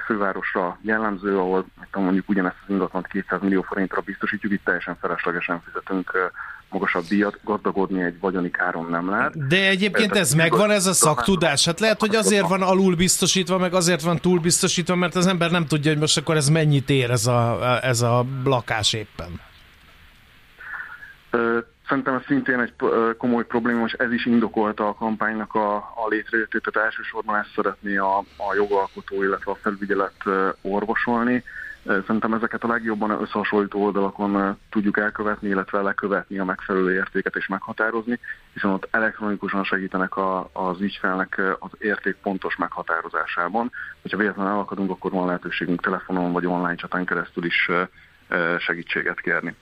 fővárosra 0.04 0.78
jellemző, 0.82 1.38
ahol 1.38 1.66
mondjuk 1.92 2.28
ugyanezt 2.28 2.56
az 2.62 2.70
ingatlant 2.70 3.06
200 3.06 3.40
millió 3.40 3.62
forintra 3.62 4.00
biztosítjuk, 4.00 4.52
itt 4.52 4.64
teljesen 4.64 4.96
feleslegesen 5.00 5.62
fizetünk 5.64 6.32
magasabb 6.68 7.04
díjat, 7.04 7.38
gazdagodni 7.44 8.02
egy 8.02 8.20
vagyoni 8.20 8.50
káron 8.50 8.86
nem 8.90 9.10
lehet. 9.10 9.46
De 9.46 9.68
egyébként 9.68 10.16
ez 10.16 10.34
megvan, 10.34 10.70
ez 10.70 10.86
a 10.86 10.92
szaktudás? 10.92 11.64
Hát 11.64 11.80
lehet, 11.80 12.00
hogy 12.00 12.14
azért 12.14 12.48
van 12.48 12.62
alul 12.62 12.96
biztosítva, 12.96 13.58
meg 13.58 13.74
azért 13.74 14.02
van 14.02 14.18
túl 14.18 14.40
biztosítva, 14.40 14.94
mert 14.94 15.14
az 15.14 15.26
ember 15.26 15.50
nem 15.50 15.66
tudja, 15.66 15.90
hogy 15.90 16.00
most 16.00 16.16
akkor 16.16 16.36
ez 16.36 16.48
mennyit 16.48 16.90
ér 16.90 17.10
ez 17.10 17.26
a, 17.26 17.58
ez 17.82 18.00
a 18.00 18.24
lakás 18.44 18.92
éppen. 18.92 19.40
Szerintem 21.90 22.14
ez 22.14 22.24
szintén 22.26 22.60
egy 22.60 22.74
komoly 23.18 23.46
probléma, 23.46 23.84
és 23.84 23.92
ez 23.92 24.12
is 24.12 24.26
indokolta 24.26 24.88
a 24.88 24.94
kampánynak 24.94 25.54
a, 25.54 25.76
a 25.76 26.06
létrejöttét, 26.08 26.62
tehát 26.62 26.88
elsősorban 26.88 27.36
ezt 27.36 27.52
szeretné 27.54 27.96
a, 27.96 28.18
a 28.18 28.54
jogalkotó, 28.54 29.22
illetve 29.22 29.50
a 29.50 29.54
felügyelet 29.54 30.22
orvosolni. 30.62 31.44
Szerintem 31.84 32.32
ezeket 32.32 32.64
a 32.64 32.68
legjobban 32.68 33.10
összehasonlító 33.10 33.84
oldalakon 33.84 34.58
tudjuk 34.70 34.98
elkövetni, 34.98 35.48
illetve 35.48 35.80
lekövetni 35.80 36.38
a 36.38 36.44
megfelelő 36.44 36.94
értéket 36.94 37.36
és 37.36 37.46
meghatározni, 37.46 38.18
hiszen 38.52 38.70
ott 38.70 38.88
elektronikusan 38.90 39.64
segítenek 39.64 40.16
a, 40.16 40.50
az 40.52 40.80
ügyfelnek 40.80 41.40
az 41.58 41.70
érték 41.78 42.16
pontos 42.22 42.56
meghatározásában. 42.56 43.70
Hogyha 44.02 44.18
véletlenül 44.18 44.52
elakadunk, 44.52 44.90
akkor 44.90 45.10
van 45.10 45.26
lehetőségünk 45.26 45.82
telefonon 45.82 46.32
vagy 46.32 46.46
online 46.46 46.74
csatán 46.74 47.04
keresztül 47.04 47.44
is 47.44 47.70
segítséget 48.58 49.20
kérni. 49.20 49.54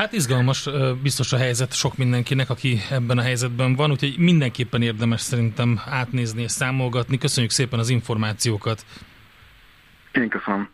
Hát 0.00 0.12
izgalmas 0.12 0.68
biztos 1.02 1.32
a 1.32 1.36
helyzet 1.36 1.74
sok 1.74 1.96
mindenkinek, 1.96 2.50
aki 2.50 2.80
ebben 2.90 3.18
a 3.18 3.22
helyzetben 3.22 3.74
van, 3.74 3.90
úgyhogy 3.90 4.18
mindenképpen 4.18 4.82
érdemes 4.82 5.20
szerintem 5.20 5.80
átnézni 5.86 6.42
és 6.42 6.50
számolgatni. 6.50 7.18
Köszönjük 7.18 7.52
szépen 7.52 7.78
az 7.78 7.88
információkat! 7.88 8.84
Én 10.12 10.28
köszönöm. 10.28 10.68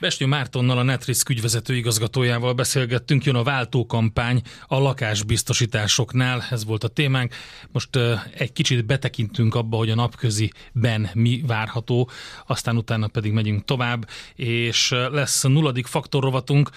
Besnyő 0.00 0.26
Mártonnal, 0.26 0.78
a 0.78 0.82
Netrisk 0.82 1.28
ügyvezető 1.28 1.76
igazgatójával 1.76 2.52
beszélgettünk, 2.52 3.24
jön 3.24 3.34
a 3.34 3.42
váltókampány 3.42 4.42
a 4.66 4.78
lakásbiztosításoknál, 4.78 6.44
ez 6.50 6.64
volt 6.64 6.84
a 6.84 6.88
témánk. 6.88 7.34
Most 7.72 7.88
egy 8.34 8.52
kicsit 8.52 8.86
betekintünk 8.86 9.54
abba, 9.54 9.76
hogy 9.76 9.90
a 9.90 9.94
napköziben 9.94 11.10
mi 11.14 11.42
várható, 11.46 12.10
aztán 12.46 12.76
utána 12.76 13.06
pedig 13.06 13.32
megyünk 13.32 13.64
tovább, 13.64 14.08
és 14.34 14.90
lesz 14.90 15.42
nulladik 15.42 15.86
faktorrovatunk, 15.86 16.70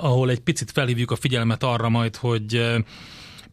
ahol 0.00 0.30
egy 0.30 0.40
picit 0.40 0.70
felhívjuk 0.70 1.10
a 1.10 1.16
figyelmet 1.16 1.62
arra 1.62 1.88
majd, 1.88 2.16
hogy 2.16 2.62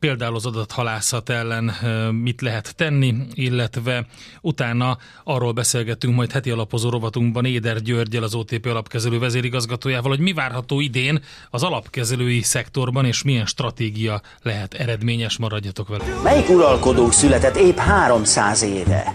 például 0.05 0.35
az 0.35 0.45
adathalászat 0.45 1.29
ellen 1.29 1.71
mit 2.11 2.41
lehet 2.41 2.75
tenni, 2.75 3.15
illetve 3.33 4.05
utána 4.41 4.97
arról 5.23 5.51
beszélgetünk 5.51 6.15
majd 6.15 6.31
heti 6.31 6.49
alapozó 6.49 6.89
rovatunkban 6.89 7.45
Éder 7.45 7.81
Györgyel, 7.81 8.23
az 8.23 8.35
OTP 8.35 8.65
alapkezelő 8.65 9.19
vezérigazgatójával, 9.19 10.09
hogy 10.09 10.19
mi 10.19 10.33
várható 10.33 10.79
idén 10.79 11.23
az 11.49 11.63
alapkezelői 11.63 12.41
szektorban, 12.41 13.05
és 13.05 13.23
milyen 13.23 13.45
stratégia 13.45 14.21
lehet 14.41 14.73
eredményes, 14.73 15.37
maradjatok 15.37 15.87
vele. 15.87 16.03
Melyik 16.23 16.49
uralkodó 16.49 17.11
született 17.11 17.55
épp 17.55 17.77
300 17.77 18.61
éve? 18.61 19.13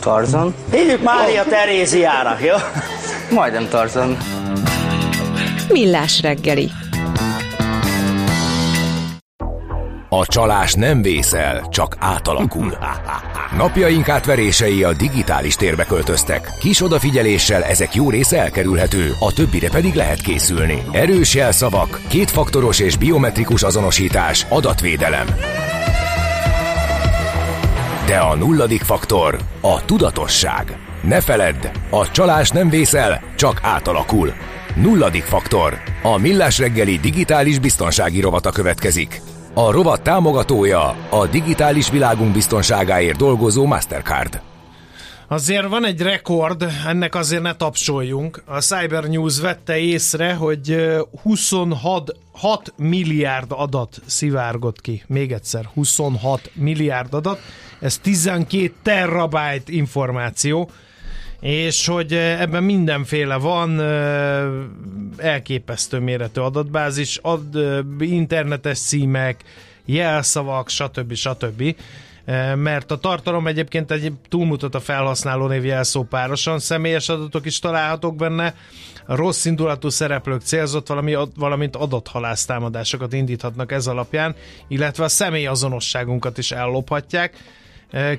Tarzan? 0.00 0.54
Hívjuk 0.70 1.02
Mária 1.02 1.42
oh. 1.42 1.48
Teréziának, 1.48 2.40
jó? 2.44 2.54
Majdnem 3.30 3.68
Tarzan. 3.68 4.16
Millás 5.68 6.20
reggeli 6.20 6.70
A 10.08 10.26
csalás 10.26 10.74
nem 10.74 11.02
vészel, 11.02 11.66
csak 11.68 11.96
átalakul. 11.98 12.78
Napjaink 13.56 14.08
átverései 14.08 14.82
a 14.82 14.92
digitális 14.92 15.54
térbe 15.56 15.84
költöztek. 15.84 16.50
Kis 16.60 16.82
odafigyeléssel 16.82 17.64
ezek 17.64 17.94
jó 17.94 18.10
része 18.10 18.40
elkerülhető, 18.40 19.12
a 19.20 19.32
többire 19.32 19.70
pedig 19.70 19.94
lehet 19.94 20.20
készülni. 20.20 20.82
Erős 20.92 21.34
jelszavak, 21.34 22.00
kétfaktoros 22.08 22.78
és 22.78 22.96
biometrikus 22.96 23.62
azonosítás, 23.62 24.46
adatvédelem. 24.48 25.26
De 28.06 28.18
a 28.18 28.36
nulladik 28.36 28.82
faktor 28.82 29.38
a 29.60 29.84
tudatosság. 29.84 30.78
Ne 31.02 31.20
feledd, 31.20 31.66
a 31.90 32.10
csalás 32.10 32.50
nem 32.50 32.68
vészel, 32.68 33.22
csak 33.36 33.60
átalakul. 33.62 34.32
Nulladik 34.74 35.24
faktor. 35.24 35.78
A 36.02 36.18
Millás 36.18 36.58
reggeli 36.58 36.98
digitális 36.98 37.58
biztonsági 37.58 38.20
rovata 38.20 38.50
következik. 38.50 39.20
A 39.58 39.70
rovat 39.70 40.02
támogatója 40.02 40.94
a 41.10 41.26
digitális 41.26 41.90
világunk 41.90 42.32
biztonságáért 42.32 43.16
dolgozó 43.16 43.64
Mastercard. 43.66 44.40
Azért 45.28 45.68
van 45.68 45.86
egy 45.86 46.00
rekord, 46.00 46.66
ennek 46.86 47.14
azért 47.14 47.42
ne 47.42 47.54
tapsoljunk. 47.54 48.42
A 48.46 48.60
Cyber 48.60 49.04
News 49.04 49.40
vette 49.40 49.78
észre, 49.78 50.34
hogy 50.34 50.76
26 51.22 52.16
6 52.32 52.72
milliárd 52.76 53.46
adat 53.48 54.00
szivárgott 54.06 54.80
ki. 54.80 55.02
Még 55.06 55.32
egyszer, 55.32 55.68
26 55.74 56.50
milliárd 56.54 57.14
adat. 57.14 57.40
Ez 57.80 57.98
12 57.98 58.72
terabyte 58.82 59.72
információ 59.72 60.70
és 61.40 61.86
hogy 61.86 62.12
ebben 62.12 62.64
mindenféle 62.64 63.36
van, 63.36 63.80
elképesztő 65.16 65.98
méretű 65.98 66.40
adatbázis, 66.40 67.18
ad, 67.22 67.58
internetes 67.98 68.78
címek, 68.78 69.44
jelszavak, 69.84 70.68
stb. 70.68 71.14
stb. 71.14 71.76
Mert 72.54 72.90
a 72.90 72.98
tartalom 72.98 73.46
egyébként 73.46 73.90
egy 73.90 74.12
túlmutat 74.28 74.74
a 74.74 74.80
felhasználó 74.80 75.46
név 75.46 75.64
jelszó 75.64 76.02
párosan, 76.02 76.58
személyes 76.58 77.08
adatok 77.08 77.46
is 77.46 77.58
találhatók 77.58 78.16
benne, 78.16 78.54
rossz 79.06 79.44
indulatú 79.44 79.88
szereplők 79.88 80.40
célzott, 80.40 80.86
valami, 80.86 81.16
valamint 81.36 81.76
adathalásztámadásokat 81.76 83.12
indíthatnak 83.12 83.72
ez 83.72 83.86
alapján, 83.86 84.34
illetve 84.68 85.04
a 85.04 85.08
személyazonosságunkat 85.08 86.38
is 86.38 86.52
ellophatják 86.52 87.36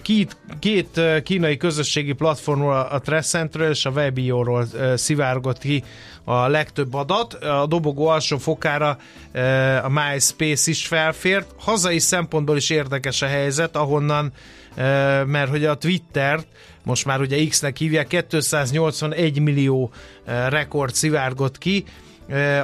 Két, 0.02 0.38
két 0.60 1.02
kínai 1.24 1.58
közösségi 1.58 2.14
platformról, 2.14 2.74
a 2.74 3.00
Tressentről 3.00 3.70
és 3.70 3.86
a 3.86 3.90
Webio-ról 3.90 4.68
szivárgott 4.96 5.58
ki 5.58 5.84
a 6.24 6.48
legtöbb 6.48 6.94
adat. 6.94 7.34
A 7.34 7.66
dobogó 7.66 8.08
alsó 8.08 8.38
fokára 8.38 8.98
a 9.84 9.90
MySpace 9.90 10.72
is 10.72 10.88
felfért. 10.88 11.48
Hazai 11.58 12.00
szempontból 12.00 12.58
is 12.58 12.70
érdekes 12.70 13.22
a 13.22 13.28
helyzet, 13.28 13.76
ahonnan, 13.76 14.32
mert 15.26 15.50
hogy 15.50 15.66
a 15.66 15.78
Twitter 15.78 16.40
most 16.84 17.06
már 17.06 17.20
ugye 17.20 17.48
X-nek 17.48 17.78
hívják, 17.78 18.08
281 18.08 19.40
millió 19.40 19.92
rekord 20.50 20.94
szivárgott 20.94 21.58
ki. 21.58 21.84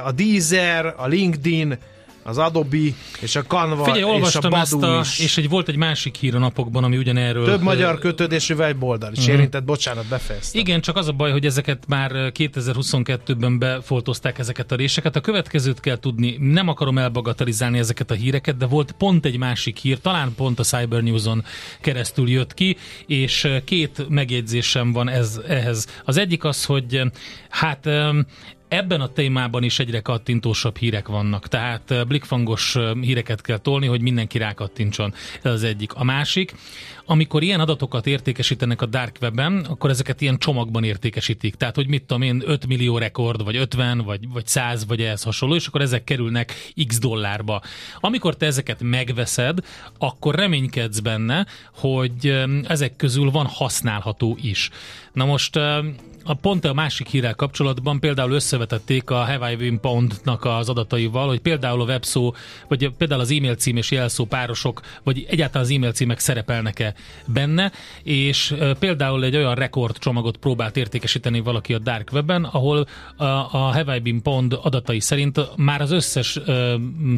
A 0.04 0.12
Deezer, 0.12 0.94
a 0.96 1.06
LinkedIn, 1.06 1.78
az 2.24 2.38
Adobe 2.38 2.76
és 3.20 3.36
a 3.36 3.42
Canva 3.42 3.84
Figyelj, 3.84 4.02
olvastam 4.02 4.50
és 4.50 4.56
a 4.56 4.60
ezt 4.60 4.82
a, 4.82 5.00
is. 5.00 5.18
és 5.18 5.36
egy, 5.36 5.48
volt 5.48 5.68
egy 5.68 5.76
másik 5.76 6.14
hír 6.14 6.34
a 6.34 6.38
napokban, 6.38 6.84
ami 6.84 6.96
ugyanerről... 6.96 7.44
Több 7.44 7.62
magyar 7.62 7.98
kötődésű 7.98 8.54
weboldal 8.54 9.12
is 9.12 9.18
uh-huh. 9.18 9.34
érintett, 9.34 9.64
bocsánat, 9.64 10.06
befejeztem. 10.06 10.60
Igen, 10.60 10.80
csak 10.80 10.96
az 10.96 11.08
a 11.08 11.12
baj, 11.12 11.30
hogy 11.30 11.46
ezeket 11.46 11.84
már 11.88 12.10
2022-ben 12.14 13.58
befoltozták 13.58 14.38
ezeket 14.38 14.72
a 14.72 14.76
réseket. 14.76 15.16
A 15.16 15.20
következőt 15.20 15.80
kell 15.80 15.98
tudni, 15.98 16.36
nem 16.40 16.68
akarom 16.68 16.98
elbagatelizálni 16.98 17.78
ezeket 17.78 18.10
a 18.10 18.14
híreket, 18.14 18.56
de 18.56 18.66
volt 18.66 18.92
pont 18.92 19.24
egy 19.24 19.38
másik 19.38 19.76
hír, 19.76 19.98
talán 19.98 20.34
pont 20.36 20.58
a 20.58 20.62
Cyber 20.62 21.02
News-on 21.02 21.44
keresztül 21.80 22.30
jött 22.30 22.54
ki, 22.54 22.76
és 23.06 23.48
két 23.64 24.06
megjegyzésem 24.08 24.92
van 24.92 25.08
ez, 25.08 25.40
ehhez. 25.48 25.86
Az 26.04 26.16
egyik 26.16 26.44
az, 26.44 26.64
hogy 26.64 27.02
hát 27.48 27.88
ebben 28.68 29.00
a 29.00 29.12
témában 29.12 29.62
is 29.62 29.78
egyre 29.78 30.00
kattintósabb 30.00 30.76
hírek 30.76 31.08
vannak, 31.08 31.48
tehát 31.48 32.06
blikfangos 32.06 32.76
híreket 33.00 33.40
kell 33.40 33.58
tolni, 33.58 33.86
hogy 33.86 34.00
mindenki 34.00 34.38
rákattintson. 34.38 35.14
Ez 35.42 35.52
az 35.52 35.62
egyik. 35.62 35.92
A 35.94 36.04
másik, 36.04 36.54
amikor 37.06 37.42
ilyen 37.42 37.60
adatokat 37.60 38.06
értékesítenek 38.06 38.82
a 38.82 38.86
Dark 38.86 39.16
Webben, 39.20 39.66
akkor 39.68 39.90
ezeket 39.90 40.20
ilyen 40.20 40.38
csomagban 40.38 40.84
értékesítik. 40.84 41.54
Tehát, 41.54 41.74
hogy 41.74 41.88
mit 41.88 42.04
tudom 42.04 42.22
én, 42.22 42.42
5 42.46 42.66
millió 42.66 42.98
rekord, 42.98 43.44
vagy 43.44 43.56
50, 43.56 43.98
vagy, 43.98 44.28
vagy 44.28 44.46
100, 44.46 44.86
vagy 44.86 45.00
ehhez 45.00 45.22
hasonló, 45.22 45.54
és 45.54 45.66
akkor 45.66 45.80
ezek 45.80 46.04
kerülnek 46.04 46.72
x 46.86 46.98
dollárba. 46.98 47.62
Amikor 48.00 48.36
te 48.36 48.46
ezeket 48.46 48.82
megveszed, 48.82 49.58
akkor 49.98 50.34
reménykedsz 50.34 50.98
benne, 50.98 51.46
hogy 51.74 52.44
ezek 52.68 52.96
közül 52.96 53.30
van 53.30 53.46
használható 53.46 54.38
is. 54.40 54.70
Na 55.12 55.24
most 55.24 55.58
a 56.26 56.34
pont 56.34 56.64
a 56.64 56.74
másik 56.74 57.06
hírrel 57.06 57.34
kapcsolatban 57.34 58.00
például 58.00 58.32
összevetették 58.32 59.10
a 59.10 59.24
Have 59.24 59.52
I 59.52 59.56
Been 59.56 59.80
Pound-nak 59.80 60.44
az 60.44 60.68
adataival, 60.68 61.28
hogy 61.28 61.40
például 61.40 61.80
a 61.80 61.84
webszó, 61.84 62.34
vagy 62.68 62.90
például 62.98 63.20
az 63.20 63.30
e-mail 63.30 63.54
cím 63.54 63.76
és 63.76 63.90
jelszó 63.90 64.24
párosok, 64.24 64.80
vagy 65.02 65.26
egyáltalán 65.28 65.66
az 65.66 65.72
e-mail 65.72 65.92
címek 65.92 66.18
szerepelnek-e 66.18 66.93
benne, 67.26 67.72
és 68.02 68.54
például 68.78 69.24
egy 69.24 69.36
olyan 69.36 69.54
rekord 69.54 69.98
csomagot 69.98 70.36
próbált 70.36 70.76
értékesíteni 70.76 71.40
valaki 71.40 71.74
a 71.74 71.78
Dark 71.78 72.10
Webben, 72.12 72.44
ahol 72.44 72.86
a, 73.16 73.24
a 73.24 73.72
Have 73.72 73.96
I 73.96 73.98
Been 74.00 74.22
Pound 74.22 74.58
adatai 74.62 75.00
szerint 75.00 75.40
már 75.56 75.80
az 75.80 75.90
összes 75.90 76.38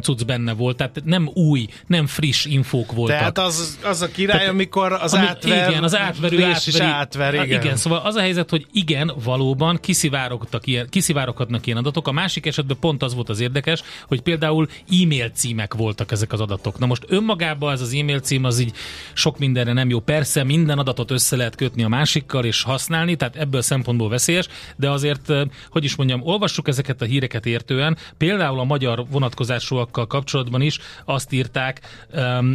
cucc 0.00 0.24
benne 0.24 0.52
volt, 0.52 0.76
tehát 0.76 1.02
nem 1.04 1.30
új, 1.34 1.66
nem 1.86 2.06
friss 2.06 2.44
infók 2.44 2.92
voltak. 2.92 3.18
Tehát 3.18 3.38
az, 3.38 3.78
az 3.84 4.02
a 4.02 4.08
király, 4.08 4.36
tehát, 4.36 4.52
amikor 4.52 4.92
az 4.92 5.14
ami, 5.14 5.26
átver, 5.26 5.68
igen, 5.70 5.82
az 5.84 5.96
átverő 5.96 6.44
átveri, 6.44 6.76
is 6.76 6.80
átver, 6.80 7.34
igen. 7.34 7.60
igen. 7.60 7.76
Szóval 7.76 7.98
az 7.98 8.14
a 8.14 8.20
helyzet, 8.20 8.50
hogy 8.50 8.66
igen, 8.72 9.12
valóban 9.24 9.78
kiszivárogtak 9.80 10.66
ilyen, 10.66 10.88
kiszivároghatnak 10.90 11.66
ilyen 11.66 11.78
adatok. 11.78 12.08
A 12.08 12.12
másik 12.12 12.46
esetben 12.46 12.76
pont 12.80 13.02
az 13.02 13.14
volt 13.14 13.28
az 13.28 13.40
érdekes, 13.40 13.82
hogy 14.06 14.20
például 14.20 14.68
e-mail 15.02 15.28
címek 15.28 15.74
voltak 15.74 16.12
ezek 16.12 16.32
az 16.32 16.40
adatok. 16.40 16.78
Na 16.78 16.86
most 16.86 17.04
önmagában 17.08 17.72
ez 17.72 17.80
az 17.80 17.92
e-mail 17.94 18.20
cím 18.20 18.44
az 18.44 18.58
így 18.58 18.72
sok 19.12 19.38
mindenre 19.66 19.84
nem 19.84 19.90
jó. 19.90 20.00
Persze 20.00 20.44
minden 20.44 20.78
adatot 20.78 21.10
össze 21.10 21.36
lehet 21.36 21.54
kötni 21.54 21.82
a 21.82 21.88
másikkal 21.88 22.44
és 22.44 22.62
használni, 22.62 23.16
tehát 23.16 23.36
ebből 23.36 23.62
szempontból 23.62 24.08
veszélyes, 24.08 24.48
de 24.76 24.90
azért, 24.90 25.32
hogy 25.68 25.84
is 25.84 25.96
mondjam, 25.96 26.22
olvassuk 26.22 26.68
ezeket 26.68 27.02
a 27.02 27.04
híreket 27.04 27.46
értően. 27.46 27.96
Például 28.16 28.58
a 28.58 28.64
magyar 28.64 29.04
vonatkozásúakkal 29.10 30.06
kapcsolatban 30.06 30.60
is 30.60 30.78
azt 31.04 31.32
írták 31.32 31.80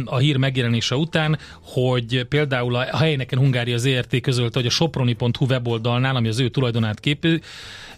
a 0.04 0.16
hír 0.16 0.36
megjelenése 0.36 0.94
után, 0.94 1.38
hogy 1.62 2.24
például 2.28 2.76
a 2.76 2.96
helyeneken 2.96 3.38
Hungária 3.38 3.76
ZRT 3.76 4.20
közölte, 4.20 4.58
hogy 4.58 4.68
a 4.68 4.70
soproni.hu 4.70 5.46
weboldalnál, 5.46 6.16
ami 6.16 6.28
az 6.28 6.38
ő 6.38 6.48
tulajdonát 6.48 7.00
képi, 7.00 7.40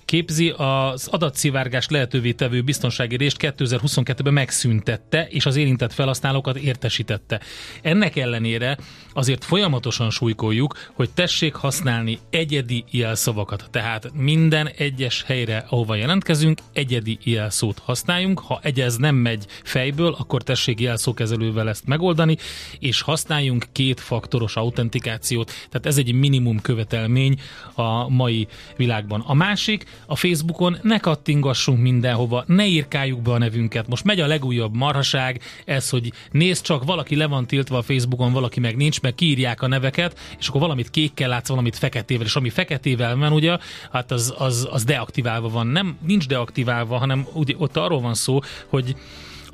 képzi, 0.04 0.54
az 0.56 1.06
adatszivárgás 1.06 1.88
lehetővé 1.88 2.32
tevő 2.32 2.62
biztonsági 2.62 3.16
részt 3.16 3.36
2022-ben 3.40 4.32
megszüntette, 4.32 5.26
és 5.30 5.46
az 5.46 5.56
érintett 5.56 5.92
felhasználókat 5.92 6.56
értesítette. 6.56 7.40
Ennek 7.82 8.16
ellenére 8.16 8.78
azért 9.12 9.44
folyamatosan 9.44 10.10
súlykoljuk, 10.10 10.90
hogy 10.92 11.10
tessék 11.10 11.54
használni 11.54 12.18
egyedi 12.30 12.84
jelszavakat. 12.90 13.68
Tehát 13.70 14.10
minden 14.12 14.68
egyes 14.68 15.22
helyre, 15.22 15.64
ahova 15.68 15.94
jelentkezünk, 15.94 16.58
egyedi 16.72 17.18
jelszót 17.22 17.78
használjunk. 17.78 18.38
Ha 18.38 18.60
egyez 18.62 18.96
nem 18.96 19.14
megy 19.14 19.46
fejből, 19.62 20.16
akkor 20.18 20.42
tessék 20.42 20.80
jelszókezelővel 20.80 21.68
ezt 21.68 21.86
megoldani, 21.86 22.36
és 22.78 23.00
használjunk 23.00 23.66
kétfaktoros 23.72 24.56
autentikációt. 24.56 25.52
Tehát 25.70 25.86
ez 25.86 25.98
egy 25.98 26.12
minimum 26.12 26.60
követelmény 26.60 27.40
a 27.74 28.08
mai 28.08 28.48
világban. 28.76 29.20
A 29.26 29.34
másik, 29.34 29.84
a 30.06 30.16
Facebookon 30.16 30.78
ne 30.82 30.98
kattingassunk 30.98 31.80
mindenhova, 31.80 32.44
ne 32.46 32.66
írkáljuk 32.66 33.22
be 33.22 33.30
a 33.30 33.38
nevünket. 33.38 33.88
Most 33.88 34.04
megy 34.04 34.20
a 34.20 34.26
legújabb 34.26 34.74
marhaság, 34.74 35.40
ez, 35.64 35.90
hogy 35.90 36.12
nézd 36.30 36.62
csak, 36.64 36.84
valaki 36.84 37.16
le 37.16 37.26
van 37.26 37.46
tiltva 37.46 37.78
a 37.78 37.82
Facebookon, 37.82 38.32
valaki 38.32 38.60
meg 38.60 38.76
nincs, 38.76 39.00
meg 39.00 39.14
kiírják 39.14 39.62
a 39.62 39.66
neveket, 39.66 40.18
és 40.38 40.48
akkor 40.48 40.60
valamit 40.60 40.90
kékkel 40.90 41.28
látsz, 41.28 41.48
valamit 41.48 41.76
feketével, 41.76 42.26
és 42.26 42.36
ami 42.36 42.50
feketével 42.50 43.16
van, 43.16 43.32
ugye, 43.32 43.58
hát 43.92 44.10
az, 44.10 44.34
az, 44.38 44.68
az 44.70 44.84
deaktiválva 44.84 45.48
van. 45.48 45.66
Nem, 45.66 45.98
nincs 46.06 46.26
deaktiválva, 46.26 46.98
hanem 46.98 47.26
ugye, 47.32 47.54
ott 47.58 47.76
arról 47.76 48.00
van 48.00 48.14
szó, 48.14 48.40
hogy 48.68 48.96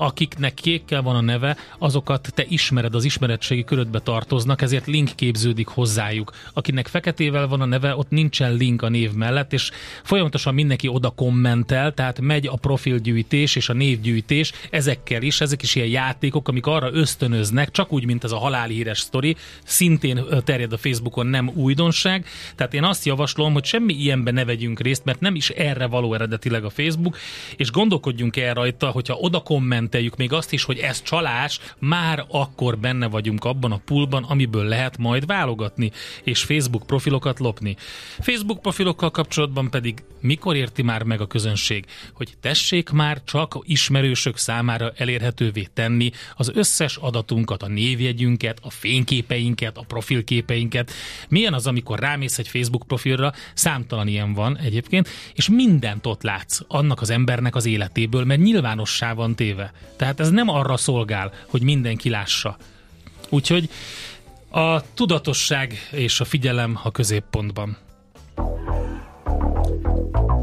akiknek 0.00 0.54
kékkel 0.54 1.02
van 1.02 1.16
a 1.16 1.20
neve, 1.20 1.56
azokat 1.78 2.32
te 2.34 2.44
ismered, 2.48 2.94
az 2.94 3.04
ismeretségi 3.04 3.64
körödbe 3.64 3.98
tartoznak, 3.98 4.62
ezért 4.62 4.86
link 4.86 5.10
képződik 5.14 5.66
hozzájuk. 5.66 6.32
Akinek 6.52 6.86
feketével 6.86 7.46
van 7.46 7.60
a 7.60 7.64
neve, 7.64 7.96
ott 7.96 8.10
nincsen 8.10 8.54
link 8.54 8.82
a 8.82 8.88
név 8.88 9.12
mellett, 9.12 9.52
és 9.52 9.70
folyamatosan 10.02 10.54
mindenki 10.54 10.88
oda 10.88 11.10
kommentel, 11.10 11.94
tehát 11.94 12.20
megy 12.20 12.46
a 12.46 12.56
profilgyűjtés 12.56 13.56
és 13.56 13.68
a 13.68 13.72
névgyűjtés 13.72 14.52
ezekkel 14.70 15.22
is, 15.22 15.40
ezek 15.40 15.62
is 15.62 15.74
ilyen 15.74 15.88
játékok, 15.88 16.48
amik 16.48 16.66
arra 16.66 16.92
ösztönöznek, 16.92 17.70
csak 17.70 17.92
úgy, 17.92 18.06
mint 18.06 18.24
ez 18.24 18.32
a 18.32 18.38
halálhíres 18.38 18.98
sztori, 18.98 19.36
szintén 19.64 20.24
terjed 20.44 20.72
a 20.72 20.78
Facebookon, 20.78 21.26
nem 21.26 21.50
újdonság. 21.54 22.26
Tehát 22.54 22.74
én 22.74 22.84
azt 22.84 23.04
javaslom, 23.04 23.52
hogy 23.52 23.64
semmi 23.64 23.94
ilyenben 23.94 24.34
ne 24.34 24.44
vegyünk 24.44 24.80
részt, 24.80 25.04
mert 25.04 25.20
nem 25.20 25.34
is 25.34 25.50
erre 25.50 25.86
való 25.86 26.14
eredetileg 26.14 26.64
a 26.64 26.70
Facebook, 26.70 27.16
és 27.56 27.70
gondolkodjunk 27.70 28.36
el 28.36 28.54
rajta, 28.54 28.90
hogyha 28.90 29.14
oda 29.14 29.40
komment 29.40 29.89
kommenteljük 29.90 30.16
még 30.16 30.32
azt 30.32 30.52
is, 30.52 30.64
hogy 30.64 30.78
ez 30.78 31.02
csalás, 31.02 31.60
már 31.78 32.24
akkor 32.28 32.78
benne 32.78 33.06
vagyunk 33.06 33.44
abban 33.44 33.72
a 33.72 33.80
poolban, 33.84 34.24
amiből 34.24 34.64
lehet 34.64 34.98
majd 34.98 35.26
válogatni, 35.26 35.90
és 36.22 36.42
Facebook 36.42 36.86
profilokat 36.86 37.38
lopni. 37.38 37.76
Facebook 38.18 38.62
profilokkal 38.62 39.10
kapcsolatban 39.10 39.70
pedig 39.70 40.02
mikor 40.20 40.56
érti 40.56 40.82
már 40.82 41.02
meg 41.02 41.20
a 41.20 41.26
közönség, 41.26 41.84
hogy 42.12 42.34
tessék 42.40 42.90
már 42.90 43.22
csak 43.24 43.58
ismerősök 43.62 44.36
számára 44.36 44.92
elérhetővé 44.96 45.68
tenni 45.74 46.10
az 46.36 46.50
összes 46.54 46.96
adatunkat, 46.96 47.62
a 47.62 47.68
névjegyünket, 47.68 48.58
a 48.62 48.70
fényképeinket, 48.70 49.76
a 49.76 49.84
profilképeinket. 49.86 50.92
Milyen 51.28 51.54
az, 51.54 51.66
amikor 51.66 51.98
rámész 51.98 52.38
egy 52.38 52.48
Facebook 52.48 52.86
profilra, 52.86 53.32
számtalan 53.54 54.08
ilyen 54.08 54.32
van 54.32 54.58
egyébként, 54.58 55.08
és 55.34 55.48
mindent 55.48 56.06
ott 56.06 56.22
látsz 56.22 56.60
annak 56.68 57.00
az 57.00 57.10
embernek 57.10 57.54
az 57.54 57.66
életéből, 57.66 58.24
mert 58.24 58.40
nyilvánossá 58.40 59.12
van 59.12 59.34
téve. 59.34 59.72
Tehát 59.96 60.20
ez 60.20 60.30
nem 60.30 60.48
arra 60.48 60.76
szolgál, 60.76 61.32
hogy 61.48 61.62
mindenki 61.62 62.08
lássa. 62.08 62.56
Úgyhogy 63.28 63.68
a 64.50 64.94
tudatosság 64.94 65.88
és 65.90 66.20
a 66.20 66.24
figyelem 66.24 66.80
a 66.82 66.90
középpontban. 66.90 67.76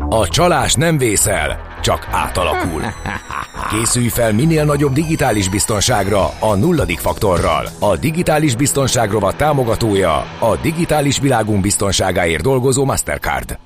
A 0.10 0.28
csalás 0.28 0.74
nem 0.74 0.98
vészel, 0.98 1.78
csak 1.82 2.08
átalakul. 2.12 2.82
Készülj 3.72 4.08
fel 4.08 4.34
minél 4.34 4.66
nagyobb 4.66 4.94
digitális 4.94 5.50
biztonságra 5.50 6.30
a 6.40 6.56
nulladik 6.56 7.00
faktorral. 7.00 7.68
A 7.80 7.98
digitális 7.98 8.56
biztonság 8.56 9.12
rovat 9.12 9.38
támogatója 9.38 10.16
a 10.40 10.58
digitális 10.62 11.20
világunk 11.20 11.62
biztonságáért 11.62 12.44
dolgozó 12.44 12.86
Mastercard. 12.86 13.58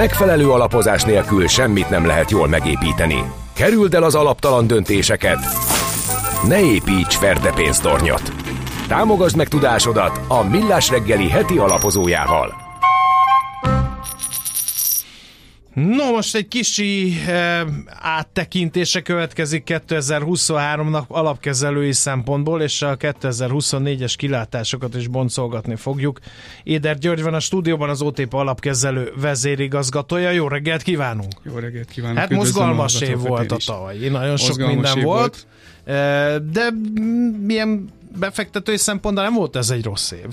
Megfelelő 0.00 0.50
alapozás 0.50 1.02
nélkül 1.02 1.46
semmit 1.46 1.90
nem 1.90 2.06
lehet 2.06 2.30
jól 2.30 2.48
megépíteni. 2.48 3.24
Kerüld 3.52 3.94
el 3.94 4.02
az 4.02 4.14
alaptalan 4.14 4.66
döntéseket. 4.66 5.38
Ne 6.48 6.60
építs 6.60 7.16
ferde 7.16 7.52
pénztornyot. 7.52 8.32
Támogasd 8.88 9.36
meg 9.36 9.48
tudásodat 9.48 10.20
a 10.28 10.48
Millás 10.48 10.90
reggeli 10.90 11.28
heti 11.28 11.58
alapozójával. 11.58 12.69
No, 15.74 16.10
most 16.12 16.34
egy 16.34 16.48
kicsi 16.48 17.12
e, 17.26 17.66
áttekintése 17.86 19.00
következik 19.00 19.62
2023-nak 19.66 21.06
alapkezelői 21.06 21.92
szempontból, 21.92 22.62
és 22.62 22.82
a 22.82 22.96
2024-es 22.96 24.14
kilátásokat 24.16 24.94
is 24.94 25.06
boncolgatni 25.06 25.76
fogjuk. 25.76 26.18
Éder 26.62 26.98
György 26.98 27.22
van 27.22 27.34
a 27.34 27.40
stúdióban, 27.40 27.88
az 27.88 28.02
OTP 28.02 28.34
alapkezelő 28.34 29.12
vezérigazgatója. 29.20 30.30
Jó 30.30 30.48
reggelt 30.48 30.82
kívánunk! 30.82 31.32
Jó 31.42 31.58
reggelt 31.58 31.88
kívánunk! 31.90 32.18
Hát 32.18 32.30
mozgalmas 32.30 33.00
év 33.00 33.18
volt 33.18 33.52
a 33.52 33.56
tavaly, 33.66 34.08
nagyon 34.08 34.36
sok 34.36 34.56
minden 34.56 35.00
volt, 35.00 35.46
volt, 35.84 36.42
de 36.52 36.70
milyen 37.46 37.88
befektetői 38.18 38.76
szempontból 38.76 39.24
nem 39.24 39.34
volt 39.34 39.56
ez 39.56 39.70
egy 39.70 39.84
rossz 39.84 40.10
év. 40.10 40.26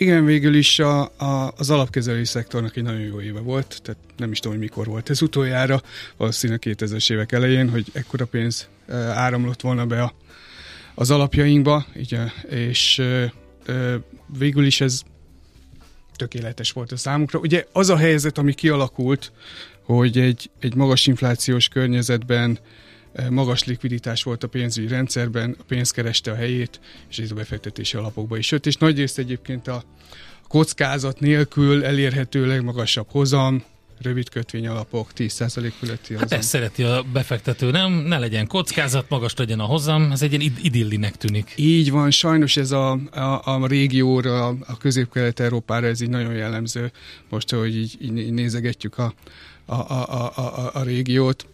Igen, 0.00 0.24
végül 0.24 0.54
is 0.54 0.78
a, 0.78 1.00
a, 1.02 1.52
az 1.56 1.70
alapkezelői 1.70 2.24
szektornak 2.24 2.76
egy 2.76 2.82
nagyon 2.82 3.00
jó 3.00 3.20
éve 3.20 3.40
volt, 3.40 3.80
tehát 3.82 4.00
nem 4.16 4.30
is 4.30 4.38
tudom, 4.38 4.56
hogy 4.56 4.66
mikor 4.66 4.86
volt 4.86 5.10
ez 5.10 5.22
utoljára, 5.22 5.82
valószínűleg 6.16 6.62
2000-es 6.66 7.12
évek 7.12 7.32
elején, 7.32 7.70
hogy 7.70 7.86
ekkora 7.92 8.24
pénz 8.24 8.68
áramlott 9.12 9.60
volna 9.60 9.86
be 9.86 10.02
a, 10.02 10.14
az 10.94 11.10
alapjainkba, 11.10 11.86
ugye, 11.96 12.18
és 12.48 13.02
végül 14.38 14.64
is 14.64 14.80
ez 14.80 15.02
tökéletes 16.16 16.72
volt 16.72 16.92
a 16.92 16.96
számukra. 16.96 17.38
Ugye 17.38 17.64
az 17.72 17.88
a 17.88 17.96
helyzet, 17.96 18.38
ami 18.38 18.54
kialakult, 18.54 19.32
hogy 19.82 20.18
egy, 20.18 20.50
egy 20.60 20.74
magas 20.74 21.06
inflációs 21.06 21.68
környezetben 21.68 22.58
magas 23.30 23.64
likviditás 23.64 24.22
volt 24.22 24.44
a 24.44 24.48
pénzügyi 24.48 24.88
rendszerben, 24.88 25.56
a 25.58 25.62
pénz 25.62 25.90
kereste 25.90 26.30
a 26.30 26.34
helyét, 26.34 26.80
és 27.08 27.18
ez 27.18 27.30
a 27.30 27.34
befektetési 27.34 27.96
alapokba 27.96 28.36
is 28.36 28.50
jött, 28.50 28.66
és 28.66 28.76
nagyrészt 28.76 29.18
egyébként 29.18 29.68
a 29.68 29.82
kockázat 30.48 31.20
nélkül 31.20 31.84
elérhető 31.84 32.46
legmagasabb 32.46 33.06
hozam, 33.10 33.64
rövid 34.02 34.28
kötvény 34.28 34.66
alapok, 34.66 35.10
10% 35.16 35.72
fölötti 35.78 36.12
hozam. 36.12 36.28
Hát 36.28 36.32
ezt 36.38 36.48
szereti 36.48 36.82
a 36.82 37.04
befektető, 37.12 37.70
nem? 37.70 37.92
Ne 37.92 38.18
legyen 38.18 38.46
kockázat, 38.46 39.08
magas 39.08 39.34
legyen 39.36 39.60
a 39.60 39.64
hozam, 39.64 40.10
ez 40.12 40.22
egy 40.22 40.32
ilyen 40.32 40.54
idillinek 40.62 41.16
tűnik. 41.16 41.52
Így 41.56 41.90
van, 41.90 42.10
sajnos 42.10 42.56
ez 42.56 42.70
a, 42.70 42.90
a, 43.10 43.40
a 43.44 43.66
régióra, 43.66 44.46
a 44.46 44.76
közép-kelet-európára 44.78 45.86
ez 45.86 46.00
így 46.00 46.08
nagyon 46.08 46.34
jellemző. 46.34 46.92
Most, 47.28 47.50
hogy 47.50 47.76
így, 47.76 47.96
így 48.00 48.32
nézegetjük 48.32 48.98
a, 48.98 49.14
a, 49.70 50.02
a, 50.10 50.32
a, 50.34 50.70
a 50.72 50.82
régiót. 50.82 51.46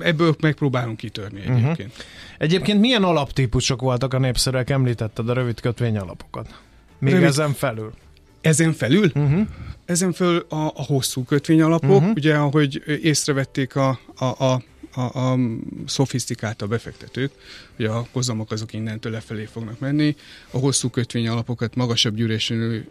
Ebből 0.00 0.34
megpróbálunk 0.40 0.96
kitörni 0.96 1.40
mhm. 1.40 1.52
egyébként. 1.52 1.90
Uh-huh. 1.90 2.04
Egyébként 2.38 2.80
milyen 2.80 3.02
alaptípusok 3.02 3.80
voltak 3.80 4.14
a 4.14 4.18
népszerűek? 4.18 4.70
Említetted 4.70 5.28
a 5.28 5.32
rövid 5.32 5.60
kötvény 5.60 5.98
alapokat. 5.98 6.60
Még 6.98 7.12
rövid... 7.12 7.28
ezen 7.28 7.52
felül? 7.52 7.92
Ezen 8.40 8.72
felül? 8.72 9.10
Uh-huh. 9.14 9.46
Ezen 9.84 10.12
felül 10.12 10.46
a, 10.48 10.56
a 10.56 10.82
hosszú 10.82 11.24
kötvényalapok, 11.24 11.90
uh-huh. 11.90 12.12
ugye 12.14 12.34
ahogy 12.34 12.82
észrevették 13.02 13.76
a, 13.76 13.98
a, 14.16 14.24
a 14.24 14.62
a, 14.94 15.00
a 15.00 15.38
szofisztikáltabb 15.86 16.68
befektetők, 16.68 17.32
hogy 17.76 17.84
a 17.84 18.06
hozamok 18.12 18.52
azok 18.52 18.72
innentől 18.72 19.12
lefelé 19.12 19.44
fognak 19.44 19.78
menni, 19.78 20.16
a 20.50 20.58
hosszú 20.58 20.88
kötvény 20.88 21.28
alapokat, 21.28 21.74
magasabb 21.74 22.14
gyűrésű, 22.14 22.84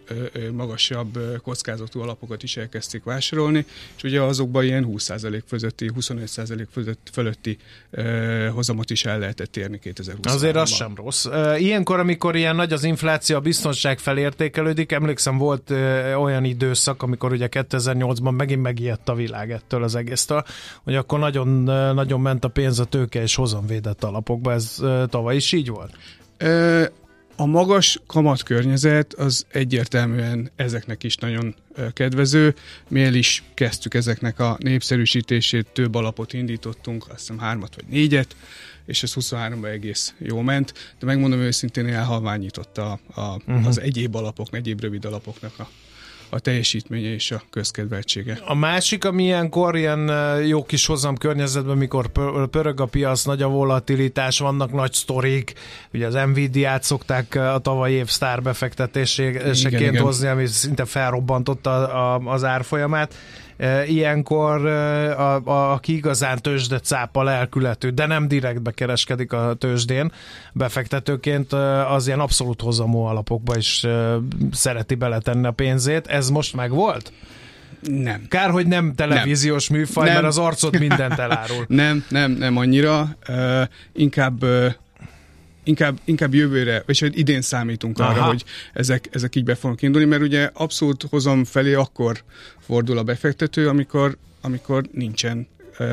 magasabb 0.53 1.19
kockázatú 1.43 2.01
alapokat 2.01 2.43
is 2.43 2.57
elkezdték 2.57 3.03
vásárolni, 3.03 3.65
és 3.95 4.03
ugye 4.03 4.21
azokban 4.21 4.63
ilyen 4.63 4.85
20% 4.89 5.41
fölötti, 5.47 5.91
25% 5.99 6.65
fölött, 6.71 7.09
fölötti 7.11 7.57
hozamot 8.53 8.89
is 8.89 9.05
el 9.05 9.19
lehetett 9.19 9.57
érni 9.57 9.79
2020 9.79 10.33
Azért 10.33 10.55
az 10.55 10.69
sem 10.69 10.95
rossz. 10.95 11.25
Ilyenkor, 11.57 11.99
amikor 11.99 12.35
ilyen 12.35 12.55
nagy 12.55 12.73
az 12.73 12.83
infláció, 12.83 13.35
a 13.35 13.39
biztonság 13.39 13.99
felértékelődik, 13.99 14.91
emlékszem 14.91 15.37
volt 15.37 15.71
olyan 16.17 16.43
időszak, 16.43 17.03
amikor 17.03 17.31
ugye 17.31 17.47
2008-ban 17.51 18.35
megint 18.37 18.61
megijedt 18.61 19.09
a 19.09 19.15
világ 19.15 19.51
ettől 19.51 19.83
az 19.83 19.95
egésztől, 19.95 20.43
hogy 20.83 20.95
akkor 20.95 21.19
nagyon 21.19 21.69
nagyon 21.93 22.21
ment 22.21 22.45
a 22.45 22.47
pénz 22.47 22.79
a 22.79 22.85
tőke 22.85 23.21
és 23.21 23.35
hozamvédett 23.35 24.03
alapokba. 24.03 24.51
Ez 24.53 24.77
tavaly 25.09 25.35
is 25.35 25.51
így 25.51 25.69
volt? 25.69 25.97
A 27.35 27.45
magas 27.45 27.99
kamat 28.07 28.43
környezet 28.43 29.13
az 29.13 29.45
egyértelműen 29.51 30.51
ezeknek 30.55 31.03
is 31.03 31.15
nagyon 31.15 31.55
kedvező. 31.93 32.55
Mi 32.87 33.03
el 33.03 33.13
is 33.13 33.43
kezdtük 33.53 33.93
ezeknek 33.93 34.39
a 34.39 34.57
népszerűsítését, 34.59 35.67
több 35.73 35.95
alapot 35.95 36.33
indítottunk, 36.33 37.05
azt 37.09 37.19
hiszem 37.19 37.37
hármat 37.37 37.75
vagy 37.75 37.85
négyet, 37.89 38.35
és 38.85 39.03
ez 39.03 39.13
23-ban 39.19 39.65
egész 39.71 40.13
jó 40.17 40.41
ment, 40.41 40.73
de 40.99 41.05
megmondom 41.05 41.39
őszintén 41.39 41.87
elhalványította 41.87 42.91
a, 42.91 43.21
a, 43.21 43.35
uh-huh. 43.47 43.67
az 43.67 43.79
egyéb 43.79 44.15
alapok, 44.15 44.47
egyéb 44.51 44.81
rövid 44.81 45.05
alapoknak 45.05 45.59
a 45.59 45.67
a 46.33 46.39
teljesítménye 46.39 47.13
és 47.13 47.31
a 47.31 47.41
közkedveltsége. 47.49 48.39
A 48.45 48.55
másik, 48.55 49.05
ami 49.05 49.23
ilyenkor 49.23 49.75
ilyen 49.75 50.11
jó 50.45 50.63
kis 50.63 50.85
hozam 50.85 51.17
környezetben, 51.17 51.77
mikor 51.77 52.07
pörög 52.49 52.81
a 52.81 52.85
piac, 52.85 53.23
nagy 53.23 53.41
a 53.41 53.47
volatilitás, 53.47 54.39
vannak 54.39 54.71
nagy 54.71 54.93
sztorik, 54.93 55.53
ugye 55.93 56.07
az 56.07 56.13
Nvidia-t 56.13 56.83
szokták 56.83 57.35
a 57.35 57.59
tavalyi 57.61 57.93
év 57.93 58.07
sztárbefektetéseként 58.07 59.97
hozni, 59.97 60.27
ami 60.27 60.45
szinte 60.45 60.85
felrobbantotta 60.85 62.13
az 62.15 62.43
árfolyamát 62.43 63.15
ilyenkor 63.87 64.65
a, 64.65 65.35
a, 65.35 65.71
aki 65.71 65.95
igazán 65.95 66.37
tőzsde 66.37 66.79
cápa 66.79 67.23
lelkületű, 67.23 67.89
de 67.89 68.05
nem 68.05 68.27
direktbe 68.27 68.71
kereskedik 68.71 69.33
a 69.33 69.53
tőzsdén 69.53 70.11
befektetőként, 70.53 71.53
az 71.89 72.07
ilyen 72.07 72.19
abszolút 72.19 72.61
hozamú 72.61 72.99
alapokba 72.99 73.57
is 73.57 73.87
szereti 74.51 74.95
beletenni 74.95 75.47
a 75.47 75.51
pénzét. 75.51 76.07
Ez 76.07 76.29
most 76.29 76.55
meg 76.55 76.71
volt? 76.71 77.11
Nem. 77.81 78.25
Kár, 78.27 78.49
hogy 78.49 78.67
nem 78.67 78.93
televíziós 78.95 79.67
nem. 79.67 79.79
műfaj, 79.79 80.05
nem. 80.05 80.13
mert 80.13 80.25
az 80.25 80.37
arcot 80.37 80.79
mindent 80.79 81.19
elárul. 81.19 81.65
nem, 81.83 82.05
nem, 82.09 82.31
nem 82.31 82.57
annyira. 82.57 83.15
Uh, 83.27 83.61
inkább 83.93 84.43
uh, 84.43 84.65
inkább, 85.63 85.99
inkább 86.03 86.33
jövőre, 86.33 86.83
vagy 86.85 86.99
hogy 86.99 87.17
idén 87.17 87.41
számítunk 87.41 87.99
Aha. 87.99 88.11
arra, 88.11 88.23
hogy 88.23 88.43
ezek, 88.73 89.09
ezek 89.11 89.35
így 89.35 89.43
be 89.43 89.55
fognak 89.55 89.81
indulni, 89.81 90.07
mert 90.07 90.21
ugye 90.21 90.49
abszolút 90.53 91.05
hozom 91.09 91.43
felé 91.43 91.73
akkor 91.73 92.23
fordul 92.59 92.97
a 92.97 93.03
befektető, 93.03 93.67
amikor, 93.67 94.17
amikor 94.41 94.83
nincsen 94.91 95.47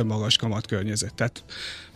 magas 0.05 0.37
kamat 0.37 0.67
környezet. 0.67 1.15
Tehát 1.15 1.45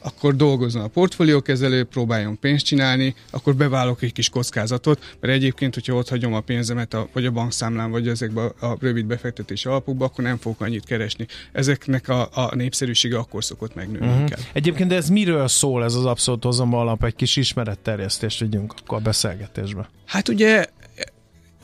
akkor 0.02 0.36
dolgozzon 0.36 0.82
a 0.82 0.86
portfóliókezelő, 0.86 1.84
próbáljon 1.84 2.38
pénzt 2.38 2.64
csinálni, 2.64 3.14
akkor 3.30 3.54
beválok 3.54 4.02
egy 4.02 4.12
kis 4.12 4.28
kockázatot, 4.28 5.16
mert 5.20 5.34
egyébként, 5.34 5.74
hogyha 5.74 5.94
ott 5.94 6.08
hagyom 6.08 6.34
a 6.34 6.40
pénzemet 6.40 6.94
a, 6.94 7.08
vagy 7.12 7.26
a 7.26 7.30
bankszámlán, 7.30 7.90
vagy 7.90 8.08
ezekbe 8.08 8.42
a 8.42 8.76
rövid 8.80 9.06
befektetési 9.06 9.68
alapokba, 9.68 10.04
akkor 10.04 10.24
nem 10.24 10.36
fogok 10.36 10.60
annyit 10.60 10.84
keresni. 10.84 11.26
Ezeknek 11.52 12.08
a, 12.08 12.28
a 12.32 12.54
népszerűsége 12.54 13.18
akkor 13.18 13.44
szokott 13.44 13.74
megnőni. 13.74 14.06
Uh-huh. 14.06 14.28
Kell. 14.28 14.40
Egyébként 14.52 14.88
de 14.88 14.96
ez 14.96 15.08
miről 15.08 15.48
szól 15.48 15.84
ez 15.84 15.94
az 15.94 16.04
abszolút 16.04 16.44
hozom 16.44 16.74
alap? 16.74 17.04
Egy 17.04 17.16
kis 17.16 17.36
ismeretterjesztést 17.36 18.40
vigyünk 18.40 18.74
akkor 18.82 18.98
a 18.98 19.00
beszélgetésbe. 19.00 19.90
Hát 20.06 20.28
ugye 20.28 20.66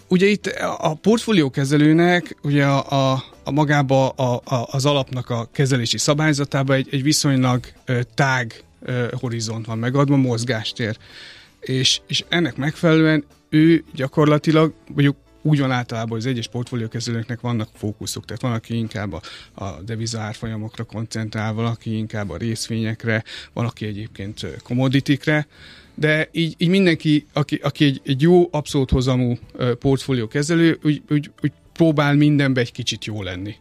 Ugye 0.08 0.26
itt 0.26 0.46
a 0.78 0.94
portfóliókezelőnek 0.94 2.36
ugye 2.42 2.64
a, 2.64 3.12
a, 3.12 3.24
a 3.44 3.50
magába 3.50 4.08
a, 4.08 4.40
a, 4.44 4.68
az 4.70 4.86
alapnak 4.86 5.30
a 5.30 5.48
kezelési 5.52 5.98
szabályzatába 5.98 6.74
egy, 6.74 6.88
egy 6.90 7.02
viszonylag 7.02 7.64
ö, 7.84 8.00
tág 8.14 8.64
ö, 8.82 9.06
horizont 9.20 9.66
van 9.66 9.78
megadva, 9.78 10.16
mozgástér. 10.16 10.96
És, 11.60 12.00
és 12.06 12.24
ennek 12.28 12.56
megfelelően 12.56 13.24
ő 13.48 13.84
gyakorlatilag, 13.94 14.72
mondjuk 14.86 15.16
úgy 15.42 15.60
van 15.60 15.70
általában, 15.70 16.10
hogy 16.10 16.18
az 16.18 16.26
egyes 16.26 16.48
portfóliókezelőknek 16.48 17.40
vannak 17.40 17.68
fókuszok, 17.74 18.24
tehát 18.24 18.42
van, 18.42 18.52
aki 18.52 18.76
inkább 18.76 19.12
a, 19.12 19.20
a 19.64 19.82
deviza 19.82 20.20
árfolyamokra 20.20 20.84
koncentrál, 20.84 21.52
valaki 21.52 21.96
inkább 21.96 22.30
a 22.30 22.36
részvényekre, 22.36 23.24
valaki 23.52 23.86
egyébként 23.86 24.46
komoditikre, 24.62 25.46
de 25.98 26.28
így, 26.32 26.54
így 26.58 26.68
mindenki, 26.68 27.26
aki, 27.32 27.60
aki 27.62 27.84
egy, 27.84 28.00
egy 28.04 28.22
jó, 28.22 28.48
abszolút 28.50 28.90
hozamú 28.90 29.38
portfólió 29.78 30.28
kezelő, 30.28 30.78
úgy, 30.82 31.02
úgy, 31.10 31.30
úgy 31.42 31.52
próbál 31.72 32.14
mindenbe 32.14 32.60
egy 32.60 32.72
kicsit 32.72 33.04
jó 33.04 33.22
lenni. 33.22 33.54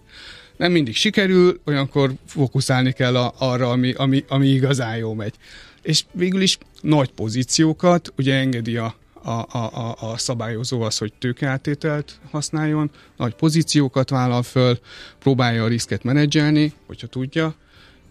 Nem 0.57 0.71
mindig 0.71 0.95
sikerül, 0.95 1.59
olyankor 1.65 2.11
fókuszálni 2.25 2.91
kell 2.91 3.15
a, 3.17 3.33
arra, 3.37 3.69
ami, 3.69 3.93
ami, 3.93 4.23
ami 4.27 4.47
igazán 4.47 4.97
jó 4.97 5.13
megy. 5.13 5.33
És 5.81 6.03
végül 6.11 6.41
is 6.41 6.57
nagy 6.81 7.09
pozíciókat 7.11 8.13
ugye 8.17 8.35
engedi 8.35 8.77
a, 8.77 8.95
a, 9.23 9.57
a, 9.57 9.95
a, 9.99 10.17
szabályozó 10.17 10.81
az, 10.81 10.97
hogy 10.97 11.13
tőkeáttételt 11.19 12.19
használjon, 12.31 12.91
nagy 13.17 13.33
pozíciókat 13.33 14.09
vállal 14.09 14.43
föl, 14.43 14.79
próbálja 15.19 15.63
a 15.63 15.67
riszket 15.67 16.03
menedzselni, 16.03 16.73
hogyha 16.85 17.07
tudja, 17.07 17.55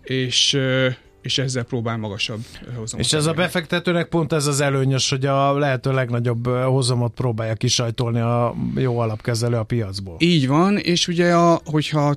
és 0.03 0.59
és 1.27 1.39
ezzel 1.39 1.64
próbál 1.64 1.97
magasabb 1.97 2.45
hozamot. 2.77 3.07
És 3.07 3.12
ez 3.12 3.27
a 3.27 3.33
befektetőnek 3.33 4.09
pont 4.09 4.33
ez 4.33 4.47
az 4.47 4.61
előnyös, 4.61 5.11
hogy 5.11 5.27
a 5.27 5.59
lehető 5.59 5.93
legnagyobb 5.93 6.49
hozamot 6.49 7.12
próbálja 7.14 7.55
kisajtolni 7.55 8.20
a 8.20 8.55
jó 8.74 8.99
alapkezelő 8.99 9.57
a 9.57 9.62
piacból. 9.62 10.16
Így 10.18 10.47
van, 10.47 10.77
és 10.77 11.09
ugye 11.09 11.35
a, 11.35 11.61
hogyha 11.64 12.14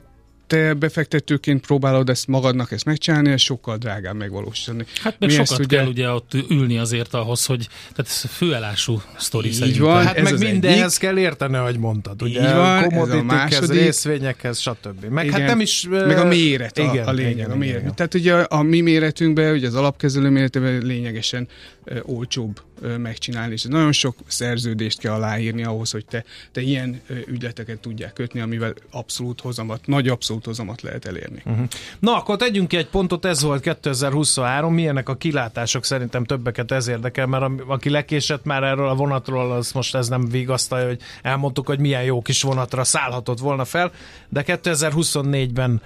te 0.50 0.74
befektetőként 0.74 1.66
próbálod 1.66 2.10
ezt 2.10 2.28
magadnak 2.28 2.72
ezt 2.72 2.86
megcsinálni, 2.86 3.32
ez 3.32 3.42
sokkal 3.42 3.78
drágább 3.78 4.16
megvalósítani. 4.16 4.86
Hát 5.02 5.16
meg 5.20 5.30
Mi 5.30 5.36
sokat 5.36 5.60
ugye... 5.60 5.78
kell 5.78 5.88
ugye 5.88 6.10
ott 6.10 6.32
ülni 6.50 6.78
azért 6.78 7.14
ahhoz, 7.14 7.46
hogy 7.46 7.68
tehát 7.80 8.12
ez 8.12 8.24
főelású 8.30 9.02
sztori 9.18 9.48
Így 9.48 9.54
szerintem. 9.54 9.84
Van, 9.84 10.06
hát 10.06 10.18
ez 10.18 10.32
meg 10.32 10.52
mindenhez 10.52 10.80
egyik. 10.80 11.00
kell 11.00 11.18
érteni, 11.18 11.56
ahogy 11.56 11.78
mondtad. 11.78 12.22
Ugye 12.22 12.42
Így 12.42 12.54
van, 12.54 12.84
komoditikhez, 12.84 13.72
részvényekhez, 13.72 14.60
stb. 14.60 15.04
Meg 15.04 15.16
hát 15.16 15.26
igen, 15.26 15.40
hát 15.40 15.50
nem 15.50 15.60
is... 15.60 15.88
Meg 15.90 16.18
a 16.18 16.26
méret 16.26 16.78
a, 16.78 16.82
igen, 16.82 17.08
a 17.08 17.12
lényeg. 17.12 17.32
Igen, 17.32 17.52
a 17.52 17.56
méret. 17.56 17.82
Igen. 17.82 17.96
Tehát 17.96 18.14
ugye 18.14 18.34
a, 18.36 18.58
a 18.58 18.62
mi 18.62 18.82
méretünkben, 18.82 19.54
ugye 19.54 19.68
az 19.68 19.76
alapkezelő 19.76 20.30
méretében 20.30 20.82
lényegesen 20.82 21.48
ö, 21.84 22.00
olcsóbb 22.06 22.62
megcsinálni, 22.98 23.54
és 23.54 23.64
nagyon 23.64 23.92
sok 23.92 24.16
szerződést 24.28 25.00
kell 25.00 25.14
aláírni 25.14 25.64
ahhoz, 25.64 25.92
hogy 25.92 26.06
te, 26.06 26.24
te 26.52 26.62
ilyen 26.62 27.02
ügyleteket 27.28 27.80
tudják 27.80 28.14
kötni, 28.14 28.40
amivel 28.40 28.74
abszolút 28.92 29.42
hozamat, 29.42 29.88
nagy 29.88 30.08
abszolút 30.08 30.46
hozamat 30.46 30.82
lehet 30.82 31.06
elérni. 31.06 31.42
Uh-huh. 31.46 31.68
Na, 32.00 32.16
akkor 32.18 32.38
tegyünk 32.38 32.68
ki 32.68 32.78
egy 32.78 32.88
pontot, 32.88 33.26
ez 33.26 33.42
volt 33.42 33.62
2023, 33.62 34.74
milyenek 34.74 35.10
a 35.10 35.16
kilátások, 35.16 35.86
szerintem 35.86 36.24
többeket 36.24 36.72
ez 36.72 36.88
érdekel, 36.88 37.26
mert 37.26 37.46
aki 37.68 37.90
lekésett 37.90 38.44
már 38.44 38.64
erről 38.64 38.88
a 38.88 38.96
vonatról, 38.96 39.52
az 39.52 39.72
most 39.72 39.96
ez 39.96 40.08
nem 40.08 40.30
vigasztalja, 40.30 40.88
hogy 40.88 41.00
elmondtuk, 41.22 41.68
hogy 41.68 41.80
milyen 41.80 42.04
jó 42.04 42.22
kis 42.22 42.42
vonatra 42.42 42.84
szállhatott 42.84 43.40
volna 43.40 43.66
fel, 43.66 43.92
de 44.30 44.44
2024-ben 44.48 45.82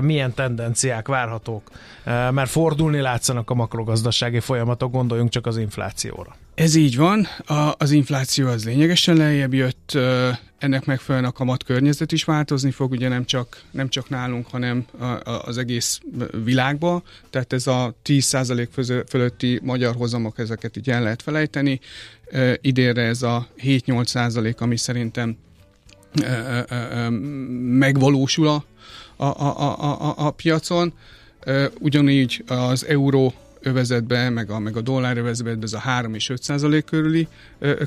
milyen 0.00 0.34
tendenciák 0.34 1.08
várhatók, 1.08 1.70
mert 2.04 2.50
fordulni 2.50 3.00
látszanak 3.00 3.50
a 3.50 3.54
makrogazdasági 3.54 4.40
folyamatok, 4.40 4.92
gondoljunk 4.92 5.30
csak 5.30 5.46
az 5.46 5.56
inflációra. 6.08 6.36
Ez 6.54 6.74
így 6.74 6.96
van, 6.96 7.26
a, 7.46 7.74
az 7.78 7.90
infláció 7.90 8.48
az 8.48 8.64
lényegesen 8.64 9.16
lejjebb 9.16 9.54
jött, 9.54 9.98
ennek 10.58 10.84
megfelelően 10.84 11.30
a 11.30 11.32
kamat 11.32 11.64
környezet 11.64 12.12
is 12.12 12.24
változni 12.24 12.70
fog, 12.70 12.90
ugye 12.90 13.08
nem 13.08 13.24
csak, 13.24 13.62
nem 13.70 13.88
csak 13.88 14.08
nálunk, 14.08 14.46
hanem 14.46 14.84
a, 14.98 15.04
a, 15.04 15.42
az 15.44 15.58
egész 15.58 16.00
világban, 16.44 17.02
tehát 17.30 17.52
ez 17.52 17.66
a 17.66 17.94
10% 18.04 19.04
fölötti 19.08 19.60
magyar 19.62 19.94
hozamok, 19.94 20.38
ezeket 20.38 20.76
így 20.76 20.90
el 20.90 21.02
lehet 21.02 21.22
felejteni, 21.22 21.80
idénre 22.60 23.02
ez 23.02 23.22
a 23.22 23.48
7-8%, 23.62 24.56
ami 24.58 24.76
szerintem 24.76 25.36
megvalósul 27.60 28.48
a, 28.48 28.64
a, 29.16 29.24
a, 29.26 30.08
a, 30.08 30.14
a 30.16 30.30
piacon. 30.30 30.92
Ugyanígy 31.78 32.44
az 32.46 32.86
euró 32.86 33.34
övezetbe, 33.60 34.30
meg 34.30 34.50
a, 34.50 34.58
meg 34.58 34.76
a 34.76 34.80
dollár 34.80 35.16
övezetbe 35.16 35.56
ez 35.62 35.72
a 35.72 35.78
3 35.78 36.14
és 36.14 36.28
5 36.28 36.42
százalék 36.42 36.84
körüli 36.84 37.28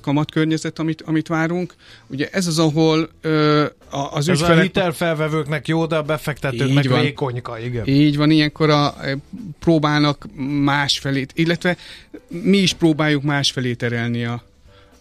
kamatkörnyezet, 0.02 0.80
amit, 0.80 1.02
amit 1.02 1.28
várunk. 1.28 1.74
Ugye 2.08 2.30
ez 2.32 2.48
az, 2.48 2.60
ahol 2.60 3.10
ö, 3.22 3.66
az 3.90 4.30
ez 4.30 4.40
ügyfelek... 4.40 4.58
a 4.58 4.62
hitelfelvevőknek 4.62 5.68
jó, 5.68 5.86
de 5.86 5.96
a 5.96 6.02
befektetőknek 6.02 6.90
van. 6.90 7.02
vékonyka, 7.02 7.60
igen. 7.60 7.88
Így 7.88 8.18
van, 8.18 8.32
ilyenkor 8.32 8.70
a, 8.70 8.96
próbálnak 9.60 10.26
másfelét, 10.64 11.32
illetve 11.36 11.78
mi 12.28 12.58
is 12.58 12.74
próbáljuk 12.74 13.24
másfelé 13.24 13.74
terelni 13.74 14.26
a, 14.26 14.44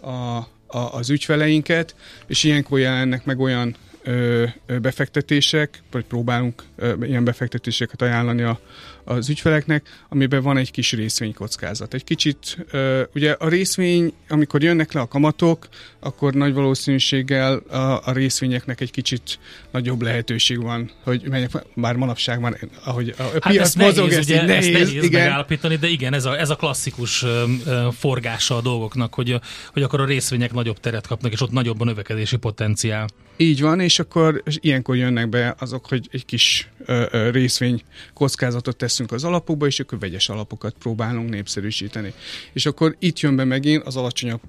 a, 0.00 0.36
a, 0.66 0.78
az 0.92 1.10
ügyfeleinket, 1.10 1.94
és 2.26 2.44
ilyenkor 2.44 2.78
jelennek 2.78 3.24
meg 3.24 3.40
olyan 3.40 3.76
ö, 4.02 4.44
befektetések, 4.82 5.82
vagy 5.90 6.04
próbálunk 6.04 6.62
ö, 6.76 6.94
ilyen 7.02 7.24
befektetéseket 7.24 8.02
ajánlani 8.02 8.42
a, 8.42 8.60
az 9.05 9.28
ügyfeleknek, 9.28 10.05
amiben 10.09 10.42
van 10.42 10.57
egy 10.57 10.70
kis 10.70 10.92
részvénykockázat. 10.92 11.94
Egy 11.94 12.05
kicsit, 12.05 12.66
ugye 13.14 13.32
a 13.32 13.48
részvény, 13.48 14.12
amikor 14.28 14.62
jönnek 14.62 14.92
le 14.92 15.01
a 15.01 15.09
kamatok, 15.09 15.68
akkor 16.01 16.34
nagy 16.34 16.53
valószínűséggel 16.53 17.57
a, 17.57 17.76
a 18.09 18.12
részvényeknek 18.12 18.80
egy 18.80 18.90
kicsit 18.90 19.38
nagyobb 19.70 20.03
lehetőség 20.03 20.62
van, 20.62 20.90
hogy 21.05 21.22
menjek, 21.28 21.51
bár 21.74 21.96
manapság 21.96 22.40
már, 22.40 22.59
ahogy 22.84 23.14
a 23.18 23.22
hát 23.22 23.53
piac 23.53 23.74
mozog, 23.74 24.09
nehéz, 24.09 24.24
ugye, 24.24 24.44
nehéz, 24.44 24.66
ezt 24.66 24.72
nehéz 24.72 25.05
igen. 25.05 25.22
megállapítani, 25.22 25.76
de 25.76 25.88
igen, 25.88 26.14
ez 26.14 26.24
a, 26.24 26.38
ez 26.38 26.51
a 26.51 26.57
klasszikus 26.57 27.24
forgása 27.92 28.57
a 28.57 28.61
dolgoknak, 28.61 29.14
hogy, 29.14 29.40
hogy 29.72 29.82
akkor 29.82 30.01
a 30.01 30.05
részvények 30.05 30.53
nagyobb 30.53 30.80
teret 30.80 31.07
kapnak, 31.07 31.32
és 31.32 31.40
ott 31.40 31.51
nagyobb 31.51 31.80
a 31.80 31.84
növekedési 31.84 32.36
potenciál. 32.36 33.09
Így 33.36 33.61
van, 33.61 33.80
és 33.80 33.98
akkor 33.98 34.42
és 34.44 34.59
ilyenkor 34.61 34.96
jönnek 34.96 35.28
be 35.28 35.55
azok, 35.59 35.86
hogy 35.86 36.09
egy 36.12 36.24
kis 36.24 36.68
uh, 36.86 37.30
részvény 37.30 37.82
kockázatot 38.14 38.76
tesz 38.76 38.99
veszünk 39.01 39.12
az 39.12 39.24
alapokba, 39.24 39.66
és 39.66 39.80
akkor 39.80 39.98
vegyes 39.98 40.28
alapokat 40.28 40.74
próbálunk 40.78 41.30
népszerűsíteni. 41.30 42.12
És 42.53 42.66
akkor 42.66 42.96
itt 42.98 43.20
jön 43.20 43.36
be 43.36 43.44
megint 43.44 43.82
az 43.82 43.96
alacsonyabb 43.96 44.40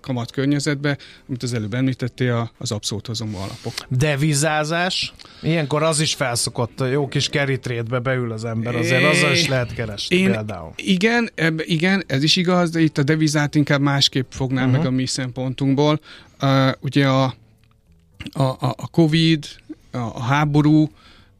kamat 0.00 0.30
környezetbe, 0.30 0.98
amit 1.28 1.42
az 1.42 1.54
előbb 1.54 1.74
említettél, 1.74 2.50
az 2.58 2.72
abszolút 2.72 3.06
hozomó 3.06 3.38
alapok. 3.38 3.72
Devizázás? 3.88 5.12
Ilyenkor 5.42 5.82
az 5.82 6.00
is 6.00 6.14
felszokott, 6.14 6.84
jó 6.90 7.08
kis 7.08 7.28
keritrétbe 7.28 7.98
beül 7.98 8.32
az 8.32 8.44
ember, 8.44 8.74
azért 8.74 9.04
azzal 9.04 9.32
is 9.32 9.48
lehet 9.48 9.74
keresni 9.74 10.16
Én, 10.16 10.30
például. 10.30 10.72
Igen, 10.76 11.30
ebbe, 11.34 11.62
igen, 11.66 12.04
ez 12.06 12.22
is 12.22 12.36
igaz, 12.36 12.70
de 12.70 12.80
itt 12.80 12.98
a 12.98 13.02
devizát 13.02 13.54
inkább 13.54 13.80
másképp 13.80 14.30
fognám 14.30 14.68
uh-huh. 14.68 14.78
meg 14.78 14.92
a 14.92 14.94
mi 14.94 15.06
szempontunkból. 15.06 16.00
Uh, 16.42 16.68
ugye 16.80 17.06
a, 17.06 17.24
a, 18.32 18.42
a, 18.42 18.74
a 18.76 18.88
Covid, 18.90 19.46
a, 19.90 19.98
a 19.98 20.22
háború, 20.22 20.90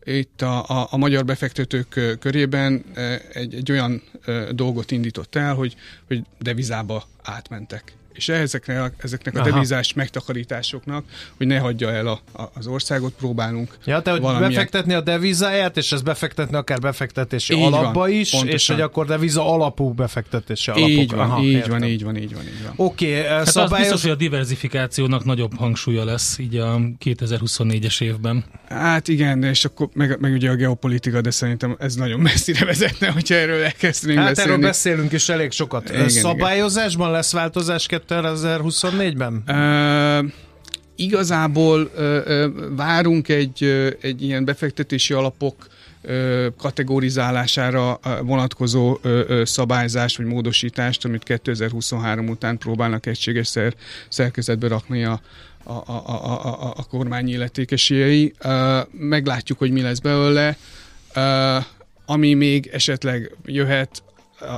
itt 0.07 0.43
a, 0.43 0.69
a, 0.69 0.87
a 0.91 0.97
magyar 0.97 1.25
befektetők 1.25 2.19
körében 2.21 2.85
egy, 3.33 3.55
egy 3.55 3.71
olyan 3.71 4.03
dolgot 4.51 4.91
indított 4.91 5.35
el, 5.35 5.55
hogy, 5.55 5.77
hogy 6.07 6.23
devizába 6.39 7.05
átmentek 7.23 7.96
és 8.17 8.29
ezeknek, 8.29 8.93
ezeknek 8.99 9.39
a 9.39 9.43
devizás 9.43 9.93
megtakarításoknak, 9.93 11.05
hogy 11.37 11.47
ne 11.47 11.59
hagyja 11.59 11.91
el 11.91 12.07
a, 12.07 12.21
a, 12.33 12.51
az 12.55 12.67
országot, 12.67 13.13
próbálunk 13.13 13.77
Ja, 13.85 14.01
te 14.01 14.11
hogy 14.11 14.21
valamilyen... 14.21 14.51
befektetni 14.51 14.95
a 14.95 15.01
devizáját, 15.01 15.77
és 15.77 15.93
ezt 15.93 16.05
befektetni 16.05 16.57
akár 16.57 16.79
befektetési 16.79 17.55
így 17.55 17.63
alapba 17.63 18.01
van, 18.01 18.11
is, 18.11 18.31
pontosan. 18.31 18.55
és 18.55 18.67
hogy 18.67 18.81
akkor 18.81 19.07
deviza 19.07 19.53
alapú 19.53 19.93
befektetési 19.93 20.71
alapok. 20.71 20.91
Így 20.91 21.11
van, 21.11 21.31
Aha, 21.31 21.43
így 21.43 21.69
van, 21.69 21.85
így 21.85 22.05
van, 22.05 22.17
így 22.17 22.35
van, 22.35 22.43
így 22.43 22.63
van. 22.65 22.73
Oké, 22.77 23.19
okay, 23.19 23.29
hát 23.29 23.47
szabályos... 23.47 23.79
biztos, 23.79 24.03
hogy 24.03 24.11
a 24.11 24.15
diversifikációnak 24.15 25.25
nagyobb 25.25 25.57
hangsúlya 25.57 26.05
lesz 26.05 26.39
így 26.39 26.57
a 26.57 26.81
2024-es 27.05 28.03
évben. 28.03 28.45
Hát 28.69 29.09
igen, 29.09 29.43
és 29.43 29.65
akkor 29.65 29.89
meg, 29.93 30.21
meg 30.21 30.33
ugye 30.33 30.51
a 30.51 30.55
geopolitika, 30.55 31.21
de 31.21 31.31
szerintem 31.31 31.77
ez 31.79 31.95
nagyon 31.95 32.21
messzire 32.21 32.65
vezetne, 32.65 33.11
hogyha 33.11 33.35
erről 33.35 33.63
elkezdnénk 33.63 34.19
hát 34.19 34.29
beszélni. 34.29 34.51
erről 34.51 34.65
beszélünk 34.65 35.13
is 35.13 35.29
elég 35.29 35.51
sokat. 35.51 35.89
Igen, 35.89 36.09
Szabályozásban 36.09 37.07
igen. 37.07 37.17
lesz 37.17 37.33
változás 37.33 37.87
2024-ben? 38.09 39.43
Uh, 39.47 40.33
igazából 40.97 41.91
uh, 41.97 42.19
uh, 42.27 42.45
várunk 42.77 43.29
egy, 43.29 43.63
uh, 43.63 43.89
egy 44.01 44.23
ilyen 44.23 44.45
befektetési 44.45 45.13
alapok 45.13 45.67
kategorizálására 46.59 48.01
vonatkozó 48.23 48.99
szabályzást 49.43 50.17
vagy 50.17 50.27
módosítást, 50.27 51.05
amit 51.05 51.23
2023 51.23 52.29
után 52.29 52.59
próbálnak 52.59 53.07
egységes 53.07 53.47
szer, 53.47 53.75
szerkezetbe 54.09 54.69
rakni 54.69 55.05
a, 55.05 55.21
a, 55.63 55.73
a, 55.73 56.03
a, 56.07 56.65
a, 56.67 56.75
a 56.77 56.85
kormány 56.85 57.29
illetékesélyei. 57.29 58.35
Meglátjuk, 58.91 59.59
hogy 59.59 59.71
mi 59.71 59.81
lesz 59.81 59.99
belőle. 59.99 60.57
Ami 62.07 62.35
még 62.35 62.71
esetleg 62.73 63.37
jöhet, 63.45 64.03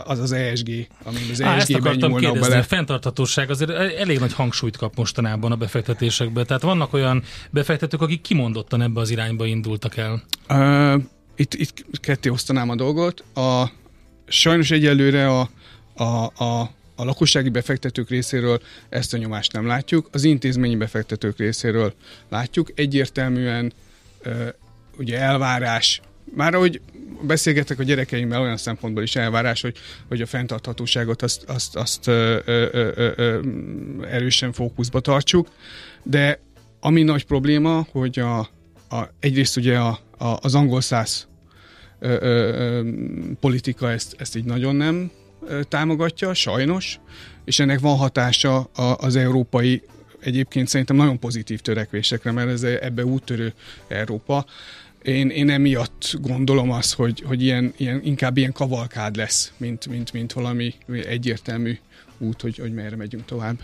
az 0.04 0.18
az 0.18 0.32
ESG, 0.32 0.68
ami 1.02 1.18
az 1.30 1.40
ESG-ben 1.40 1.96
nyúlnak 1.96 2.38
bele. 2.38 2.58
A 2.58 2.62
fenntarthatóság 2.62 3.50
azért 3.50 3.70
elég 3.70 4.18
nagy 4.18 4.32
hangsúlyt 4.32 4.76
kap 4.76 4.96
mostanában 4.96 5.52
a 5.52 5.56
befektetésekben. 5.56 6.46
Tehát 6.46 6.62
vannak 6.62 6.92
olyan 6.92 7.22
befektetők, 7.50 8.00
akik 8.00 8.20
kimondottan 8.20 8.82
ebbe 8.82 9.00
az 9.00 9.10
irányba 9.10 9.46
indultak 9.46 9.96
el. 9.96 10.22
Uh, 10.48 11.02
itt, 11.36 11.54
itt 11.54 11.84
ketté 12.00 12.28
osztanám 12.28 12.68
a 12.68 12.74
dolgot. 12.74 13.24
A, 13.34 13.70
sajnos 14.28 14.70
egyelőre 14.70 15.28
a, 15.28 15.50
a, 15.94 16.04
a, 16.44 16.60
a 16.94 17.04
lakossági 17.04 17.48
befektetők 17.48 18.08
részéről 18.08 18.60
ezt 18.88 19.14
a 19.14 19.16
nyomást 19.16 19.52
nem 19.52 19.66
látjuk, 19.66 20.08
az 20.12 20.24
intézményi 20.24 20.76
befektetők 20.76 21.38
részéről 21.38 21.94
látjuk. 22.28 22.72
Egyértelműen 22.74 23.72
uh, 24.24 24.48
ugye 24.98 25.18
elvárás 25.18 26.00
már 26.34 26.54
ahogy 26.54 26.80
beszélgetek 27.22 27.78
a 27.78 27.82
gyerekeimmel, 27.82 28.40
olyan 28.40 28.56
szempontból 28.56 29.02
is 29.02 29.16
elvárás, 29.16 29.60
hogy, 29.60 29.76
hogy 30.08 30.20
a 30.20 30.26
fenntarthatóságot 30.26 31.22
azt, 31.22 31.44
azt, 31.44 31.76
azt 31.76 32.06
ö, 32.06 32.38
ö, 32.44 32.66
ö, 32.72 33.10
ö, 33.16 33.40
erősen 34.10 34.52
fókuszba 34.52 35.00
tartsuk, 35.00 35.48
de 36.02 36.40
ami 36.80 37.02
nagy 37.02 37.24
probléma, 37.24 37.86
hogy 37.90 38.18
a, 38.18 38.38
a, 38.88 39.08
egyrészt 39.20 39.56
ugye 39.56 39.78
a, 39.78 39.98
a, 40.18 40.38
az 40.40 40.54
angol 40.54 40.80
száz 40.80 41.28
ö, 41.98 42.08
ö, 42.08 42.18
ö, 42.20 42.90
politika 43.40 43.90
ezt, 43.90 44.14
ezt 44.18 44.36
így 44.36 44.44
nagyon 44.44 44.76
nem 44.76 45.10
támogatja, 45.68 46.34
sajnos, 46.34 47.00
és 47.44 47.58
ennek 47.58 47.80
van 47.80 47.96
hatása 47.96 48.60
az 48.96 49.16
európai 49.16 49.82
egyébként 50.20 50.68
szerintem 50.68 50.96
nagyon 50.96 51.18
pozitív 51.18 51.60
törekvésekre, 51.60 52.32
mert 52.32 52.48
ez 52.48 52.62
ebbe 52.62 53.04
úttörő 53.04 53.52
Európa. 53.88 54.46
Én, 55.02 55.30
én 55.30 55.50
emiatt 55.50 56.14
gondolom 56.20 56.70
azt, 56.70 56.94
hogy, 56.94 57.22
hogy 57.26 57.42
ilyen, 57.42 57.72
ilyen, 57.76 58.00
inkább 58.04 58.36
ilyen 58.36 58.52
kavalkád 58.52 59.16
lesz, 59.16 59.52
mint, 59.56 59.86
mint, 59.86 60.12
mint 60.12 60.32
valami 60.32 60.74
egyértelmű 60.86 61.78
út, 62.18 62.40
hogy, 62.40 62.58
hogy 62.58 62.74
merre 62.74 62.96
megyünk 62.96 63.24
tovább. 63.24 63.58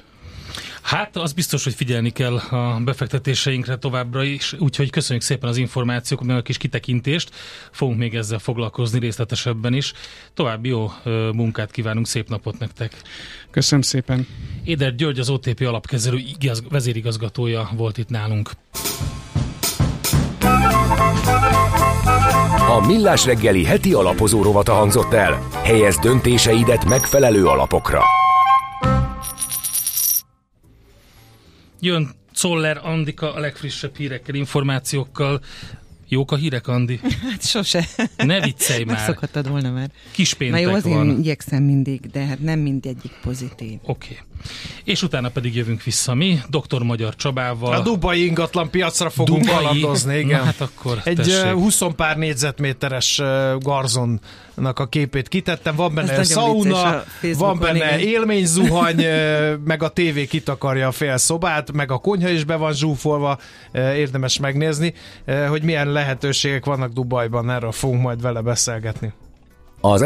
Hát 0.82 1.16
az 1.16 1.32
biztos, 1.32 1.64
hogy 1.64 1.74
figyelni 1.74 2.10
kell 2.10 2.36
a 2.36 2.80
befektetéseinkre 2.84 3.76
továbbra 3.76 4.22
is, 4.22 4.52
úgyhogy 4.58 4.90
köszönjük 4.90 5.24
szépen 5.24 5.48
az 5.48 5.56
információkat, 5.56 6.26
meg 6.26 6.36
a 6.36 6.42
kis 6.42 6.56
kitekintést. 6.56 7.30
Fogunk 7.70 7.98
még 7.98 8.14
ezzel 8.14 8.38
foglalkozni 8.38 8.98
részletesebben 8.98 9.74
is. 9.74 9.92
További 10.34 10.68
jó 10.68 10.92
munkát 11.32 11.70
kívánunk, 11.70 12.06
szép 12.06 12.28
napot 12.28 12.58
nektek! 12.58 13.02
Köszönöm 13.50 13.82
szépen! 13.82 14.26
Éder 14.64 14.94
György, 14.94 15.18
az 15.18 15.30
OTP 15.30 15.60
alapkezelő 15.60 16.16
igaz, 16.16 16.62
vezérigazgatója 16.68 17.70
volt 17.76 17.98
itt 17.98 18.08
nálunk. 18.08 18.50
A 22.68 22.86
Millás 22.86 23.24
reggeli 23.24 23.64
heti 23.64 23.92
alapozó 23.92 24.42
rovata 24.42 24.72
hangzott 24.72 25.12
el. 25.12 25.48
Helyez 25.62 25.98
döntéseidet 25.98 26.84
megfelelő 26.84 27.46
alapokra. 27.46 28.02
Jön 31.80 32.10
Czoller 32.34 32.80
Andika 32.82 33.34
a 33.34 33.40
legfrissebb 33.40 33.96
hírekkel, 33.96 34.34
információkkal. 34.34 35.40
Jók 36.08 36.32
a 36.32 36.36
hírek, 36.36 36.68
Andi? 36.68 37.00
Hát 37.30 37.46
sose. 37.46 37.84
Ne 38.16 38.40
viccelj 38.40 38.84
már. 38.84 38.96
Megszokottad 38.96 39.48
volna 39.48 39.70
már. 39.70 39.90
Kis 40.10 40.34
péntek 40.34 40.60
Na 40.60 40.68
jó, 40.68 40.74
azért 40.76 40.94
van. 40.94 41.18
igyekszem 41.18 41.62
mindig, 41.62 42.10
de 42.10 42.24
hát 42.24 42.40
nem 42.40 42.58
mindegyik 42.58 43.12
pozitív. 43.22 43.78
Oké. 43.82 43.88
Okay. 44.12 44.18
És 44.84 45.02
utána 45.02 45.28
pedig 45.28 45.54
jövünk 45.54 45.82
vissza 45.82 46.14
mi, 46.14 46.38
Dr. 46.48 46.82
Magyar 46.82 47.16
Csabával. 47.16 47.72
A 47.72 47.82
Dubai 47.82 48.24
ingatlan 48.26 48.70
piacra 48.70 49.10
fogunk 49.10 49.44
Dubai? 49.44 49.56
kalandozni, 49.56 50.18
igen. 50.18 50.38
Na, 50.38 50.44
hát 50.44 50.60
akkor 50.60 51.00
Egy 51.04 51.16
tessék. 51.16 51.52
20 51.52 51.80
pár 51.96 52.16
négyzetméteres 52.16 53.22
garzonnak 53.58 54.78
a 54.78 54.86
képét 54.86 55.28
kitettem, 55.28 55.74
van 55.74 55.94
benne 55.94 56.12
Ez 56.12 56.30
sauna, 56.30 57.04
van 57.38 57.58
benne 57.58 57.96
igen. 57.96 57.98
élményzuhany, 57.98 59.04
meg 59.64 59.82
a 59.82 59.88
tévé 59.88 60.26
kitakarja 60.26 60.88
a 60.88 60.92
fél 60.92 61.16
szobát, 61.16 61.72
meg 61.72 61.90
a 61.90 61.98
konyha 61.98 62.28
is 62.28 62.44
be 62.44 62.56
van 62.56 62.72
zsúfolva, 62.72 63.38
érdemes 63.72 64.38
megnézni, 64.38 64.94
hogy 65.48 65.62
milyen 65.62 65.92
lehetőségek 65.94 66.64
vannak 66.64 66.92
Dubajban, 66.92 67.50
erről 67.50 67.72
fogunk 67.72 68.02
majd 68.02 68.22
vele 68.22 68.40
beszélgetni. 68.40 69.12